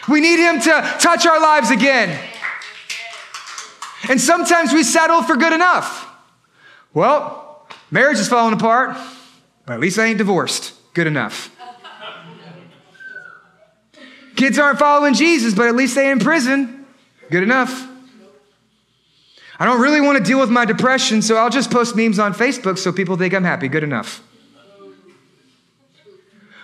We 0.09 0.19
need 0.21 0.39
Him 0.39 0.59
to 0.61 0.95
touch 0.99 1.25
our 1.25 1.39
lives 1.39 1.71
again. 1.71 2.19
And 4.09 4.19
sometimes 4.19 4.73
we 4.73 4.83
settle 4.83 5.21
for 5.21 5.35
good 5.35 5.53
enough. 5.53 6.07
Well, 6.93 7.67
marriage 7.91 8.19
is 8.19 8.27
falling 8.27 8.53
apart, 8.53 8.97
but 9.65 9.73
at 9.73 9.79
least 9.79 9.99
I 9.99 10.05
ain't 10.05 10.17
divorced. 10.17 10.73
Good 10.93 11.07
enough. 11.07 11.49
Kids 14.35 14.57
aren't 14.57 14.79
following 14.79 15.13
Jesus, 15.13 15.53
but 15.53 15.67
at 15.67 15.75
least 15.75 15.95
they 15.95 16.09
in 16.09 16.19
prison. 16.19 16.85
Good 17.29 17.43
enough. 17.43 17.87
I 19.59 19.65
don't 19.65 19.79
really 19.79 20.01
want 20.01 20.17
to 20.17 20.23
deal 20.23 20.39
with 20.39 20.49
my 20.49 20.65
depression, 20.65 21.21
so 21.21 21.37
I'll 21.37 21.51
just 21.51 21.69
post 21.69 21.95
memes 21.95 22.17
on 22.17 22.33
Facebook 22.33 22.79
so 22.79 22.91
people 22.91 23.15
think 23.15 23.35
I'm 23.35 23.43
happy. 23.43 23.67
Good 23.67 23.83
enough. 23.83 24.23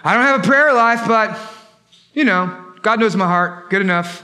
I 0.04 0.16
don't 0.16 0.24
have 0.24 0.40
a 0.40 0.44
prayer 0.44 0.74
life, 0.74 1.08
but, 1.08 1.38
you 2.14 2.24
know, 2.24 2.67
God 2.82 3.00
knows 3.00 3.16
my 3.16 3.26
heart. 3.26 3.70
Good 3.70 3.82
enough. 3.82 4.24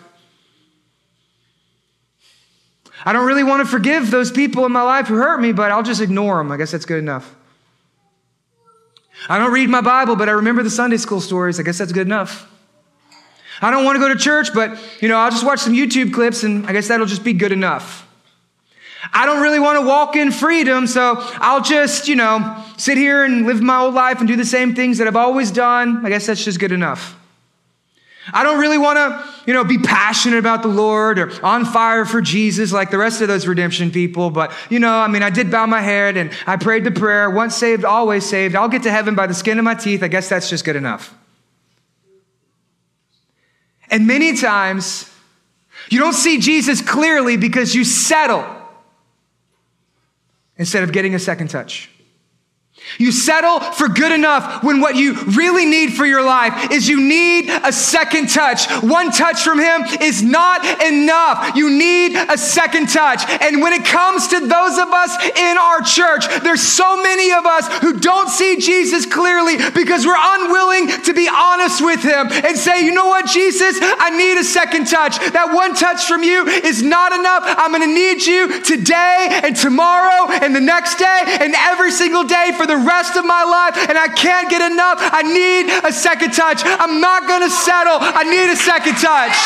I 3.05 3.11
don't 3.11 3.25
really 3.25 3.43
want 3.43 3.61
to 3.63 3.69
forgive 3.69 4.11
those 4.11 4.31
people 4.31 4.65
in 4.65 4.71
my 4.71 4.83
life 4.83 5.07
who 5.07 5.15
hurt 5.15 5.39
me, 5.39 5.51
but 5.51 5.71
I'll 5.71 5.83
just 5.83 6.01
ignore 6.01 6.37
them. 6.37 6.51
I 6.51 6.57
guess 6.57 6.71
that's 6.71 6.85
good 6.85 6.99
enough. 6.99 7.35
I 9.27 9.39
don't 9.39 9.51
read 9.51 9.69
my 9.69 9.81
Bible, 9.81 10.15
but 10.15 10.29
I 10.29 10.33
remember 10.33 10.63
the 10.63 10.69
Sunday 10.69 10.97
school 10.97 11.21
stories. 11.21 11.59
I 11.59 11.63
guess 11.63 11.77
that's 11.77 11.91
good 11.91 12.07
enough. 12.07 12.49
I 13.61 13.71
don't 13.71 13.85
want 13.85 13.95
to 13.95 13.99
go 13.99 14.09
to 14.09 14.19
church, 14.19 14.53
but 14.53 14.77
you 15.01 15.07
know, 15.07 15.17
I'll 15.17 15.31
just 15.31 15.45
watch 15.45 15.59
some 15.59 15.73
YouTube 15.73 16.13
clips 16.13 16.43
and 16.43 16.65
I 16.65 16.73
guess 16.73 16.87
that'll 16.87 17.05
just 17.05 17.23
be 17.23 17.33
good 17.33 17.51
enough. 17.51 18.07
I 19.13 19.25
don't 19.25 19.41
really 19.41 19.59
want 19.59 19.79
to 19.79 19.85
walk 19.85 20.15
in 20.15 20.31
freedom, 20.31 20.87
so 20.87 21.15
I'll 21.17 21.61
just, 21.61 22.07
you 22.07 22.15
know, 22.15 22.63
sit 22.77 22.97
here 22.97 23.25
and 23.25 23.45
live 23.45 23.61
my 23.61 23.79
old 23.79 23.93
life 23.93 24.19
and 24.19 24.27
do 24.27 24.35
the 24.35 24.45
same 24.45 24.75
things 24.75 24.97
that 24.97 25.07
I've 25.07 25.15
always 25.17 25.51
done. 25.51 26.05
I 26.05 26.09
guess 26.09 26.25
that's 26.25 26.43
just 26.43 26.59
good 26.59 26.71
enough. 26.71 27.17
I 28.31 28.43
don't 28.43 28.59
really 28.59 28.77
want 28.77 28.97
to, 28.97 29.33
you 29.45 29.53
know, 29.53 29.63
be 29.65 29.77
passionate 29.77 30.37
about 30.37 30.61
the 30.61 30.69
Lord 30.69 31.19
or 31.19 31.45
on 31.45 31.65
fire 31.65 32.05
for 32.05 32.21
Jesus 32.21 32.71
like 32.71 32.89
the 32.89 32.97
rest 32.97 33.21
of 33.21 33.27
those 33.27 33.45
redemption 33.47 33.91
people. 33.91 34.29
But, 34.29 34.53
you 34.69 34.79
know, 34.79 34.93
I 34.93 35.07
mean, 35.07 35.23
I 35.23 35.29
did 35.29 35.51
bow 35.51 35.65
my 35.65 35.81
head 35.81 36.15
and 36.15 36.31
I 36.47 36.55
prayed 36.55 36.85
the 36.85 36.91
prayer, 36.91 37.29
once 37.29 37.55
saved, 37.55 37.83
always 37.83 38.25
saved. 38.25 38.55
I'll 38.55 38.69
get 38.69 38.83
to 38.83 38.91
heaven 38.91 39.15
by 39.15 39.27
the 39.27 39.33
skin 39.33 39.59
of 39.59 39.65
my 39.65 39.75
teeth. 39.75 40.03
I 40.03 40.07
guess 40.07 40.29
that's 40.29 40.49
just 40.49 40.63
good 40.63 40.77
enough. 40.77 41.13
And 43.89 44.07
many 44.07 44.37
times, 44.37 45.09
you 45.89 45.99
don't 45.99 46.13
see 46.13 46.39
Jesus 46.39 46.81
clearly 46.81 47.35
because 47.35 47.75
you 47.75 47.83
settle 47.83 48.45
instead 50.57 50.83
of 50.83 50.91
getting 50.91 51.13
a 51.13 51.19
second 51.19 51.49
touch. 51.49 51.89
You 52.99 53.11
settle 53.11 53.59
for 53.59 53.87
good 53.87 54.11
enough 54.11 54.63
when 54.63 54.79
what 54.79 54.95
you 54.95 55.13
really 55.13 55.65
need 55.65 55.93
for 55.93 56.05
your 56.05 56.23
life 56.23 56.71
is 56.71 56.87
you 56.87 57.01
need 57.01 57.49
a 57.49 57.71
second 57.71 58.29
touch. 58.29 58.69
One 58.83 59.11
touch 59.11 59.41
from 59.41 59.59
Him 59.59 59.83
is 60.01 60.21
not 60.21 60.63
enough. 60.81 61.55
You 61.55 61.71
need 61.71 62.15
a 62.15 62.37
second 62.37 62.89
touch. 62.89 63.27
And 63.41 63.61
when 63.61 63.73
it 63.73 63.85
comes 63.85 64.27
to 64.29 64.39
those 64.39 64.77
of 64.77 64.89
us 64.89 65.25
in 65.25 65.57
our 65.57 65.81
church, 65.81 66.27
there's 66.43 66.61
so 66.61 67.01
many 67.01 67.31
of 67.31 67.45
us 67.45 67.67
who 67.79 67.99
don't 67.99 68.29
see 68.29 68.57
Jesus 68.57 69.05
clearly 69.05 69.57
because 69.73 70.05
we're 70.05 70.13
unwilling 70.15 70.87
to 71.03 71.13
be 71.13 71.27
honest 71.27 71.83
with 71.83 72.03
Him 72.03 72.27
and 72.31 72.57
say, 72.57 72.85
you 72.85 72.93
know 72.93 73.07
what, 73.07 73.25
Jesus, 73.25 73.77
I 73.81 74.15
need 74.15 74.37
a 74.37 74.43
second 74.43 74.85
touch. 74.87 75.17
That 75.31 75.53
one 75.53 75.73
touch 75.73 76.05
from 76.05 76.23
you 76.23 76.47
is 76.47 76.83
not 76.83 77.11
enough. 77.11 77.43
I'm 77.45 77.71
going 77.71 77.81
to 77.81 77.93
need 77.93 78.25
you 78.25 78.61
today 78.61 79.41
and 79.43 79.55
tomorrow 79.55 80.31
and 80.31 80.55
the 80.55 80.61
next 80.61 80.99
day 80.99 81.21
and 81.41 81.55
every 81.57 81.91
single 81.91 82.23
day 82.23 82.51
for 82.55 82.67
the 82.73 82.85
rest 82.85 83.15
of 83.15 83.25
my 83.25 83.43
life, 83.43 83.89
and 83.89 83.97
I 83.97 84.07
can't 84.07 84.49
get 84.49 84.61
enough. 84.71 84.97
I 84.99 85.21
need 85.21 85.69
a 85.87 85.91
second 85.91 86.31
touch. 86.31 86.61
I'm 86.65 86.99
not 86.99 87.27
going 87.27 87.41
to 87.41 87.49
settle. 87.49 87.97
I 87.99 88.23
need 88.23 88.49
a 88.51 88.55
second 88.55 88.95
touch. 88.97 89.37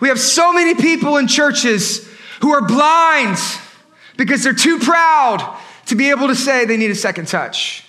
We 0.00 0.08
have 0.08 0.18
so 0.20 0.52
many 0.52 0.74
people 0.74 1.16
in 1.16 1.28
churches 1.28 2.08
who 2.40 2.52
are 2.52 2.66
blind 2.66 3.38
because 4.16 4.42
they're 4.42 4.52
too 4.52 4.78
proud 4.78 5.58
to 5.86 5.94
be 5.94 6.10
able 6.10 6.26
to 6.28 6.34
say 6.34 6.64
they 6.64 6.76
need 6.76 6.90
a 6.90 6.96
second 6.96 7.28
touch. 7.28 7.84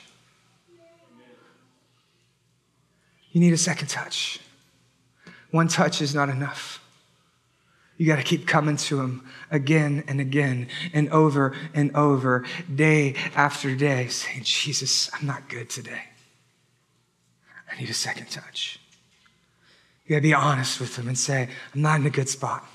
You 3.31 3.41
need 3.41 3.53
a 3.53 3.57
second 3.57 3.87
touch. 3.87 4.39
One 5.49 5.67
touch 5.67 6.01
is 6.01 6.13
not 6.13 6.29
enough. 6.29 6.82
You 7.97 8.07
got 8.07 8.15
to 8.15 8.23
keep 8.23 8.47
coming 8.47 8.77
to 8.77 9.01
Him 9.01 9.23
again 9.51 10.03
and 10.07 10.19
again 10.19 10.67
and 10.93 11.09
over 11.09 11.55
and 11.73 11.95
over, 11.95 12.45
day 12.73 13.15
after 13.35 13.75
day, 13.75 14.07
saying, 14.07 14.43
Jesus, 14.43 15.09
I'm 15.13 15.27
not 15.27 15.47
good 15.47 15.69
today. 15.69 16.01
I 17.71 17.79
need 17.79 17.89
a 17.89 17.93
second 17.93 18.29
touch. 18.29 18.79
You 20.05 20.09
got 20.09 20.15
to 20.17 20.21
be 20.21 20.33
honest 20.33 20.79
with 20.79 20.97
Him 20.97 21.07
and 21.07 21.17
say, 21.17 21.49
I'm 21.73 21.81
not 21.81 21.99
in 21.99 22.05
a 22.05 22.09
good 22.09 22.29
spot. 22.29 22.65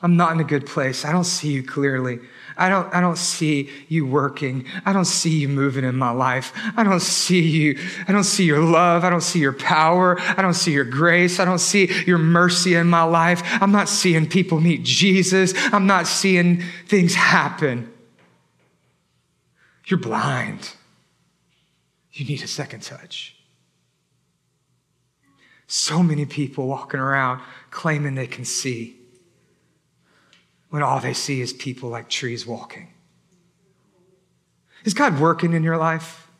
I'm 0.00 0.16
not 0.16 0.32
in 0.32 0.40
a 0.40 0.44
good 0.44 0.66
place. 0.66 1.04
I 1.04 1.12
don't 1.12 1.24
see 1.24 1.52
you 1.52 1.62
clearly. 1.62 2.18
I 2.56 2.68
don't, 2.68 2.92
I 2.94 3.00
don't 3.00 3.18
see 3.18 3.70
you 3.88 4.06
working. 4.06 4.66
I 4.84 4.92
don't 4.92 5.04
see 5.04 5.30
you 5.30 5.48
moving 5.48 5.84
in 5.84 5.96
my 5.96 6.10
life. 6.10 6.52
I 6.76 6.84
don't 6.84 7.00
see 7.00 7.40
you. 7.40 7.78
I 8.06 8.12
don't 8.12 8.24
see 8.24 8.44
your 8.44 8.60
love. 8.60 9.04
I 9.04 9.10
don't 9.10 9.22
see 9.22 9.40
your 9.40 9.52
power. 9.52 10.20
I 10.20 10.42
don't 10.42 10.54
see 10.54 10.72
your 10.72 10.84
grace. 10.84 11.40
I 11.40 11.44
don't 11.44 11.58
see 11.58 11.90
your 12.06 12.18
mercy 12.18 12.74
in 12.74 12.88
my 12.88 13.02
life. 13.02 13.42
I'm 13.60 13.72
not 13.72 13.88
seeing 13.88 14.28
people 14.28 14.60
meet 14.60 14.82
Jesus. 14.82 15.54
I'm 15.72 15.86
not 15.86 16.06
seeing 16.06 16.62
things 16.88 17.14
happen. 17.14 17.92
You're 19.86 20.00
blind. 20.00 20.70
You 22.12 22.26
need 22.26 22.42
a 22.42 22.48
second 22.48 22.82
touch. 22.82 23.36
So 25.66 26.02
many 26.02 26.26
people 26.26 26.66
walking 26.66 27.00
around 27.00 27.40
claiming 27.70 28.14
they 28.14 28.26
can 28.26 28.44
see 28.44 29.01
when 30.72 30.82
all 30.82 31.00
they 31.00 31.12
see 31.12 31.42
is 31.42 31.52
people 31.52 31.90
like 31.90 32.08
trees 32.08 32.46
walking? 32.46 32.88
Is 34.86 34.94
God 34.94 35.20
working 35.20 35.52
in 35.52 35.62
your 35.62 35.76
life? 35.76 36.30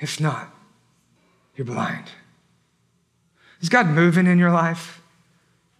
If 0.00 0.18
not, 0.18 0.48
you're 1.54 1.66
blind. 1.66 2.06
Is 3.60 3.68
God 3.68 3.88
moving 3.88 4.26
in 4.26 4.38
your 4.38 4.50
life? 4.50 5.02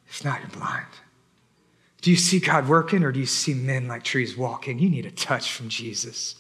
If 0.07 0.23
not, 0.27 0.41
you're 0.41 0.51
blind. 0.51 0.85
Do 2.03 2.11
you 2.11 2.19
see 2.19 2.39
God 2.39 2.69
working 2.69 3.03
or 3.03 3.13
do 3.13 3.19
you 3.19 3.25
see 3.25 3.55
men 3.55 3.89
like 3.89 4.03
trees 4.03 4.37
walking? 4.37 4.79
You 4.79 4.91
need 4.91 5.07
a 5.07 5.11
touch 5.11 5.51
from 5.51 5.71
Jesus. 5.71 6.35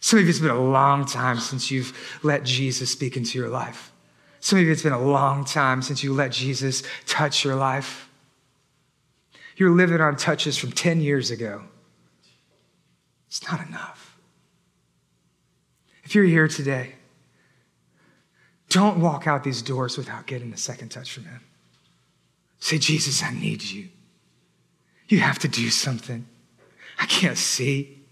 Some 0.00 0.18
of 0.18 0.26
you, 0.26 0.30
it's 0.30 0.40
been 0.40 0.50
a 0.50 0.62
long 0.62 1.06
time 1.06 1.40
since 1.40 1.70
you've 1.70 2.20
let 2.22 2.44
Jesus 2.44 2.90
speak 2.90 3.16
into 3.16 3.38
your 3.38 3.48
life. 3.48 3.92
Some 4.40 4.58
of 4.58 4.66
you, 4.66 4.72
it's 4.72 4.82
been 4.82 4.92
a 4.92 5.02
long 5.02 5.46
time 5.46 5.80
since 5.80 6.04
you 6.04 6.12
let 6.12 6.32
Jesus 6.32 6.82
touch 7.06 7.46
your 7.46 7.54
life. 7.54 8.10
You're 9.56 9.70
living 9.70 10.00
on 10.00 10.16
touches 10.16 10.56
from 10.56 10.72
10 10.72 11.00
years 11.00 11.30
ago. 11.30 11.62
It's 13.28 13.48
not 13.50 13.66
enough. 13.66 14.18
If 16.04 16.14
you're 16.14 16.24
here 16.24 16.48
today, 16.48 16.94
don't 18.68 19.00
walk 19.00 19.26
out 19.26 19.44
these 19.44 19.62
doors 19.62 19.96
without 19.96 20.26
getting 20.26 20.52
a 20.52 20.56
second 20.56 20.90
touch 20.90 21.12
from 21.12 21.24
Him. 21.24 21.40
Say, 22.58 22.78
Jesus, 22.78 23.22
I 23.22 23.32
need 23.32 23.62
you. 23.62 23.88
You 25.08 25.20
have 25.20 25.38
to 25.40 25.48
do 25.48 25.70
something. 25.70 26.26
I 26.98 27.06
can't 27.06 27.38
see. 27.38 28.03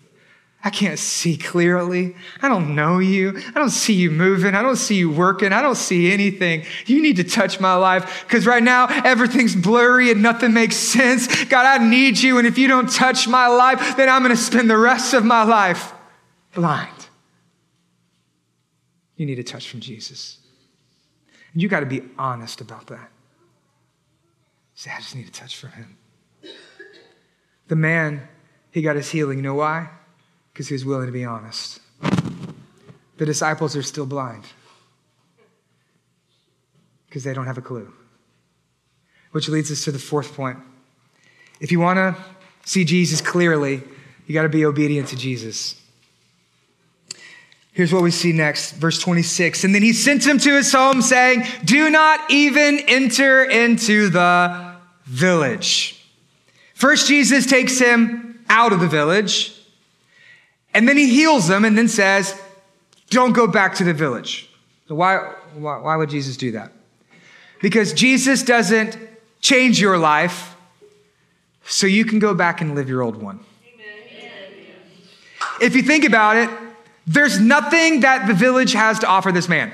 I 0.64 0.70
can't 0.70 0.98
see 0.98 1.36
clearly. 1.36 2.14
I 2.40 2.48
don't 2.48 2.76
know 2.76 3.00
you. 3.00 3.36
I 3.48 3.52
don't 3.52 3.70
see 3.70 3.94
you 3.94 4.12
moving. 4.12 4.54
I 4.54 4.62
don't 4.62 4.76
see 4.76 4.94
you 4.94 5.10
working. 5.10 5.52
I 5.52 5.60
don't 5.60 5.76
see 5.76 6.12
anything. 6.12 6.64
You 6.86 7.02
need 7.02 7.16
to 7.16 7.24
touch 7.24 7.58
my 7.58 7.74
life 7.74 8.24
because 8.26 8.46
right 8.46 8.62
now 8.62 8.86
everything's 8.86 9.56
blurry 9.56 10.12
and 10.12 10.22
nothing 10.22 10.52
makes 10.52 10.76
sense. 10.76 11.44
God, 11.46 11.66
I 11.66 11.84
need 11.84 12.18
you. 12.18 12.38
And 12.38 12.46
if 12.46 12.58
you 12.58 12.68
don't 12.68 12.88
touch 12.88 13.26
my 13.26 13.48
life, 13.48 13.96
then 13.96 14.08
I'm 14.08 14.22
going 14.22 14.34
to 14.34 14.40
spend 14.40 14.70
the 14.70 14.78
rest 14.78 15.14
of 15.14 15.24
my 15.24 15.42
life 15.42 15.92
blind. 16.54 17.08
You 19.16 19.26
need 19.26 19.40
a 19.40 19.44
touch 19.44 19.68
from 19.68 19.80
Jesus. 19.80 20.38
And 21.52 21.60
you 21.60 21.68
got 21.68 21.80
to 21.80 21.86
be 21.86 22.02
honest 22.16 22.60
about 22.60 22.86
that. 22.86 23.10
Say, 24.74 24.92
I 24.94 24.98
just 24.98 25.16
need 25.16 25.26
a 25.26 25.32
touch 25.32 25.56
from 25.56 25.70
him. 25.72 25.96
The 27.66 27.76
man, 27.76 28.28
he 28.70 28.80
got 28.80 28.94
his 28.94 29.10
healing. 29.10 29.38
You 29.38 29.42
know 29.42 29.54
why? 29.54 29.90
Because 30.52 30.68
he 30.68 30.74
was 30.74 30.84
willing 30.84 31.06
to 31.06 31.12
be 31.12 31.24
honest. 31.24 31.80
The 33.18 33.26
disciples 33.26 33.76
are 33.76 33.82
still 33.82 34.06
blind 34.06 34.44
because 37.06 37.24
they 37.24 37.34
don't 37.34 37.46
have 37.46 37.58
a 37.58 37.62
clue. 37.62 37.92
Which 39.32 39.48
leads 39.48 39.70
us 39.70 39.84
to 39.84 39.92
the 39.92 39.98
fourth 39.98 40.34
point. 40.34 40.58
If 41.60 41.70
you 41.70 41.80
want 41.80 41.98
to 41.98 42.16
see 42.64 42.84
Jesus 42.84 43.20
clearly, 43.20 43.82
you 44.26 44.34
got 44.34 44.42
to 44.42 44.48
be 44.48 44.64
obedient 44.64 45.08
to 45.08 45.16
Jesus. 45.16 45.80
Here's 47.72 47.92
what 47.92 48.02
we 48.02 48.10
see 48.10 48.32
next, 48.32 48.72
verse 48.72 48.98
26. 48.98 49.64
And 49.64 49.74
then 49.74 49.82
he 49.82 49.92
sent 49.94 50.26
him 50.26 50.38
to 50.38 50.56
his 50.56 50.72
home, 50.72 51.00
saying, 51.00 51.44
Do 51.64 51.88
not 51.88 52.30
even 52.30 52.78
enter 52.80 53.44
into 53.44 54.10
the 54.10 54.74
village. 55.04 56.04
First, 56.74 57.08
Jesus 57.08 57.46
takes 57.46 57.78
him 57.78 58.44
out 58.48 58.72
of 58.72 58.80
the 58.80 58.88
village. 58.88 59.51
And 60.74 60.88
then 60.88 60.96
he 60.96 61.08
heals 61.08 61.48
them 61.48 61.64
and 61.64 61.76
then 61.76 61.88
says, 61.88 62.40
Don't 63.10 63.32
go 63.32 63.46
back 63.46 63.74
to 63.76 63.84
the 63.84 63.94
village. 63.94 64.48
So, 64.88 64.94
why, 64.94 65.32
why, 65.54 65.78
why 65.78 65.96
would 65.96 66.10
Jesus 66.10 66.36
do 66.36 66.52
that? 66.52 66.72
Because 67.60 67.92
Jesus 67.92 68.42
doesn't 68.42 68.98
change 69.40 69.80
your 69.80 69.98
life 69.98 70.56
so 71.64 71.86
you 71.86 72.04
can 72.04 72.18
go 72.18 72.34
back 72.34 72.60
and 72.60 72.74
live 72.74 72.88
your 72.88 73.02
old 73.02 73.16
one. 73.16 73.40
Amen. 73.74 74.26
If 75.60 75.76
you 75.76 75.82
think 75.82 76.04
about 76.04 76.36
it, 76.36 76.50
there's 77.06 77.40
nothing 77.40 78.00
that 78.00 78.26
the 78.26 78.34
village 78.34 78.72
has 78.72 78.98
to 79.00 79.06
offer 79.06 79.32
this 79.32 79.48
man. 79.48 79.72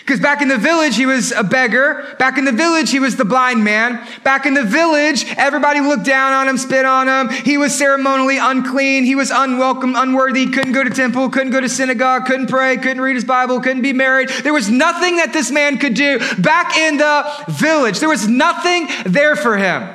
Because 0.00 0.20
back 0.20 0.40
in 0.40 0.48
the 0.48 0.58
village, 0.58 0.96
he 0.96 1.06
was 1.06 1.32
a 1.32 1.42
beggar. 1.42 2.16
Back 2.18 2.38
in 2.38 2.44
the 2.44 2.52
village, 2.52 2.90
he 2.90 3.00
was 3.00 3.16
the 3.16 3.24
blind 3.24 3.64
man. 3.64 4.06
Back 4.24 4.46
in 4.46 4.54
the 4.54 4.64
village, 4.64 5.26
everybody 5.36 5.80
looked 5.80 6.04
down 6.04 6.32
on 6.32 6.48
him, 6.48 6.56
spit 6.56 6.84
on 6.84 7.08
him. 7.08 7.28
He 7.44 7.58
was 7.58 7.76
ceremonially 7.76 8.38
unclean. 8.38 9.04
He 9.04 9.14
was 9.14 9.30
unwelcome, 9.30 9.94
unworthy, 9.96 10.46
couldn't 10.46 10.72
go 10.72 10.84
to 10.84 10.90
temple, 10.90 11.28
couldn't 11.30 11.52
go 11.52 11.60
to 11.60 11.68
synagogue, 11.68 12.26
couldn't 12.26 12.48
pray, 12.48 12.76
couldn't 12.76 13.00
read 13.00 13.16
his 13.16 13.24
Bible, 13.24 13.60
couldn't 13.60 13.82
be 13.82 13.92
married. 13.92 14.28
There 14.28 14.54
was 14.54 14.70
nothing 14.70 15.16
that 15.16 15.32
this 15.32 15.50
man 15.50 15.78
could 15.78 15.94
do 15.94 16.18
back 16.38 16.76
in 16.76 16.96
the 16.96 17.44
village. 17.48 17.98
There 17.98 18.08
was 18.08 18.28
nothing 18.28 18.88
there 19.04 19.36
for 19.36 19.56
him. 19.56 19.94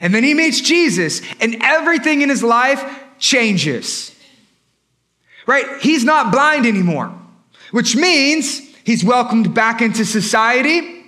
And 0.00 0.14
then 0.14 0.24
he 0.24 0.34
meets 0.34 0.60
Jesus, 0.60 1.22
and 1.40 1.56
everything 1.62 2.20
in 2.20 2.28
his 2.28 2.42
life 2.42 2.84
changes. 3.18 4.14
Right? 5.46 5.64
He's 5.80 6.04
not 6.04 6.32
blind 6.32 6.66
anymore, 6.66 7.14
which 7.70 7.96
means 7.96 8.60
He's 8.86 9.02
welcomed 9.02 9.52
back 9.52 9.82
into 9.82 10.04
society, 10.04 11.04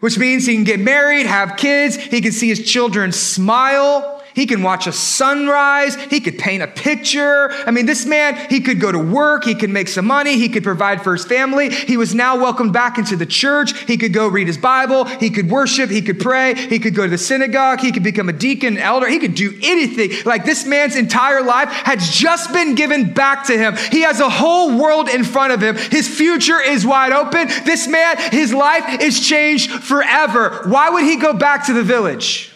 which 0.00 0.18
means 0.18 0.44
he 0.44 0.54
can 0.54 0.64
get 0.64 0.80
married, 0.80 1.24
have 1.24 1.56
kids, 1.56 1.96
he 1.96 2.20
can 2.20 2.30
see 2.30 2.48
his 2.48 2.62
children 2.70 3.10
smile. 3.10 4.19
He 4.40 4.46
can 4.46 4.62
watch 4.62 4.86
a 4.86 4.92
sunrise. 4.92 5.96
He 5.96 6.18
could 6.18 6.38
paint 6.38 6.62
a 6.62 6.66
picture. 6.66 7.52
I 7.66 7.72
mean, 7.72 7.84
this 7.84 8.06
man, 8.06 8.48
he 8.48 8.62
could 8.62 8.80
go 8.80 8.90
to 8.90 8.98
work. 8.98 9.44
He 9.44 9.54
could 9.54 9.68
make 9.68 9.86
some 9.86 10.06
money. 10.06 10.38
He 10.38 10.48
could 10.48 10.62
provide 10.62 11.04
for 11.04 11.12
his 11.12 11.26
family. 11.26 11.68
He 11.68 11.98
was 11.98 12.14
now 12.14 12.38
welcomed 12.40 12.72
back 12.72 12.96
into 12.96 13.16
the 13.16 13.26
church. 13.26 13.78
He 13.82 13.98
could 13.98 14.14
go 14.14 14.26
read 14.26 14.46
his 14.46 14.56
Bible. 14.56 15.04
He 15.04 15.28
could 15.28 15.50
worship. 15.50 15.90
He 15.90 16.00
could 16.00 16.18
pray. 16.18 16.54
He 16.54 16.78
could 16.78 16.94
go 16.94 17.02
to 17.02 17.10
the 17.10 17.18
synagogue. 17.18 17.80
He 17.80 17.92
could 17.92 18.02
become 18.02 18.30
a 18.30 18.32
deacon, 18.32 18.78
elder. 18.78 19.10
He 19.10 19.18
could 19.18 19.34
do 19.34 19.58
anything. 19.62 20.12
Like 20.24 20.46
this 20.46 20.64
man's 20.64 20.96
entire 20.96 21.42
life 21.42 21.68
has 21.68 22.08
just 22.08 22.50
been 22.50 22.74
given 22.74 23.12
back 23.12 23.44
to 23.48 23.58
him. 23.58 23.76
He 23.92 24.00
has 24.04 24.20
a 24.20 24.30
whole 24.30 24.74
world 24.80 25.10
in 25.10 25.22
front 25.22 25.52
of 25.52 25.62
him. 25.62 25.76
His 25.76 26.08
future 26.08 26.62
is 26.62 26.86
wide 26.86 27.12
open. 27.12 27.48
This 27.66 27.86
man, 27.86 28.16
his 28.30 28.54
life 28.54 29.02
is 29.02 29.20
changed 29.20 29.70
forever. 29.70 30.62
Why 30.64 30.88
would 30.88 31.04
he 31.04 31.16
go 31.16 31.34
back 31.34 31.66
to 31.66 31.74
the 31.74 31.82
village? 31.82 32.49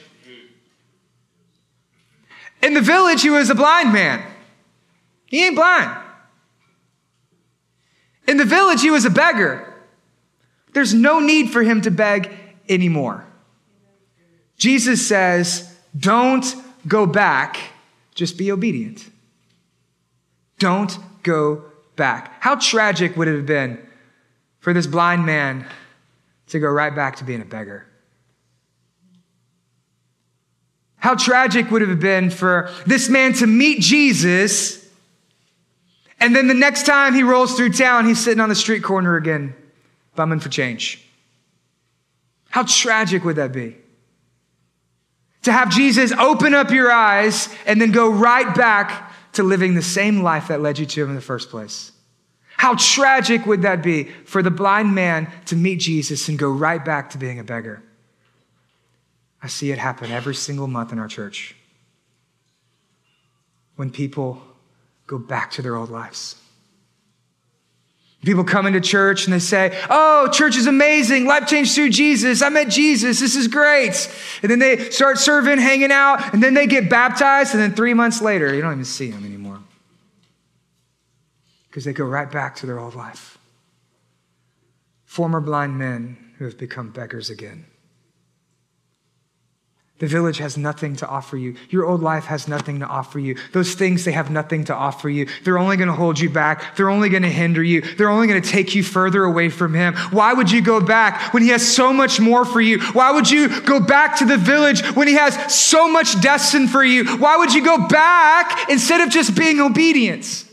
In 2.64 2.72
the 2.72 2.80
village, 2.80 3.20
he 3.20 3.28
was 3.28 3.50
a 3.50 3.54
blind 3.54 3.92
man. 3.92 4.24
He 5.26 5.44
ain't 5.44 5.54
blind. 5.54 6.00
In 8.26 8.38
the 8.38 8.46
village, 8.46 8.80
he 8.80 8.90
was 8.90 9.04
a 9.04 9.10
beggar. 9.10 9.70
There's 10.72 10.94
no 10.94 11.20
need 11.20 11.50
for 11.50 11.62
him 11.62 11.82
to 11.82 11.90
beg 11.90 12.30
anymore. 12.66 13.26
Jesus 14.56 15.06
says, 15.06 15.76
Don't 15.94 16.46
go 16.88 17.04
back, 17.04 17.58
just 18.14 18.38
be 18.38 18.50
obedient. 18.50 19.10
Don't 20.58 20.96
go 21.22 21.64
back. 21.96 22.40
How 22.40 22.54
tragic 22.54 23.14
would 23.14 23.28
it 23.28 23.36
have 23.36 23.46
been 23.46 23.78
for 24.60 24.72
this 24.72 24.86
blind 24.86 25.26
man 25.26 25.66
to 26.46 26.58
go 26.58 26.68
right 26.68 26.94
back 26.94 27.16
to 27.16 27.24
being 27.24 27.42
a 27.42 27.44
beggar? 27.44 27.86
How 31.04 31.14
tragic 31.14 31.70
would 31.70 31.82
it 31.82 31.90
have 31.90 32.00
been 32.00 32.30
for 32.30 32.70
this 32.86 33.10
man 33.10 33.34
to 33.34 33.46
meet 33.46 33.82
Jesus 33.82 34.82
and 36.18 36.34
then 36.34 36.46
the 36.46 36.54
next 36.54 36.86
time 36.86 37.12
he 37.12 37.22
rolls 37.22 37.54
through 37.54 37.74
town, 37.74 38.06
he's 38.06 38.24
sitting 38.24 38.40
on 38.40 38.48
the 38.48 38.54
street 38.54 38.82
corner 38.82 39.14
again, 39.14 39.54
bumming 40.16 40.40
for 40.40 40.48
change. 40.48 41.06
How 42.48 42.62
tragic 42.62 43.22
would 43.22 43.36
that 43.36 43.52
be? 43.52 43.76
To 45.42 45.52
have 45.52 45.68
Jesus 45.68 46.10
open 46.12 46.54
up 46.54 46.70
your 46.70 46.90
eyes 46.90 47.50
and 47.66 47.78
then 47.78 47.92
go 47.92 48.10
right 48.10 48.54
back 48.54 49.12
to 49.32 49.42
living 49.42 49.74
the 49.74 49.82
same 49.82 50.22
life 50.22 50.48
that 50.48 50.62
led 50.62 50.78
you 50.78 50.86
to 50.86 51.02
him 51.02 51.10
in 51.10 51.16
the 51.16 51.20
first 51.20 51.50
place. 51.50 51.92
How 52.56 52.76
tragic 52.76 53.44
would 53.44 53.60
that 53.60 53.82
be 53.82 54.04
for 54.24 54.42
the 54.42 54.50
blind 54.50 54.94
man 54.94 55.30
to 55.44 55.56
meet 55.56 55.80
Jesus 55.80 56.30
and 56.30 56.38
go 56.38 56.50
right 56.50 56.82
back 56.82 57.10
to 57.10 57.18
being 57.18 57.38
a 57.38 57.44
beggar? 57.44 57.82
I 59.44 59.46
see 59.46 59.70
it 59.70 59.78
happen 59.78 60.10
every 60.10 60.34
single 60.34 60.66
month 60.66 60.90
in 60.90 60.98
our 60.98 61.06
church. 61.06 61.54
When 63.76 63.90
people 63.90 64.40
go 65.06 65.18
back 65.18 65.50
to 65.50 65.62
their 65.62 65.76
old 65.76 65.90
lives. 65.90 66.36
People 68.24 68.42
come 68.42 68.64
into 68.66 68.80
church 68.80 69.26
and 69.26 69.34
they 69.34 69.38
say, 69.38 69.78
Oh, 69.90 70.30
church 70.32 70.56
is 70.56 70.66
amazing. 70.66 71.26
Life 71.26 71.46
changed 71.46 71.74
through 71.74 71.90
Jesus. 71.90 72.40
I 72.40 72.48
met 72.48 72.70
Jesus. 72.70 73.20
This 73.20 73.36
is 73.36 73.46
great. 73.46 74.10
And 74.40 74.50
then 74.50 74.60
they 74.60 74.88
start 74.88 75.18
serving, 75.18 75.58
hanging 75.58 75.92
out, 75.92 76.32
and 76.32 76.42
then 76.42 76.54
they 76.54 76.66
get 76.66 76.88
baptized. 76.88 77.52
And 77.52 77.62
then 77.62 77.74
three 77.74 77.92
months 77.92 78.22
later, 78.22 78.54
you 78.54 78.62
don't 78.62 78.72
even 78.72 78.84
see 78.86 79.10
them 79.10 79.26
anymore 79.26 79.60
because 81.68 81.84
they 81.84 81.92
go 81.92 82.06
right 82.06 82.32
back 82.32 82.56
to 82.56 82.66
their 82.66 82.78
old 82.80 82.94
life. 82.94 83.36
Former 85.04 85.42
blind 85.42 85.76
men 85.76 86.32
who 86.38 86.46
have 86.46 86.56
become 86.56 86.88
beggars 86.88 87.28
again. 87.28 87.66
The 90.00 90.08
village 90.08 90.38
has 90.38 90.58
nothing 90.58 90.96
to 90.96 91.06
offer 91.06 91.36
you. 91.36 91.54
Your 91.70 91.84
old 91.84 92.02
life 92.02 92.24
has 92.24 92.48
nothing 92.48 92.80
to 92.80 92.86
offer 92.86 93.20
you. 93.20 93.36
Those 93.52 93.74
things, 93.74 94.04
they 94.04 94.10
have 94.10 94.28
nothing 94.28 94.64
to 94.64 94.74
offer 94.74 95.08
you. 95.08 95.28
They're 95.44 95.56
only 95.56 95.76
going 95.76 95.88
to 95.88 95.94
hold 95.94 96.18
you 96.18 96.28
back. 96.28 96.74
They're 96.74 96.90
only 96.90 97.08
going 97.08 97.22
to 97.22 97.30
hinder 97.30 97.62
you. 97.62 97.80
They're 97.80 98.10
only 98.10 98.26
going 98.26 98.42
to 98.42 98.48
take 98.48 98.74
you 98.74 98.82
further 98.82 99.22
away 99.22 99.50
from 99.50 99.72
Him. 99.72 99.94
Why 100.10 100.32
would 100.32 100.50
you 100.50 100.62
go 100.62 100.80
back 100.80 101.32
when 101.32 101.44
He 101.44 101.50
has 101.50 101.66
so 101.66 101.92
much 101.92 102.18
more 102.18 102.44
for 102.44 102.60
you? 102.60 102.80
Why 102.86 103.12
would 103.12 103.30
you 103.30 103.60
go 103.62 103.78
back 103.78 104.18
to 104.18 104.24
the 104.24 104.36
village 104.36 104.84
when 104.96 105.06
He 105.06 105.14
has 105.14 105.54
so 105.54 105.88
much 105.88 106.20
destined 106.20 106.70
for 106.70 106.82
you? 106.82 107.16
Why 107.18 107.36
would 107.36 107.54
you 107.54 107.64
go 107.64 107.86
back 107.86 108.68
instead 108.68 109.00
of 109.00 109.10
just 109.10 109.36
being 109.36 109.60
obedient? 109.60 110.44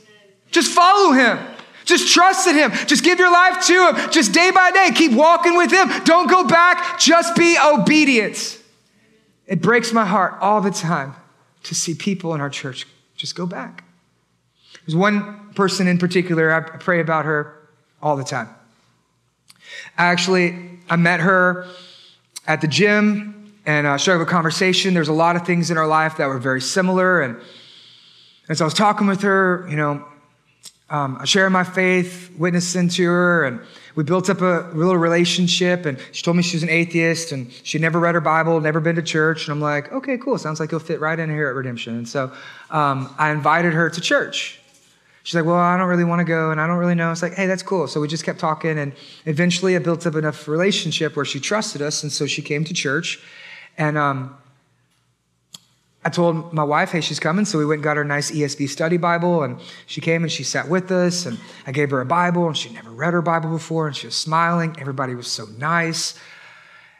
Just 0.51 0.71
follow 0.71 1.13
Him. 1.13 1.39
Just 1.83 2.13
trust 2.13 2.45
in 2.45 2.55
Him. 2.55 2.71
Just 2.85 3.03
give 3.03 3.17
your 3.17 3.31
life 3.31 3.65
to 3.65 3.87
Him. 3.87 4.11
Just 4.11 4.33
day 4.33 4.51
by 4.51 4.69
day, 4.69 4.91
keep 4.93 5.13
walking 5.13 5.57
with 5.57 5.71
Him. 5.71 5.89
Don't 6.03 6.29
go 6.29 6.43
back. 6.43 6.99
Just 6.99 7.35
be 7.35 7.57
obedient. 7.57 8.59
It 9.47 9.61
breaks 9.61 9.91
my 9.91 10.05
heart 10.05 10.35
all 10.41 10.61
the 10.61 10.71
time 10.71 11.15
to 11.63 11.75
see 11.75 11.93
people 11.93 12.33
in 12.33 12.41
our 12.41 12.49
church 12.49 12.87
just 13.15 13.35
go 13.35 13.45
back. 13.45 13.83
There's 14.85 14.95
one 14.95 15.53
person 15.53 15.87
in 15.87 15.97
particular, 15.97 16.51
I 16.51 16.61
pray 16.77 17.01
about 17.01 17.25
her 17.25 17.55
all 18.01 18.15
the 18.15 18.23
time. 18.23 18.49
Actually, 19.97 20.79
I 20.89 20.95
met 20.95 21.19
her 21.19 21.67
at 22.47 22.61
the 22.61 22.67
gym 22.67 23.53
and 23.65 23.85
uh, 23.85 23.97
started 23.97 24.23
a 24.23 24.25
conversation. 24.25 24.93
There's 24.93 25.07
a 25.07 25.13
lot 25.13 25.35
of 25.35 25.45
things 25.45 25.69
in 25.69 25.77
our 25.77 25.87
life 25.87 26.17
that 26.17 26.27
were 26.27 26.39
very 26.39 26.61
similar. 26.61 27.21
And 27.21 27.37
as 28.49 28.61
I 28.61 28.65
was 28.65 28.73
talking 28.73 29.07
with 29.07 29.21
her, 29.21 29.67
you 29.69 29.75
know, 29.75 30.05
um, 30.89 31.23
shared 31.25 31.51
my 31.51 31.63
faith, 31.63 32.31
witnessing 32.37 32.89
to 32.89 33.05
her, 33.05 33.45
and 33.45 33.61
we 33.95 34.03
built 34.03 34.29
up 34.29 34.41
a 34.41 34.69
little 34.73 34.97
relationship. 34.97 35.85
And 35.85 35.97
she 36.11 36.23
told 36.23 36.37
me 36.37 36.43
she 36.43 36.55
was 36.55 36.63
an 36.63 36.69
atheist 36.69 37.31
and 37.31 37.51
she'd 37.63 37.81
never 37.81 37.99
read 37.99 38.15
her 38.15 38.21
Bible, 38.21 38.59
never 38.61 38.79
been 38.79 38.95
to 38.95 39.01
church. 39.01 39.47
And 39.47 39.51
I'm 39.51 39.61
like, 39.61 39.91
okay, 39.91 40.17
cool. 40.17 40.37
Sounds 40.37 40.59
like 40.59 40.71
you'll 40.71 40.79
fit 40.79 40.99
right 40.99 41.17
in 41.17 41.29
here 41.29 41.47
at 41.49 41.55
Redemption. 41.55 41.95
And 41.97 42.07
so 42.07 42.31
um, 42.69 43.13
I 43.17 43.31
invited 43.31 43.73
her 43.73 43.89
to 43.89 44.01
church. 44.01 44.59
She's 45.23 45.35
like, 45.35 45.45
well, 45.45 45.55
I 45.55 45.77
don't 45.77 45.87
really 45.87 46.03
want 46.03 46.19
to 46.19 46.25
go 46.25 46.49
and 46.51 46.59
I 46.59 46.65
don't 46.65 46.77
really 46.77 46.95
know. 46.95 47.11
It's 47.11 47.21
like, 47.21 47.35
hey, 47.35 47.45
that's 47.45 47.61
cool. 47.61 47.87
So 47.87 48.01
we 48.01 48.07
just 48.07 48.23
kept 48.23 48.39
talking 48.39 48.79
and 48.79 48.93
eventually 49.25 49.75
I 49.75 49.79
built 49.79 50.07
up 50.07 50.15
enough 50.15 50.47
relationship 50.47 51.15
where 51.15 51.25
she 51.25 51.39
trusted 51.39 51.81
us. 51.81 52.01
And 52.01 52.11
so 52.11 52.25
she 52.25 52.41
came 52.41 52.63
to 52.63 52.73
church. 52.73 53.19
And 53.77 53.97
um, 53.97 54.35
I 56.03 56.09
told 56.09 56.51
my 56.51 56.63
wife, 56.63 56.91
hey, 56.91 57.01
she's 57.01 57.19
coming. 57.19 57.45
So 57.45 57.59
we 57.59 57.65
went 57.65 57.79
and 57.79 57.83
got 57.83 57.97
her 57.97 58.03
a 58.03 58.05
nice 58.05 58.31
ESV 58.31 58.69
study 58.69 58.97
Bible. 58.97 59.43
And 59.43 59.59
she 59.85 60.01
came 60.01 60.23
and 60.23 60.31
she 60.31 60.43
sat 60.43 60.67
with 60.67 60.91
us. 60.91 61.27
And 61.27 61.39
I 61.67 61.71
gave 61.71 61.91
her 61.91 62.01
a 62.01 62.05
Bible. 62.05 62.47
And 62.47 62.57
she'd 62.57 62.73
never 62.73 62.89
read 62.89 63.13
her 63.13 63.21
Bible 63.21 63.51
before. 63.51 63.87
And 63.87 63.95
she 63.95 64.07
was 64.07 64.15
smiling. 64.15 64.75
Everybody 64.79 65.13
was 65.13 65.27
so 65.27 65.45
nice. 65.57 66.17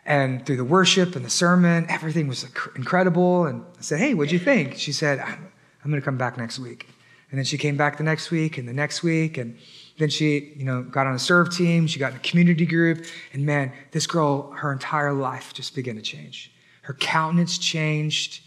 And 0.06 0.46
through 0.46 0.58
the 0.58 0.66
worship 0.66 1.16
and 1.16 1.26
the 1.26 1.32
sermon, 1.32 1.88
everything 1.90 2.28
was 2.28 2.44
incredible. 2.76 3.46
And 3.46 3.64
I 3.78 3.82
said, 3.82 4.00
hey, 4.00 4.14
what'd 4.14 4.32
you 4.32 4.40
think? 4.40 4.78
She 4.78 4.92
said, 4.92 5.20
I'm, 5.20 5.52
I'm 5.84 5.90
going 5.90 6.02
to 6.02 6.06
come 6.06 6.18
back 6.18 6.38
next 6.38 6.60
week. 6.60 6.88
And 7.32 7.38
then 7.38 7.46
she 7.46 7.58
came 7.58 7.78
back 7.78 7.98
the 7.98 8.04
next 8.04 8.30
week 8.30 8.58
and 8.58 8.68
the 8.68 8.74
next 8.74 9.04
week. 9.04 9.38
And 9.38 9.58
then 9.98 10.10
she, 10.10 10.54
you 10.56 10.66
know, 10.66 10.84
got 10.84 11.08
on 11.08 11.16
a 11.16 11.20
serve 11.20 11.56
team. 11.56 11.88
She 11.88 11.98
got 11.98 12.12
in 12.12 12.18
a 12.18 12.22
community 12.22 12.66
group. 12.66 13.06
And 13.34 13.46
man, 13.46 13.72
this 13.92 14.06
girl, 14.06 14.52
her 14.52 14.72
entire 14.72 15.14
life 15.14 15.54
just 15.54 15.74
began 15.74 15.96
to 15.96 16.02
change. 16.02 16.52
Her 16.84 16.94
countenance 16.94 17.58
changed 17.58 18.42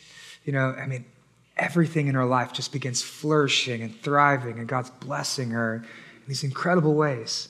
you 0.44 0.52
know, 0.52 0.74
I 0.78 0.86
mean, 0.86 1.04
everything 1.56 2.08
in 2.08 2.14
her 2.14 2.24
life 2.24 2.52
just 2.52 2.72
begins 2.72 3.02
flourishing 3.02 3.82
and 3.82 4.00
thriving, 4.02 4.58
and 4.58 4.66
God's 4.68 4.90
blessing 4.90 5.50
her 5.50 5.76
in 5.76 6.28
these 6.28 6.44
incredible 6.44 6.94
ways. 6.94 7.48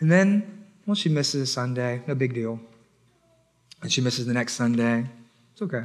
And 0.00 0.10
then, 0.10 0.64
well, 0.84 0.94
she 0.94 1.08
misses 1.08 1.42
a 1.42 1.46
Sunday, 1.46 2.02
no 2.06 2.14
big 2.14 2.34
deal. 2.34 2.60
And 3.82 3.92
she 3.92 4.00
misses 4.00 4.26
the 4.26 4.34
next 4.34 4.54
Sunday, 4.54 5.06
it's 5.52 5.62
okay. 5.62 5.84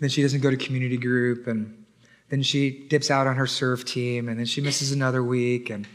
Then 0.00 0.08
she 0.08 0.22
doesn't 0.22 0.40
go 0.40 0.50
to 0.50 0.56
community 0.56 0.96
group, 0.96 1.46
and 1.46 1.84
then 2.28 2.42
she 2.42 2.70
dips 2.88 3.10
out 3.10 3.26
on 3.26 3.36
her 3.36 3.46
serve 3.46 3.84
team, 3.84 4.28
and 4.28 4.38
then 4.38 4.46
she 4.46 4.60
misses 4.60 4.92
another 4.92 5.22
week, 5.22 5.70
and 5.70 5.86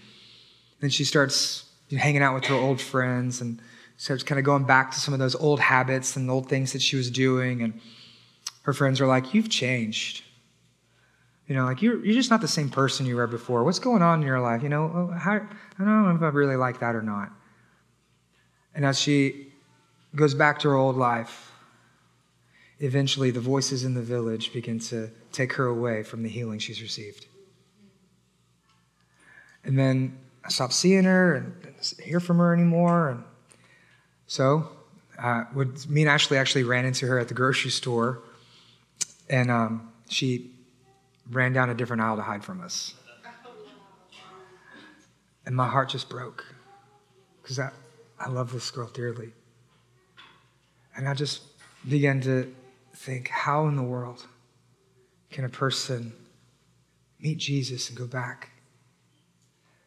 then 0.80 0.90
she 0.90 1.04
starts 1.04 1.66
hanging 1.92 2.22
out 2.22 2.36
with 2.36 2.46
her 2.46 2.56
old 2.56 2.80
friends 2.80 3.42
and 3.42 3.60
starts 3.98 4.22
kind 4.22 4.38
of 4.38 4.46
going 4.46 4.64
back 4.64 4.92
to 4.92 5.00
some 5.00 5.14
of 5.14 5.20
those 5.20 5.36
old 5.36 5.60
habits 5.60 6.16
and 6.16 6.30
old 6.30 6.48
things 6.48 6.74
that 6.74 6.82
she 6.82 6.96
was 6.96 7.10
doing, 7.10 7.62
and 7.62 7.80
her 8.68 8.74
friends 8.74 9.00
are 9.00 9.08
like, 9.08 9.34
You've 9.34 9.50
changed. 9.50 10.24
You 11.48 11.56
know, 11.56 11.64
like 11.64 11.82
you're, 11.82 12.04
you're 12.04 12.14
just 12.14 12.30
not 12.30 12.42
the 12.42 12.48
same 12.50 12.70
person 12.70 13.06
you 13.06 13.16
were 13.16 13.26
before. 13.26 13.64
What's 13.64 13.80
going 13.80 14.02
on 14.02 14.20
in 14.20 14.28
your 14.28 14.42
life? 14.42 14.62
You 14.62 14.68
know, 14.68 14.92
oh, 14.94 15.18
how, 15.18 15.36
I 15.36 15.40
don't 15.80 16.04
know 16.04 16.14
if 16.14 16.22
I 16.22 16.28
really 16.28 16.58
like 16.58 16.82
that 16.82 16.94
or 16.94 17.02
not. 17.02 17.32
And 18.76 18.86
as 18.86 19.00
she 19.00 19.54
goes 20.14 20.34
back 20.34 20.60
to 20.60 20.68
her 20.68 20.76
old 20.76 20.98
life, 20.98 21.54
eventually 22.80 23.32
the 23.32 23.40
voices 23.40 23.86
in 23.86 23.94
the 23.94 24.02
village 24.02 24.52
begin 24.52 24.80
to 24.80 25.10
take 25.32 25.54
her 25.54 25.68
away 25.68 26.04
from 26.04 26.22
the 26.22 26.30
healing 26.30 26.60
she's 26.60 26.82
received. 26.82 27.28
And 29.64 29.80
then 29.80 30.18
I 30.44 30.50
stopped 30.50 30.74
seeing 30.74 31.06
her 31.06 31.36
and 31.36 31.62
didn't 31.62 32.02
hear 32.04 32.20
from 32.20 32.40
her 32.40 32.54
anymore. 32.54 33.12
And 33.12 33.24
so 34.26 34.68
uh, 35.18 35.46
me 35.88 36.02
and 36.02 36.10
Ashley 36.10 36.38
actually 36.38 36.64
ran 36.64 36.84
into 36.84 37.08
her 37.08 37.18
at 37.18 37.30
the 37.30 37.34
grocery 37.34 37.72
store 37.72 38.22
and 39.30 39.52
um, 39.52 39.92
she 40.10 40.52
ran 41.30 41.54
down 41.54 41.70
a 41.70 41.74
different 41.74 42.02
aisle 42.02 42.16
to 42.16 42.22
hide 42.22 42.44
from 42.44 42.62
us. 42.62 42.94
And 45.46 45.56
my 45.56 45.68
heart 45.68 45.90
just 45.90 46.10
broke 46.10 46.46
because 47.42 47.60
I, 47.60 47.72
I 48.20 48.30
love 48.30 48.52
this 48.52 48.70
girl 48.70 48.90
dearly. 48.90 49.32
And 50.96 51.08
I 51.08 51.14
just 51.14 51.42
began 51.88 52.20
to 52.22 52.54
think 52.94 53.30
how 53.30 53.68
in 53.68 53.76
the 53.76 53.84
world 53.84 54.26
can 55.30 55.46
a 55.46 55.50
person 55.50 56.14
meet 57.20 57.38
Jesus 57.38 57.90
and 57.90 57.98
go 57.98 58.06
back? 58.06 58.50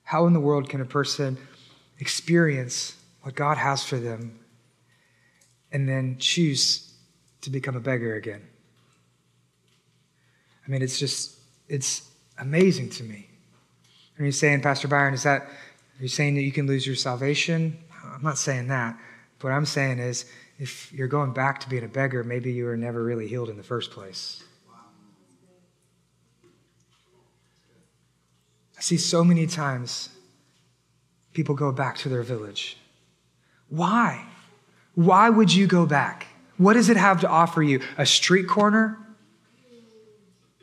How 0.05 0.27
in 0.27 0.33
the 0.33 0.41
world 0.41 0.69
can 0.69 0.81
a 0.81 0.85
person 0.85 1.39
experience 1.99 2.97
what 3.23 3.35
God 3.35 3.59
has 3.59 3.85
for 3.85 3.97
them 3.97 4.39
and 5.73 5.89
then 5.89 6.17
choose 6.19 6.93
to 7.43 7.51
become 7.51 7.77
a 7.77 7.81
beggar 7.81 8.15
again? 8.15 8.43
I 10.71 10.73
mean, 10.73 10.83
it's 10.83 11.01
just, 11.01 11.37
it's 11.69 12.09
amazing 12.39 12.91
to 12.91 13.03
me. 13.03 13.27
Are 14.21 14.25
you 14.25 14.31
saying, 14.31 14.61
Pastor 14.61 14.87
Byron, 14.87 15.15
is 15.15 15.25
that, 15.25 15.43
are 15.43 15.51
you 15.99 16.07
saying 16.07 16.37
that 16.37 16.43
you 16.43 16.53
can 16.53 16.69
lose 16.69 16.87
your 16.87 16.95
salvation? 16.95 17.77
I'm 18.05 18.23
not 18.23 18.39
saying 18.39 18.69
that. 18.69 18.97
But 19.41 19.49
what 19.49 19.55
I'm 19.55 19.67
saying 19.67 19.99
is, 19.99 20.27
if 20.61 20.93
you're 20.93 21.09
going 21.09 21.33
back 21.33 21.59
to 21.63 21.69
being 21.69 21.83
a 21.83 21.89
beggar, 21.89 22.23
maybe 22.23 22.53
you 22.53 22.67
were 22.67 22.77
never 22.77 23.03
really 23.03 23.27
healed 23.27 23.49
in 23.49 23.57
the 23.57 23.65
first 23.65 23.91
place. 23.91 24.45
I 28.79 28.81
see 28.81 28.97
so 28.97 29.25
many 29.25 29.49
times 29.49 30.11
people 31.33 31.57
go 31.57 31.73
back 31.73 31.99
to 31.99 32.09
their 32.09 32.23
village. 32.23 32.77
Why? 33.71 34.25
Why 34.95 35.31
would 35.31 35.53
you 35.53 35.67
go 35.67 35.85
back? 35.85 36.29
What 36.59 36.75
does 36.75 36.89
it 36.89 36.97
have 36.97 37.23
to 37.23 37.29
offer 37.29 37.61
you? 37.61 37.81
A 37.99 38.07
street 38.07 38.47
corner? 38.47 38.99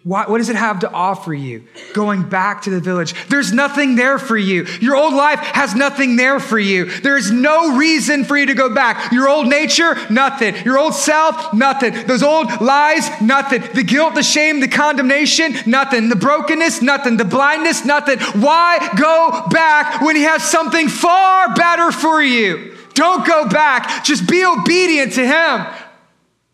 What, 0.08 0.30
what, 0.30 0.38
does 0.38 0.47
it 0.47 0.55
have 0.55 0.80
to 0.80 0.91
offer 0.91 1.34
you 1.34 1.66
going 1.93 2.24
back 2.30 2.62
to 2.62 2.70
the 2.70 2.80
village? 2.80 3.14
There's 3.28 3.51
nothing 3.51 3.95
there 3.95 4.18
for 4.18 4.38
you. 4.38 4.64
Your 4.80 4.95
old 4.95 5.14
life 5.14 5.39
has 5.39 5.76
nothing 5.76 6.16
there 6.16 6.39
for 6.39 6.58
you. 6.58 6.86
There 6.86 7.18
is 7.18 7.30
no 7.30 7.76
reason 7.76 8.24
for 8.24 8.38
you 8.38 8.45
to 8.45 8.53
go 8.53 8.74
back. 8.74 9.12
Your 9.12 9.28
old 9.28 9.49
nature, 9.49 9.97
nothing. 10.10 10.55
Your 10.64 10.80
old 10.80 10.93
self, 10.93 11.53
nothing. 11.53 12.08
Those 12.08 12.24
old 12.24 12.62
lies, 12.62 13.10
nothing. 13.20 13.62
The 13.74 13.84
guilt, 13.84 14.16
the 14.16 14.24
shame, 14.24 14.62
the 14.62 14.70
condemnation, 14.70 15.58
nothing. 15.66 16.08
The 16.08 16.16
brokenness, 16.16 16.82
nothing. 16.82 17.18
The 17.18 17.26
blindness, 17.26 17.84
nothing. 17.84 18.20
Why 18.41 18.78
go 18.97 19.45
back 19.49 20.01
when 20.01 20.16
He 20.16 20.22
has 20.22 20.41
something 20.41 20.88
far 20.88 21.53
better 21.53 21.91
for 21.91 22.24
you? 22.24 22.78
Don't 22.93 23.28
go 23.28 23.49
back. 23.49 24.05
Just 24.05 24.26
be 24.26 24.45
obedient 24.45 25.12
to 25.16 25.28
Him. 25.28 25.68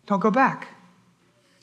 Don't 0.06 0.20
go 0.20 0.32
back. 0.32 0.73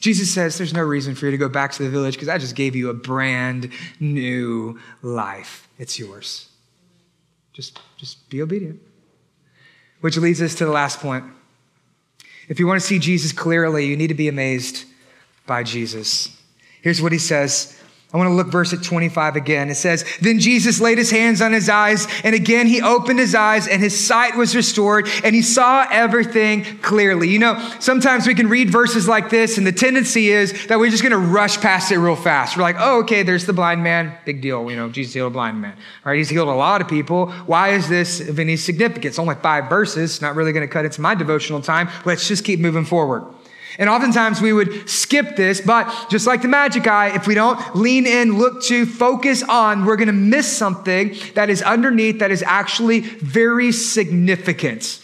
Jesus 0.01 0.33
says 0.33 0.57
there's 0.57 0.73
no 0.73 0.81
reason 0.81 1.13
for 1.13 1.25
you 1.25 1.31
to 1.31 1.37
go 1.37 1.47
back 1.47 1.71
to 1.73 1.83
the 1.83 1.89
village 1.89 2.15
because 2.15 2.27
I 2.27 2.39
just 2.39 2.55
gave 2.55 2.75
you 2.75 2.89
a 2.89 2.93
brand 2.93 3.69
new 3.99 4.79
life. 5.03 5.69
It's 5.77 5.99
yours. 5.99 6.49
Just, 7.53 7.79
just 7.97 8.27
be 8.29 8.41
obedient. 8.41 8.81
Which 10.01 10.17
leads 10.17 10.41
us 10.41 10.55
to 10.55 10.65
the 10.65 10.71
last 10.71 10.99
point. 10.99 11.25
If 12.47 12.59
you 12.59 12.65
want 12.65 12.81
to 12.81 12.85
see 12.85 12.97
Jesus 12.97 13.31
clearly, 13.31 13.85
you 13.85 13.95
need 13.95 14.07
to 14.07 14.15
be 14.15 14.27
amazed 14.27 14.85
by 15.45 15.61
Jesus. 15.61 16.35
Here's 16.81 16.99
what 16.99 17.11
he 17.11 17.19
says 17.19 17.79
I 18.13 18.17
want 18.17 18.29
to 18.29 18.33
look 18.33 18.47
verse 18.47 18.73
at 18.73 18.83
25 18.83 19.37
again. 19.37 19.69
It 19.69 19.75
says, 19.75 20.03
Then 20.19 20.39
Jesus 20.39 20.81
laid 20.81 20.97
his 20.97 21.09
hands 21.09 21.41
on 21.41 21.53
his 21.53 21.69
eyes, 21.69 22.07
and 22.25 22.35
again 22.35 22.67
he 22.67 22.81
opened 22.81 23.19
his 23.19 23.33
eyes, 23.33 23.69
and 23.69 23.81
his 23.81 23.97
sight 23.97 24.35
was 24.35 24.53
restored, 24.53 25.07
and 25.23 25.33
he 25.33 25.41
saw 25.41 25.87
everything 25.89 26.63
clearly. 26.79 27.29
You 27.29 27.39
know, 27.39 27.75
sometimes 27.79 28.27
we 28.27 28.35
can 28.35 28.49
read 28.49 28.69
verses 28.69 29.07
like 29.07 29.29
this, 29.29 29.57
and 29.57 29.65
the 29.65 29.71
tendency 29.71 30.29
is 30.29 30.67
that 30.67 30.77
we're 30.77 30.89
just 30.89 31.03
going 31.03 31.13
to 31.13 31.17
rush 31.17 31.61
past 31.61 31.89
it 31.93 31.99
real 31.99 32.17
fast. 32.17 32.57
We're 32.57 32.63
like, 32.63 32.75
oh, 32.79 32.99
okay, 33.03 33.23
there's 33.23 33.45
the 33.45 33.53
blind 33.53 33.81
man. 33.81 34.17
Big 34.25 34.41
deal. 34.41 34.69
You 34.69 34.75
know, 34.75 34.89
Jesus 34.89 35.13
healed 35.13 35.31
a 35.31 35.33
blind 35.33 35.61
man. 35.61 35.73
All 35.73 36.11
right, 36.11 36.17
he's 36.17 36.29
healed 36.29 36.49
a 36.49 36.53
lot 36.53 36.81
of 36.81 36.89
people. 36.89 37.31
Why 37.45 37.69
is 37.69 37.87
this 37.87 38.27
of 38.27 38.39
any 38.39 38.57
significance? 38.57 39.19
Only 39.19 39.35
five 39.35 39.69
verses. 39.69 40.21
Not 40.21 40.35
really 40.35 40.51
going 40.51 40.67
to 40.67 40.71
cut 40.71 40.83
into 40.83 40.99
my 40.99 41.15
devotional 41.15 41.61
time. 41.61 41.89
Let's 42.03 42.27
just 42.27 42.43
keep 42.43 42.59
moving 42.59 42.83
forward. 42.83 43.23
And 43.77 43.89
oftentimes 43.89 44.41
we 44.41 44.53
would 44.53 44.89
skip 44.89 45.35
this, 45.35 45.61
but 45.61 46.09
just 46.09 46.27
like 46.27 46.41
the 46.41 46.47
magic 46.47 46.87
eye, 46.87 47.15
if 47.15 47.27
we 47.27 47.35
don't 47.35 47.75
lean 47.75 48.05
in, 48.05 48.37
look 48.37 48.63
to, 48.63 48.85
focus 48.85 49.43
on, 49.43 49.85
we're 49.85 49.95
going 49.95 50.07
to 50.07 50.13
miss 50.13 50.51
something 50.51 51.15
that 51.35 51.49
is 51.49 51.61
underneath 51.61 52.19
that 52.19 52.31
is 52.31 52.43
actually 52.43 52.99
very 52.99 53.71
significant. 53.71 55.01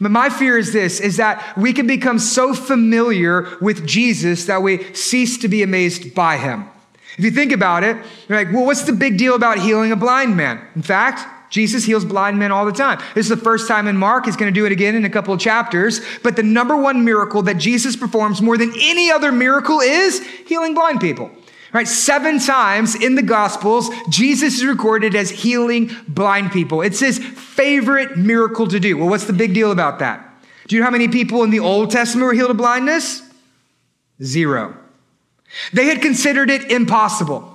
But 0.00 0.10
my 0.10 0.30
fear 0.30 0.56
is 0.56 0.72
this, 0.72 0.98
is 0.98 1.18
that 1.18 1.56
we 1.58 1.72
can 1.72 1.86
become 1.86 2.18
so 2.18 2.54
familiar 2.54 3.56
with 3.60 3.86
Jesus 3.86 4.46
that 4.46 4.62
we 4.62 4.94
cease 4.94 5.36
to 5.38 5.48
be 5.48 5.62
amazed 5.62 6.14
by 6.14 6.38
him. 6.38 6.64
If 7.18 7.24
you 7.24 7.30
think 7.30 7.52
about 7.52 7.84
it, 7.84 7.96
you're 8.28 8.38
like, 8.38 8.52
well, 8.54 8.64
what's 8.64 8.84
the 8.84 8.94
big 8.94 9.18
deal 9.18 9.34
about 9.34 9.58
healing 9.58 9.92
a 9.92 9.96
blind 9.96 10.36
man? 10.36 10.66
In 10.74 10.82
fact, 10.82 11.26
Jesus 11.50 11.84
heals 11.84 12.04
blind 12.04 12.38
men 12.38 12.52
all 12.52 12.64
the 12.64 12.72
time. 12.72 13.00
This 13.14 13.26
is 13.26 13.36
the 13.36 13.36
first 13.36 13.68
time 13.68 13.88
in 13.88 13.96
Mark. 13.96 14.24
He's 14.24 14.36
going 14.36 14.52
to 14.52 14.58
do 14.58 14.66
it 14.66 14.72
again 14.72 14.94
in 14.94 15.04
a 15.04 15.10
couple 15.10 15.34
of 15.34 15.40
chapters. 15.40 16.00
But 16.22 16.36
the 16.36 16.42
number 16.42 16.76
one 16.76 17.04
miracle 17.04 17.42
that 17.42 17.58
Jesus 17.58 17.96
performs 17.96 18.40
more 18.40 18.56
than 18.56 18.72
any 18.80 19.10
other 19.10 19.32
miracle 19.32 19.80
is 19.80 20.24
healing 20.46 20.74
blind 20.74 21.00
people. 21.00 21.30
Right? 21.72 21.86
Seven 21.86 22.40
times 22.40 22.94
in 22.94 23.14
the 23.14 23.22
Gospels, 23.22 23.90
Jesus 24.08 24.56
is 24.58 24.64
recorded 24.64 25.14
as 25.14 25.30
healing 25.30 25.90
blind 26.08 26.50
people. 26.52 26.82
It's 26.82 26.98
his 26.98 27.18
favorite 27.18 28.16
miracle 28.16 28.66
to 28.68 28.80
do. 28.80 28.96
Well, 28.96 29.08
what's 29.08 29.26
the 29.26 29.32
big 29.32 29.54
deal 29.54 29.70
about 29.70 30.00
that? 30.00 30.26
Do 30.66 30.76
you 30.76 30.80
know 30.80 30.86
how 30.86 30.92
many 30.92 31.08
people 31.08 31.42
in 31.42 31.50
the 31.50 31.60
Old 31.60 31.90
Testament 31.90 32.26
were 32.26 32.32
healed 32.32 32.50
of 32.50 32.56
blindness? 32.56 33.22
Zero. 34.22 34.76
They 35.72 35.86
had 35.86 36.00
considered 36.00 36.50
it 36.50 36.70
impossible. 36.70 37.49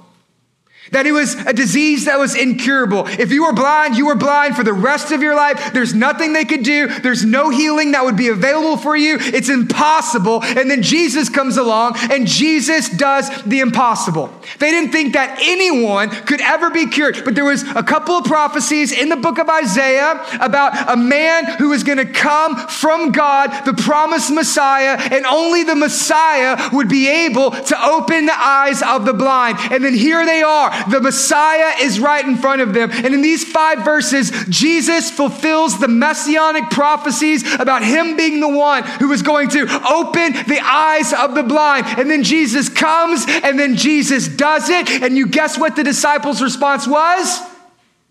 That 0.91 1.07
it 1.07 1.11
was 1.11 1.33
a 1.33 1.53
disease 1.53 2.05
that 2.05 2.19
was 2.19 2.35
incurable. 2.35 3.07
If 3.07 3.31
you 3.31 3.43
were 3.45 3.53
blind, 3.53 3.97
you 3.97 4.05
were 4.05 4.15
blind 4.15 4.55
for 4.55 4.63
the 4.63 4.73
rest 4.73 5.11
of 5.11 5.21
your 5.21 5.35
life. 5.35 5.73
There's 5.73 5.93
nothing 5.93 6.33
they 6.33 6.45
could 6.45 6.63
do. 6.63 6.87
There's 6.87 7.25
no 7.25 7.49
healing 7.49 7.91
that 7.93 8.05
would 8.05 8.15
be 8.15 8.27
available 8.27 8.77
for 8.77 8.95
you. 8.95 9.17
It's 9.19 9.49
impossible. 9.49 10.43
And 10.43 10.69
then 10.69 10.83
Jesus 10.83 11.29
comes 11.29 11.57
along 11.57 11.95
and 12.11 12.27
Jesus 12.27 12.89
does 12.89 13.29
the 13.43 13.61
impossible. 13.61 14.31
They 14.59 14.69
didn't 14.69 14.91
think 14.91 15.13
that 15.13 15.39
anyone 15.41 16.09
could 16.09 16.41
ever 16.41 16.69
be 16.69 16.87
cured. 16.87 17.23
But 17.25 17.35
there 17.35 17.45
was 17.45 17.63
a 17.63 17.83
couple 17.83 18.15
of 18.15 18.25
prophecies 18.25 18.91
in 18.91 19.09
the 19.09 19.17
book 19.17 19.39
of 19.39 19.49
Isaiah 19.49 20.23
about 20.39 20.89
a 20.89 20.95
man 20.95 21.45
who 21.57 21.69
was 21.69 21.83
going 21.83 21.97
to 21.97 22.05
come 22.05 22.55
from 22.67 23.11
God, 23.11 23.65
the 23.65 23.73
promised 23.73 24.31
Messiah, 24.31 24.97
and 25.11 25.25
only 25.25 25.63
the 25.63 25.75
Messiah 25.75 26.69
would 26.71 26.89
be 26.89 27.07
able 27.07 27.51
to 27.51 27.85
open 27.85 28.27
the 28.27 28.37
eyes 28.37 28.81
of 28.83 29.05
the 29.05 29.13
blind. 29.13 29.57
And 29.71 29.83
then 29.83 29.93
here 29.93 30.25
they 30.25 30.43
the 30.89 31.01
Messiah 31.01 31.81
is 31.81 31.99
right 31.99 32.25
in 32.25 32.37
front 32.37 32.61
of 32.61 32.73
them. 32.73 32.91
And 32.91 33.13
in 33.13 33.21
these 33.21 33.43
five 33.43 33.83
verses, 33.83 34.31
Jesus 34.49 35.11
fulfills 35.11 35.79
the 35.79 35.87
messianic 35.87 36.69
prophecies 36.69 37.43
about 37.55 37.83
him 37.83 38.17
being 38.17 38.39
the 38.39 38.49
one 38.49 38.83
who 38.83 39.11
is 39.11 39.21
going 39.21 39.49
to 39.49 39.61
open 39.89 40.33
the 40.47 40.59
eyes 40.61 41.13
of 41.13 41.35
the 41.35 41.43
blind. 41.43 41.85
And 41.99 42.09
then 42.09 42.23
Jesus 42.23 42.69
comes 42.69 43.25
and 43.27 43.59
then 43.59 43.75
Jesus 43.75 44.27
does 44.27 44.69
it. 44.69 44.89
And 44.89 45.17
you 45.17 45.27
guess 45.27 45.57
what 45.57 45.75
the 45.75 45.83
disciples' 45.83 46.41
response 46.41 46.87
was? 46.87 47.39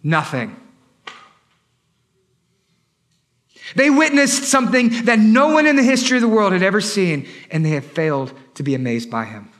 Nothing. 0.03 0.57
They 3.75 3.91
witnessed 3.91 4.45
something 4.45 5.05
that 5.05 5.19
no 5.19 5.49
one 5.49 5.67
in 5.67 5.77
the 5.77 5.83
history 5.83 6.17
of 6.17 6.21
the 6.21 6.29
world 6.29 6.53
had 6.53 6.63
ever 6.63 6.81
seen, 6.81 7.27
and 7.51 7.65
they 7.65 7.71
have 7.71 7.85
failed 7.85 8.33
to 8.55 8.63
be 8.63 8.75
amazed 8.75 9.11
by 9.11 9.25
him 9.25 9.51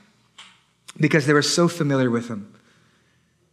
because 0.97 1.25
they 1.25 1.33
were 1.33 1.41
so 1.41 1.67
familiar 1.67 2.09
with 2.09 2.29
him 2.29 2.54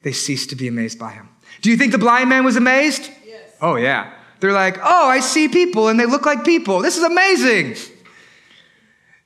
they 0.03 0.12
ceased 0.12 0.50
to 0.50 0.57
be 0.57 0.68
amazed 0.68 0.98
by 0.98 1.12
him. 1.12 1.28
Do 1.61 1.70
you 1.70 1.76
think 1.76 1.92
the 1.92 1.98
blind 1.98 2.28
man 2.28 2.44
was 2.44 2.57
amazed? 2.57 3.11
Yes. 3.26 3.40
Oh, 3.61 3.76
yeah. 3.76 4.12
They're 4.40 4.53
like, 4.53 4.78
oh, 4.78 5.07
I 5.09 5.20
see 5.20 5.48
people 5.48 5.88
and 5.88 5.98
they 5.98 6.07
look 6.07 6.26
like 6.26 6.44
people. 6.44 6.80
This 6.80 6.96
is 6.96 7.05
amazing. 7.05 7.76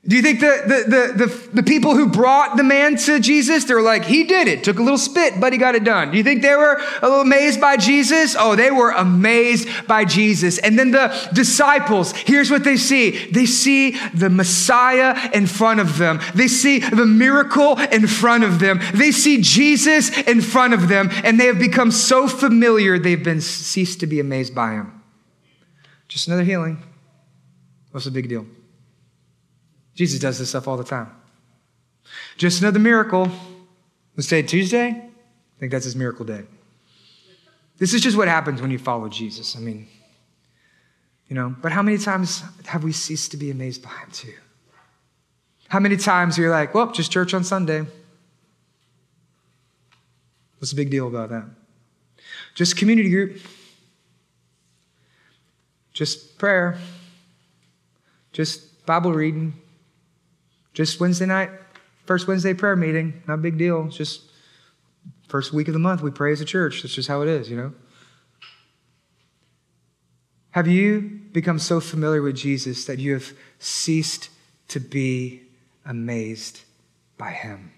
Do 0.08 0.14
you 0.14 0.22
think 0.22 0.38
the, 0.38 0.62
the, 0.66 0.90
the, 0.90 1.26
the, 1.26 1.48
the 1.54 1.62
people 1.64 1.96
who 1.96 2.08
brought 2.08 2.56
the 2.56 2.62
man 2.62 2.96
to 2.96 3.18
Jesus, 3.18 3.64
they 3.64 3.74
were 3.74 3.82
like, 3.82 4.04
he 4.04 4.22
did 4.22 4.46
it, 4.46 4.62
took 4.62 4.78
a 4.78 4.82
little 4.82 4.98
spit, 4.98 5.40
but 5.40 5.52
he 5.52 5.58
got 5.58 5.74
it 5.74 5.82
done. 5.82 6.12
Do 6.12 6.16
you 6.16 6.22
think 6.22 6.42
they 6.42 6.54
were 6.54 6.80
a 7.02 7.08
little 7.08 7.22
amazed 7.22 7.60
by 7.60 7.76
Jesus? 7.76 8.36
Oh, 8.38 8.54
they 8.54 8.70
were 8.70 8.92
amazed 8.92 9.68
by 9.88 10.04
Jesus. 10.04 10.58
And 10.58 10.78
then 10.78 10.92
the 10.92 11.08
disciples, 11.32 12.12
here's 12.12 12.52
what 12.52 12.62
they 12.62 12.76
see. 12.76 13.26
They 13.30 13.46
see 13.46 13.98
the 14.14 14.30
Messiah 14.30 15.30
in 15.34 15.48
front 15.48 15.80
of 15.80 15.98
them. 15.98 16.20
They 16.36 16.48
see 16.48 16.78
the 16.78 17.06
miracle 17.06 17.76
in 17.78 18.06
front 18.06 18.44
of 18.44 18.60
them. 18.60 18.80
They 18.94 19.10
see 19.10 19.42
Jesus 19.42 20.16
in 20.16 20.40
front 20.40 20.72
of 20.72 20.86
them, 20.86 21.10
and 21.24 21.40
they 21.40 21.46
have 21.46 21.58
become 21.58 21.90
so 21.90 22.28
familiar, 22.28 22.96
they've 22.96 23.24
been 23.24 23.40
ceased 23.40 23.98
to 24.00 24.06
be 24.06 24.20
amazed 24.20 24.54
by 24.54 24.74
him. 24.74 25.02
Just 26.06 26.28
another 26.28 26.44
healing. 26.44 26.80
What's 27.90 28.04
the 28.04 28.12
big 28.12 28.28
deal? 28.28 28.46
Jesus 29.96 30.20
does 30.20 30.38
this 30.38 30.50
stuff 30.50 30.68
all 30.68 30.76
the 30.76 30.84
time. 30.84 31.10
Just 32.36 32.60
another 32.60 32.78
miracle. 32.78 33.28
Let's 34.16 34.28
say 34.28 34.42
Tuesday. 34.42 34.88
I 34.90 35.58
think 35.58 35.72
that's 35.72 35.84
his 35.84 35.96
miracle 35.96 36.24
day. 36.24 36.44
This 37.78 37.94
is 37.94 38.02
just 38.02 38.16
what 38.16 38.28
happens 38.28 38.62
when 38.62 38.70
you 38.70 38.78
follow 38.78 39.08
Jesus. 39.08 39.56
I 39.56 39.60
mean, 39.60 39.88
you 41.28 41.34
know, 41.34 41.56
but 41.60 41.72
how 41.72 41.82
many 41.82 41.98
times 41.98 42.42
have 42.66 42.84
we 42.84 42.92
ceased 42.92 43.30
to 43.32 43.36
be 43.36 43.50
amazed 43.50 43.82
by 43.82 43.90
him 43.90 44.10
too? 44.12 44.34
How 45.68 45.80
many 45.80 45.96
times 45.96 46.38
you're 46.38 46.50
like, 46.50 46.74
well, 46.74 46.92
just 46.92 47.10
church 47.10 47.34
on 47.34 47.42
Sunday? 47.42 47.84
What's 50.58 50.70
the 50.70 50.76
big 50.76 50.90
deal 50.90 51.08
about 51.08 51.30
that? 51.30 51.44
Just 52.54 52.76
community 52.76 53.10
group, 53.10 53.40
just 55.92 56.38
prayer, 56.38 56.78
just 58.32 58.86
Bible 58.86 59.12
reading, 59.12 59.54
just 60.76 61.00
Wednesday 61.00 61.24
night, 61.24 61.48
first 62.04 62.28
Wednesday 62.28 62.52
prayer 62.52 62.76
meeting, 62.76 63.22
not 63.26 63.34
a 63.34 63.38
big 63.38 63.56
deal. 63.56 63.86
It's 63.86 63.96
just 63.96 64.20
first 65.26 65.50
week 65.54 65.68
of 65.68 65.72
the 65.72 65.80
month, 65.80 66.02
we 66.02 66.10
pray 66.10 66.32
as 66.32 66.42
a 66.42 66.44
church. 66.44 66.82
That's 66.82 66.94
just 66.94 67.08
how 67.08 67.22
it 67.22 67.28
is, 67.28 67.48
you 67.48 67.56
know? 67.56 67.72
Have 70.50 70.68
you 70.68 71.00
become 71.32 71.58
so 71.58 71.80
familiar 71.80 72.20
with 72.20 72.36
Jesus 72.36 72.84
that 72.84 72.98
you 72.98 73.14
have 73.14 73.32
ceased 73.58 74.28
to 74.68 74.78
be 74.78 75.44
amazed 75.86 76.60
by 77.16 77.30
him? 77.30 77.72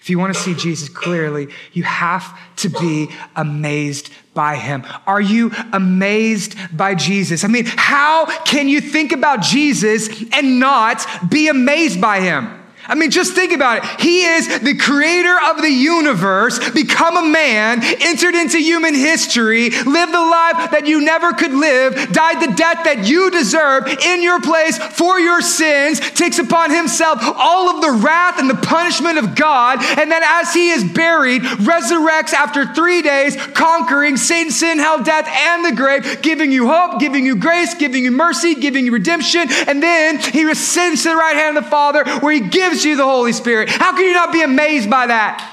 If 0.00 0.10
you 0.10 0.18
want 0.18 0.34
to 0.34 0.40
see 0.40 0.54
Jesus 0.54 0.88
clearly, 0.88 1.48
you 1.72 1.82
have 1.82 2.38
to 2.56 2.68
be 2.68 3.08
amazed 3.36 4.10
by 4.34 4.56
him. 4.56 4.84
Are 5.06 5.20
you 5.20 5.52
amazed 5.72 6.56
by 6.76 6.94
Jesus? 6.94 7.44
I 7.44 7.48
mean, 7.48 7.64
how 7.66 8.26
can 8.44 8.68
you 8.68 8.80
think 8.80 9.12
about 9.12 9.42
Jesus 9.42 10.08
and 10.32 10.58
not 10.60 11.06
be 11.30 11.48
amazed 11.48 12.00
by 12.00 12.20
him? 12.20 12.61
I 12.86 12.96
mean, 12.96 13.10
just 13.10 13.34
think 13.34 13.52
about 13.52 13.78
it. 13.78 14.00
He 14.00 14.24
is 14.24 14.60
the 14.60 14.76
creator 14.76 15.36
of 15.50 15.62
the 15.62 15.70
universe, 15.70 16.58
become 16.72 17.16
a 17.16 17.28
man, 17.28 17.80
entered 17.82 18.34
into 18.34 18.58
human 18.58 18.94
history, 18.94 19.70
lived 19.70 20.12
the 20.12 20.20
life 20.20 20.70
that 20.72 20.86
you 20.86 21.00
never 21.00 21.32
could 21.32 21.52
live, 21.52 21.94
died 22.12 22.42
the 22.42 22.52
death 22.54 22.84
that 22.84 23.06
you 23.06 23.30
deserve 23.30 23.86
in 23.86 24.22
your 24.22 24.40
place 24.40 24.78
for 24.78 25.20
your 25.20 25.40
sins, 25.40 26.00
takes 26.00 26.38
upon 26.38 26.70
himself 26.70 27.20
all 27.22 27.70
of 27.70 27.82
the 27.82 28.04
wrath 28.04 28.38
and 28.38 28.50
the 28.50 28.66
punishment 28.66 29.18
of 29.18 29.36
God, 29.36 29.78
and 29.98 30.10
then 30.10 30.22
as 30.24 30.52
he 30.52 30.70
is 30.70 30.82
buried, 30.82 31.42
resurrects 31.42 32.32
after 32.32 32.66
three 32.74 33.02
days, 33.02 33.36
conquering 33.54 34.16
Satan, 34.16 34.50
sin, 34.50 34.78
hell, 34.78 35.02
death, 35.02 35.28
and 35.28 35.64
the 35.64 35.76
grave, 35.76 36.20
giving 36.22 36.50
you 36.50 36.68
hope, 36.68 36.98
giving 36.98 37.24
you 37.24 37.36
grace, 37.36 37.74
giving 37.74 38.04
you 38.04 38.10
mercy, 38.10 38.54
giving 38.54 38.86
you 38.86 38.92
redemption, 38.92 39.46
and 39.68 39.82
then 39.82 40.18
he 40.18 40.42
ascends 40.50 41.02
to 41.02 41.10
the 41.10 41.16
right 41.16 41.36
hand 41.36 41.56
of 41.56 41.64
the 41.64 41.70
Father 41.70 42.04
where 42.20 42.32
he 42.32 42.40
gives 42.40 42.71
gives 42.72 42.84
you 42.86 42.96
the 42.96 43.04
Holy 43.04 43.32
Spirit. 43.32 43.68
How 43.68 43.92
can 43.92 44.04
you 44.04 44.14
not 44.14 44.32
be 44.32 44.40
amazed 44.40 44.88
by 44.88 45.08
that? 45.08 45.51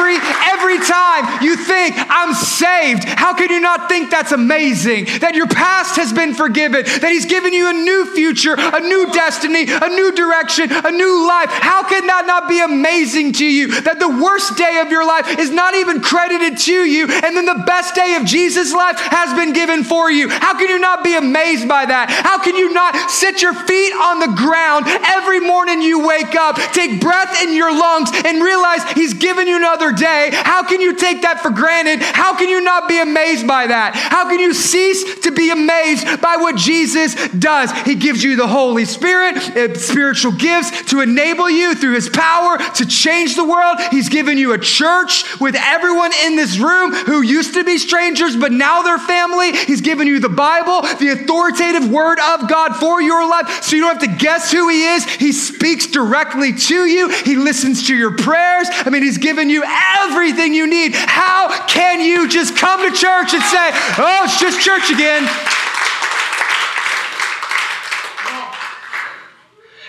Every, 0.00 0.16
every 0.16 0.78
time 0.78 1.44
you 1.44 1.56
think, 1.56 1.94
I'm 2.08 2.32
saved, 2.32 3.04
how 3.04 3.34
can 3.34 3.50
you 3.50 3.60
not 3.60 3.90
think 3.90 4.10
that's 4.10 4.32
amazing? 4.32 5.04
That 5.20 5.34
your 5.34 5.46
past 5.46 5.96
has 5.96 6.10
been 6.10 6.32
forgiven, 6.32 6.84
that 7.04 7.12
He's 7.12 7.26
given 7.26 7.52
you 7.52 7.68
a 7.68 7.74
new 7.74 8.08
future, 8.14 8.54
a 8.56 8.80
new 8.80 9.12
destiny, 9.12 9.66
a 9.68 9.88
new 9.90 10.10
direction, 10.12 10.72
a 10.72 10.90
new 10.90 11.28
life. 11.28 11.50
How 11.50 11.84
can 11.84 12.06
that 12.06 12.24
not 12.24 12.48
be 12.48 12.60
amazing 12.64 13.34
to 13.34 13.44
you? 13.44 13.82
That 13.82 14.00
the 14.00 14.08
worst 14.08 14.56
day 14.56 14.80
of 14.80 14.90
your 14.90 15.06
life 15.06 15.38
is 15.38 15.50
not 15.50 15.74
even 15.74 16.00
credited 16.00 16.56
to 16.64 16.72
you, 16.72 17.04
and 17.04 17.36
then 17.36 17.44
the 17.44 17.62
best 17.66 17.94
day 17.94 18.16
of 18.16 18.24
Jesus' 18.24 18.72
life 18.72 18.96
has 18.98 19.36
been 19.36 19.52
given 19.52 19.84
for 19.84 20.10
you. 20.10 20.30
How 20.30 20.56
can 20.56 20.70
you 20.70 20.78
not 20.78 21.04
be 21.04 21.14
amazed 21.14 21.68
by 21.68 21.84
that? 21.84 22.08
How 22.08 22.42
can 22.42 22.56
you 22.56 22.72
not 22.72 22.96
set 23.10 23.42
your 23.42 23.52
feet 23.52 23.92
on 23.92 24.20
the 24.20 24.32
ground 24.32 24.86
every 24.88 25.40
morning 25.40 25.82
you 25.82 26.06
wake 26.06 26.34
up, 26.34 26.56
take 26.72 27.02
breath 27.02 27.42
in 27.42 27.52
your 27.52 27.70
lungs, 27.70 28.08
and 28.24 28.42
realize 28.42 28.80
He's 28.92 29.12
given 29.12 29.46
you 29.46 29.56
another 29.56 29.89
another 29.90 29.96
day. 29.96 30.30
How 30.32 30.62
can 30.64 30.80
you 30.80 30.94
take 30.94 31.22
that 31.22 31.40
for 31.40 31.50
granted? 31.50 32.00
How 32.00 32.36
can 32.36 32.48
you 32.48 32.60
not 32.60 32.88
be 32.88 33.00
amazed 33.00 33.46
by 33.46 33.66
that? 33.66 33.94
How 33.94 34.28
can 34.28 34.40
you 34.40 34.54
cease 34.54 35.20
to 35.20 35.30
be 35.30 35.50
amazed 35.50 36.20
by 36.20 36.36
what 36.36 36.56
Jesus 36.56 37.14
does? 37.30 37.72
He 37.82 37.94
gives 37.94 38.22
you 38.22 38.36
the 38.36 38.46
Holy 38.46 38.84
Spirit, 38.84 39.36
uh, 39.56 39.74
spiritual 39.74 40.32
gifts 40.32 40.90
to 40.90 41.00
enable 41.00 41.50
you 41.50 41.74
through 41.74 41.94
His 41.94 42.08
power 42.08 42.58
to 42.58 42.86
change 42.86 43.36
the 43.36 43.44
world. 43.44 43.78
He's 43.90 44.08
given 44.08 44.38
you 44.38 44.52
a 44.52 44.58
church 44.58 45.24
with 45.40 45.54
everyone 45.56 46.12
in 46.24 46.36
this 46.36 46.58
room 46.58 46.92
who 46.92 47.22
used 47.22 47.54
to 47.54 47.64
be 47.64 47.78
strangers, 47.78 48.36
but 48.36 48.52
now 48.52 48.82
they're 48.82 48.98
family. 48.98 49.52
He's 49.52 49.80
given 49.80 50.06
you 50.06 50.20
the 50.20 50.28
Bible, 50.28 50.82
the 50.98 51.10
authoritative 51.10 51.90
word 51.90 52.18
of 52.18 52.48
God 52.48 52.76
for 52.76 53.00
your 53.00 53.28
life, 53.28 53.62
so 53.62 53.76
you 53.76 53.82
don't 53.82 54.00
have 54.00 54.10
to 54.10 54.24
guess 54.24 54.52
who 54.52 54.68
He 54.68 54.84
is. 54.84 55.04
He 55.04 55.32
speaks 55.32 55.86
directly 55.86 56.52
to 56.52 56.86
you, 56.86 57.08
He 57.08 57.36
listens 57.36 57.86
to 57.88 57.96
your 57.96 58.16
prayers. 58.16 58.68
I 58.70 58.90
mean, 58.90 59.02
He's 59.02 59.18
given 59.18 59.50
you 59.50 59.62
everything 60.00 60.54
you 60.54 60.66
need. 60.66 60.94
How 60.94 61.66
can 61.66 62.00
you 62.00 62.28
just 62.28 62.56
come 62.56 62.80
to 62.80 62.96
church 62.96 63.34
and 63.34 63.42
say, 63.42 63.70
oh, 63.98 64.22
it's 64.24 64.40
just 64.40 64.60
church 64.60 64.90
again? 64.90 65.24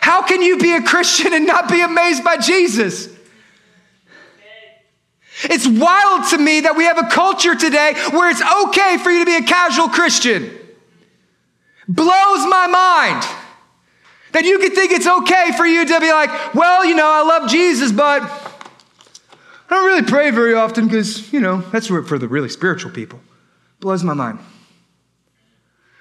How 0.02 0.24
can 0.24 0.42
you 0.42 0.58
be 0.58 0.74
a 0.74 0.82
Christian 0.82 1.34
and 1.34 1.46
not 1.46 1.70
be 1.70 1.82
amazed 1.82 2.24
by 2.24 2.38
Jesus? 2.38 3.08
It's 5.44 5.68
wild 5.68 6.30
to 6.30 6.38
me 6.38 6.62
that 6.62 6.76
we 6.76 6.84
have 6.84 6.98
a 6.98 7.08
culture 7.08 7.56
today 7.56 7.94
where 8.12 8.30
it's 8.30 8.42
okay 8.42 8.98
for 8.98 9.10
you 9.10 9.20
to 9.20 9.26
be 9.26 9.38
a 9.38 9.42
casual 9.42 9.88
Christian. 9.88 10.58
Blows 11.88 12.46
my 12.48 12.68
mind 12.68 13.26
that 14.34 14.46
you 14.46 14.60
could 14.60 14.74
think 14.74 14.92
it's 14.92 15.08
okay 15.08 15.52
for 15.58 15.66
you 15.66 15.86
to 15.86 16.00
be 16.00 16.12
like, 16.12 16.54
well, 16.54 16.86
you 16.86 16.96
know, 16.96 17.08
I 17.08 17.24
love 17.24 17.50
Jesus, 17.50 17.92
but 17.92 18.22
I 19.72 19.76
don't 19.76 19.86
really 19.86 20.01
pray 20.01 20.32
very 20.32 20.53
often 20.53 20.88
because, 20.88 21.32
you 21.32 21.39
know, 21.39 21.61
that's 21.72 21.88
for 21.88 22.19
the 22.19 22.28
really 22.28 22.49
spiritual 22.49 22.91
people. 22.91 23.22
Blows 23.80 24.03
my 24.03 24.13
mind. 24.13 24.39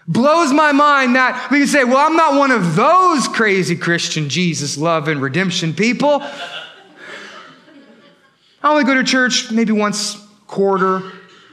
Blows 0.08 0.52
my 0.52 0.72
mind 0.72 1.14
that 1.14 1.52
we 1.52 1.60
can 1.60 1.68
say, 1.68 1.84
well, 1.84 1.98
I'm 1.98 2.16
not 2.16 2.36
one 2.36 2.50
of 2.50 2.74
those 2.74 3.28
crazy 3.28 3.76
Christian 3.76 4.28
Jesus 4.28 4.76
love 4.76 5.06
and 5.06 5.22
redemption 5.22 5.72
people. 5.72 6.20
I 8.60 8.70
only 8.72 8.82
go 8.82 8.94
to 8.94 9.04
church 9.04 9.52
maybe 9.52 9.70
once 9.70 10.16
quarter 10.48 11.12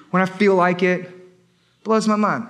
when 0.09 0.23
I 0.23 0.25
feel 0.25 0.55
like 0.55 0.81
it. 0.81 1.07
Blows 1.83 2.07
my 2.07 2.15
mind. 2.15 2.47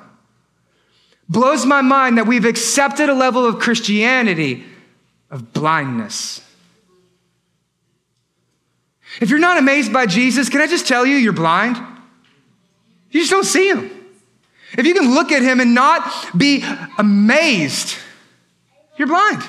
Blows 1.27 1.65
my 1.65 1.81
mind 1.81 2.17
that 2.17 2.25
we've 2.25 2.45
accepted 2.45 3.09
a 3.09 3.13
level 3.13 3.45
of 3.45 3.59
Christianity 3.59 4.63
of 5.29 5.51
blindness 5.51 6.41
if 9.21 9.29
you're 9.29 9.39
not 9.39 9.57
amazed 9.57 9.91
by 9.91 10.05
Jesus, 10.05 10.49
can 10.49 10.61
I 10.61 10.67
just 10.67 10.87
tell 10.87 11.05
you, 11.05 11.15
you're 11.15 11.33
blind? 11.33 11.77
You 13.11 13.21
just 13.21 13.31
don't 13.31 13.45
see 13.45 13.69
him. 13.69 13.91
If 14.77 14.85
you 14.85 14.93
can 14.93 15.13
look 15.13 15.31
at 15.31 15.41
him 15.41 15.59
and 15.59 15.73
not 15.73 16.37
be 16.37 16.63
amazed, 16.97 17.97
you're 18.97 19.07
blind. 19.07 19.41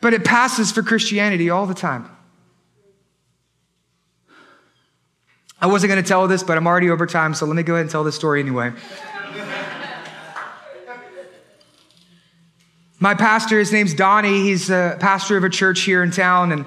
But 0.00 0.14
it 0.14 0.24
passes 0.24 0.72
for 0.72 0.82
Christianity 0.82 1.50
all 1.50 1.66
the 1.66 1.74
time. 1.74 2.10
I 5.60 5.66
wasn't 5.66 5.90
going 5.90 6.02
to 6.02 6.08
tell 6.08 6.26
this, 6.26 6.42
but 6.42 6.56
I'm 6.56 6.66
already 6.66 6.88
over 6.88 7.06
time, 7.06 7.34
so 7.34 7.44
let 7.44 7.54
me 7.54 7.62
go 7.62 7.74
ahead 7.74 7.82
and 7.82 7.90
tell 7.90 8.02
this 8.02 8.16
story 8.16 8.40
anyway. 8.40 8.72
My 13.02 13.14
pastor, 13.14 13.58
his 13.58 13.72
name's 13.72 13.94
Donnie. 13.94 14.42
He's 14.42 14.68
a 14.68 14.98
pastor 15.00 15.38
of 15.38 15.42
a 15.42 15.48
church 15.48 15.80
here 15.80 16.02
in 16.02 16.10
town, 16.10 16.52
and 16.52 16.66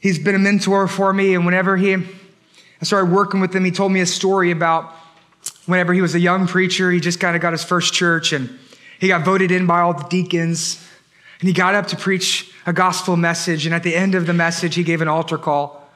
he's 0.00 0.18
been 0.18 0.34
a 0.34 0.40
mentor 0.40 0.88
for 0.88 1.12
me. 1.12 1.36
And 1.36 1.46
whenever 1.46 1.76
he, 1.76 1.94
I 1.94 2.02
started 2.82 3.12
working 3.12 3.38
with 3.38 3.54
him, 3.54 3.64
he 3.64 3.70
told 3.70 3.92
me 3.92 4.00
a 4.00 4.06
story 4.06 4.50
about 4.50 4.92
whenever 5.66 5.94
he 5.94 6.00
was 6.00 6.16
a 6.16 6.18
young 6.18 6.48
preacher, 6.48 6.90
he 6.90 6.98
just 6.98 7.20
kind 7.20 7.36
of 7.36 7.42
got 7.42 7.52
his 7.52 7.62
first 7.62 7.94
church, 7.94 8.32
and 8.32 8.58
he 8.98 9.06
got 9.06 9.24
voted 9.24 9.52
in 9.52 9.68
by 9.68 9.82
all 9.82 9.94
the 9.94 10.02
deacons. 10.08 10.84
And 11.38 11.46
he 11.46 11.52
got 11.52 11.76
up 11.76 11.86
to 11.88 11.96
preach 11.96 12.52
a 12.66 12.72
gospel 12.72 13.16
message, 13.16 13.66
and 13.66 13.74
at 13.74 13.84
the 13.84 13.94
end 13.94 14.16
of 14.16 14.26
the 14.26 14.34
message, 14.34 14.74
he 14.74 14.82
gave 14.82 15.00
an 15.00 15.06
altar 15.06 15.38
call. 15.38 15.88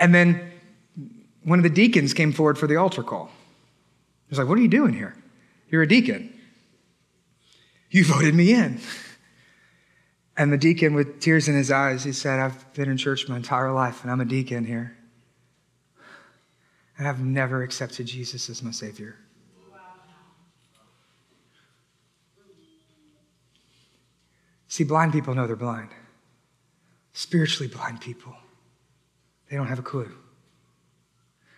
And 0.00 0.14
then 0.14 0.50
one 1.44 1.58
of 1.58 1.62
the 1.62 1.68
deacons 1.68 2.14
came 2.14 2.32
forward 2.32 2.56
for 2.56 2.66
the 2.66 2.76
altar 2.76 3.02
call. 3.02 3.26
He 3.26 4.30
was 4.30 4.38
like, 4.38 4.48
What 4.48 4.56
are 4.56 4.62
you 4.62 4.68
doing 4.68 4.94
here? 4.94 5.14
You're 5.68 5.82
a 5.82 5.88
deacon. 5.88 6.32
You 7.90 8.04
voted 8.04 8.34
me 8.34 8.52
in. 8.52 8.80
And 10.36 10.52
the 10.52 10.58
deacon, 10.58 10.94
with 10.94 11.20
tears 11.20 11.48
in 11.48 11.56
his 11.56 11.70
eyes, 11.70 12.04
he 12.04 12.12
said, 12.12 12.38
I've 12.38 12.72
been 12.74 12.88
in 12.88 12.96
church 12.96 13.28
my 13.28 13.36
entire 13.36 13.72
life, 13.72 14.02
and 14.02 14.10
I'm 14.10 14.20
a 14.20 14.24
deacon 14.24 14.64
here. 14.64 14.96
And 16.96 17.08
I've 17.08 17.20
never 17.20 17.62
accepted 17.62 18.06
Jesus 18.06 18.48
as 18.48 18.62
my 18.62 18.70
Savior. 18.70 19.16
See, 24.68 24.84
blind 24.84 25.12
people 25.12 25.34
know 25.34 25.46
they're 25.46 25.56
blind. 25.56 25.88
Spiritually 27.12 27.72
blind 27.72 28.00
people, 28.00 28.36
they 29.50 29.56
don't 29.56 29.66
have 29.66 29.80
a 29.80 29.82
clue. 29.82 30.12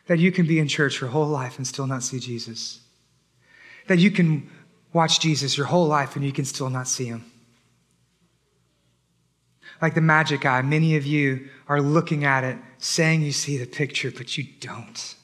That 0.06 0.18
you 0.18 0.32
can 0.32 0.46
be 0.46 0.58
in 0.58 0.68
church 0.68 1.00
your 1.00 1.10
whole 1.10 1.26
life 1.26 1.58
and 1.58 1.66
still 1.66 1.86
not 1.86 2.02
see 2.02 2.18
Jesus. 2.18 2.80
That 3.88 3.98
you 3.98 4.10
can 4.10 4.48
watch 4.92 5.20
Jesus 5.20 5.56
your 5.56 5.66
whole 5.66 5.86
life 5.86 6.16
and 6.16 6.24
you 6.24 6.32
can 6.32 6.44
still 6.44 6.70
not 6.70 6.88
see 6.88 7.06
him. 7.06 7.24
Like 9.80 9.94
the 9.94 10.00
magic 10.00 10.44
eye, 10.44 10.62
many 10.62 10.96
of 10.96 11.06
you 11.06 11.48
are 11.68 11.80
looking 11.80 12.24
at 12.24 12.44
it, 12.44 12.58
saying 12.78 13.22
you 13.22 13.32
see 13.32 13.56
the 13.56 13.66
picture, 13.66 14.10
but 14.10 14.36
you 14.36 14.44
don't. 14.60 15.14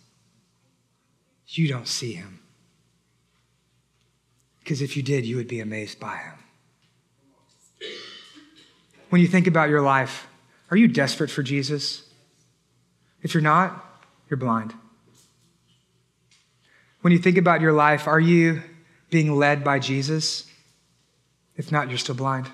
You 1.48 1.68
don't 1.68 1.88
see 1.88 2.12
him. 2.12 2.40
Because 4.60 4.80
if 4.80 4.96
you 4.96 5.02
did, 5.02 5.26
you 5.26 5.36
would 5.36 5.48
be 5.48 5.60
amazed 5.60 6.00
by 6.00 6.16
him. 6.16 6.34
When 9.10 9.20
you 9.20 9.28
think 9.28 9.46
about 9.46 9.68
your 9.68 9.82
life, 9.82 10.26
are 10.70 10.76
you 10.76 10.88
desperate 10.88 11.30
for 11.30 11.42
Jesus? 11.42 12.08
If 13.22 13.34
you're 13.34 13.42
not, 13.42 13.84
you're 14.28 14.38
blind. 14.38 14.74
When 17.02 17.12
you 17.12 17.18
think 17.18 17.36
about 17.36 17.60
your 17.60 17.72
life, 17.72 18.08
are 18.08 18.18
you 18.18 18.62
being 19.10 19.36
led 19.36 19.64
by 19.64 19.78
Jesus? 19.78 20.50
If 21.56 21.72
not, 21.72 21.88
you're 21.88 21.98
still 21.98 22.14
blind. 22.14 22.48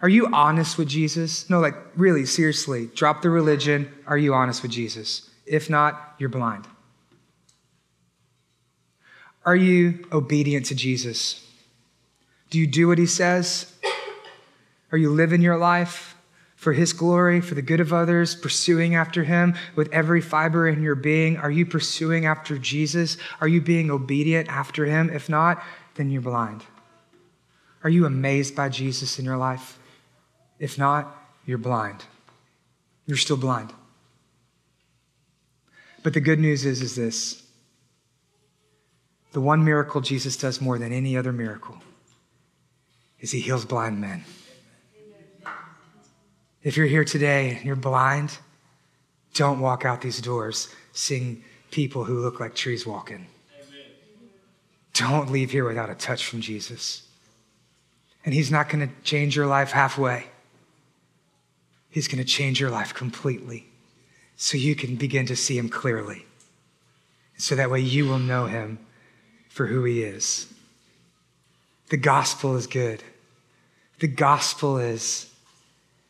Are 0.00 0.08
you 0.08 0.28
honest 0.32 0.78
with 0.78 0.88
Jesus? 0.88 1.50
No, 1.50 1.58
like 1.58 1.74
really, 1.96 2.24
seriously, 2.24 2.88
drop 2.94 3.22
the 3.22 3.30
religion. 3.30 3.92
Are 4.06 4.18
you 4.18 4.34
honest 4.34 4.62
with 4.62 4.70
Jesus? 4.70 5.28
If 5.46 5.68
not, 5.68 6.14
you're 6.18 6.28
blind. 6.28 6.66
Are 9.44 9.56
you 9.56 10.06
obedient 10.12 10.66
to 10.66 10.74
Jesus? 10.74 11.44
Do 12.50 12.58
you 12.58 12.66
do 12.66 12.88
what 12.88 12.98
he 12.98 13.06
says? 13.06 13.72
Are 14.92 14.98
you 14.98 15.10
living 15.10 15.42
your 15.42 15.56
life 15.56 16.17
for 16.58 16.72
His 16.72 16.92
glory, 16.92 17.40
for 17.40 17.54
the 17.54 17.62
good 17.62 17.78
of 17.78 17.92
others, 17.92 18.34
pursuing 18.34 18.96
after 18.96 19.22
Him 19.22 19.54
with 19.76 19.88
every 19.92 20.20
fiber 20.20 20.66
in 20.66 20.82
your 20.82 20.96
being? 20.96 21.36
Are 21.36 21.52
you 21.52 21.64
pursuing 21.64 22.26
after 22.26 22.58
Jesus? 22.58 23.16
Are 23.40 23.46
you 23.46 23.60
being 23.60 23.92
obedient 23.92 24.48
after 24.48 24.84
Him? 24.84 25.08
If 25.08 25.28
not, 25.28 25.62
then 25.94 26.10
you're 26.10 26.20
blind. 26.20 26.64
Are 27.84 27.90
you 27.90 28.06
amazed 28.06 28.56
by 28.56 28.70
Jesus 28.70 29.20
in 29.20 29.24
your 29.24 29.36
life? 29.36 29.78
If 30.58 30.76
not, 30.76 31.16
you're 31.46 31.58
blind. 31.58 32.04
You're 33.06 33.16
still 33.16 33.36
blind. 33.36 33.72
But 36.02 36.12
the 36.12 36.20
good 36.20 36.40
news 36.40 36.66
is, 36.66 36.82
is 36.82 36.96
this 36.96 37.44
the 39.30 39.40
one 39.40 39.64
miracle 39.64 40.00
Jesus 40.00 40.36
does 40.36 40.60
more 40.60 40.76
than 40.76 40.92
any 40.92 41.16
other 41.16 41.32
miracle 41.32 41.78
is 43.20 43.30
he 43.30 43.38
heals 43.38 43.64
blind 43.64 44.00
men. 44.00 44.24
If 46.62 46.76
you're 46.76 46.86
here 46.86 47.04
today 47.04 47.56
and 47.56 47.64
you're 47.64 47.76
blind, 47.76 48.36
don't 49.34 49.60
walk 49.60 49.84
out 49.84 50.00
these 50.00 50.20
doors 50.20 50.68
seeing 50.92 51.44
people 51.70 52.04
who 52.04 52.20
look 52.20 52.40
like 52.40 52.54
trees 52.54 52.86
walking. 52.86 53.26
Don't 54.94 55.30
leave 55.30 55.52
here 55.52 55.64
without 55.64 55.90
a 55.90 55.94
touch 55.94 56.26
from 56.26 56.40
Jesus. 56.40 57.02
And 58.24 58.34
he's 58.34 58.50
not 58.50 58.68
going 58.68 58.88
to 58.88 58.92
change 59.04 59.36
your 59.36 59.46
life 59.46 59.70
halfway. 59.70 60.26
He's 61.90 62.08
going 62.08 62.18
to 62.18 62.24
change 62.24 62.60
your 62.60 62.70
life 62.70 62.92
completely 62.92 63.66
so 64.36 64.58
you 64.58 64.74
can 64.74 64.96
begin 64.96 65.26
to 65.26 65.36
see 65.36 65.56
him 65.56 65.68
clearly. 65.68 66.26
So 67.36 67.54
that 67.54 67.70
way 67.70 67.80
you 67.80 68.06
will 68.06 68.18
know 68.18 68.46
him 68.46 68.80
for 69.48 69.66
who 69.66 69.84
he 69.84 70.02
is. 70.02 70.52
The 71.90 71.96
gospel 71.96 72.56
is 72.56 72.66
good. 72.66 73.02
The 74.00 74.08
gospel 74.08 74.78
is 74.78 75.27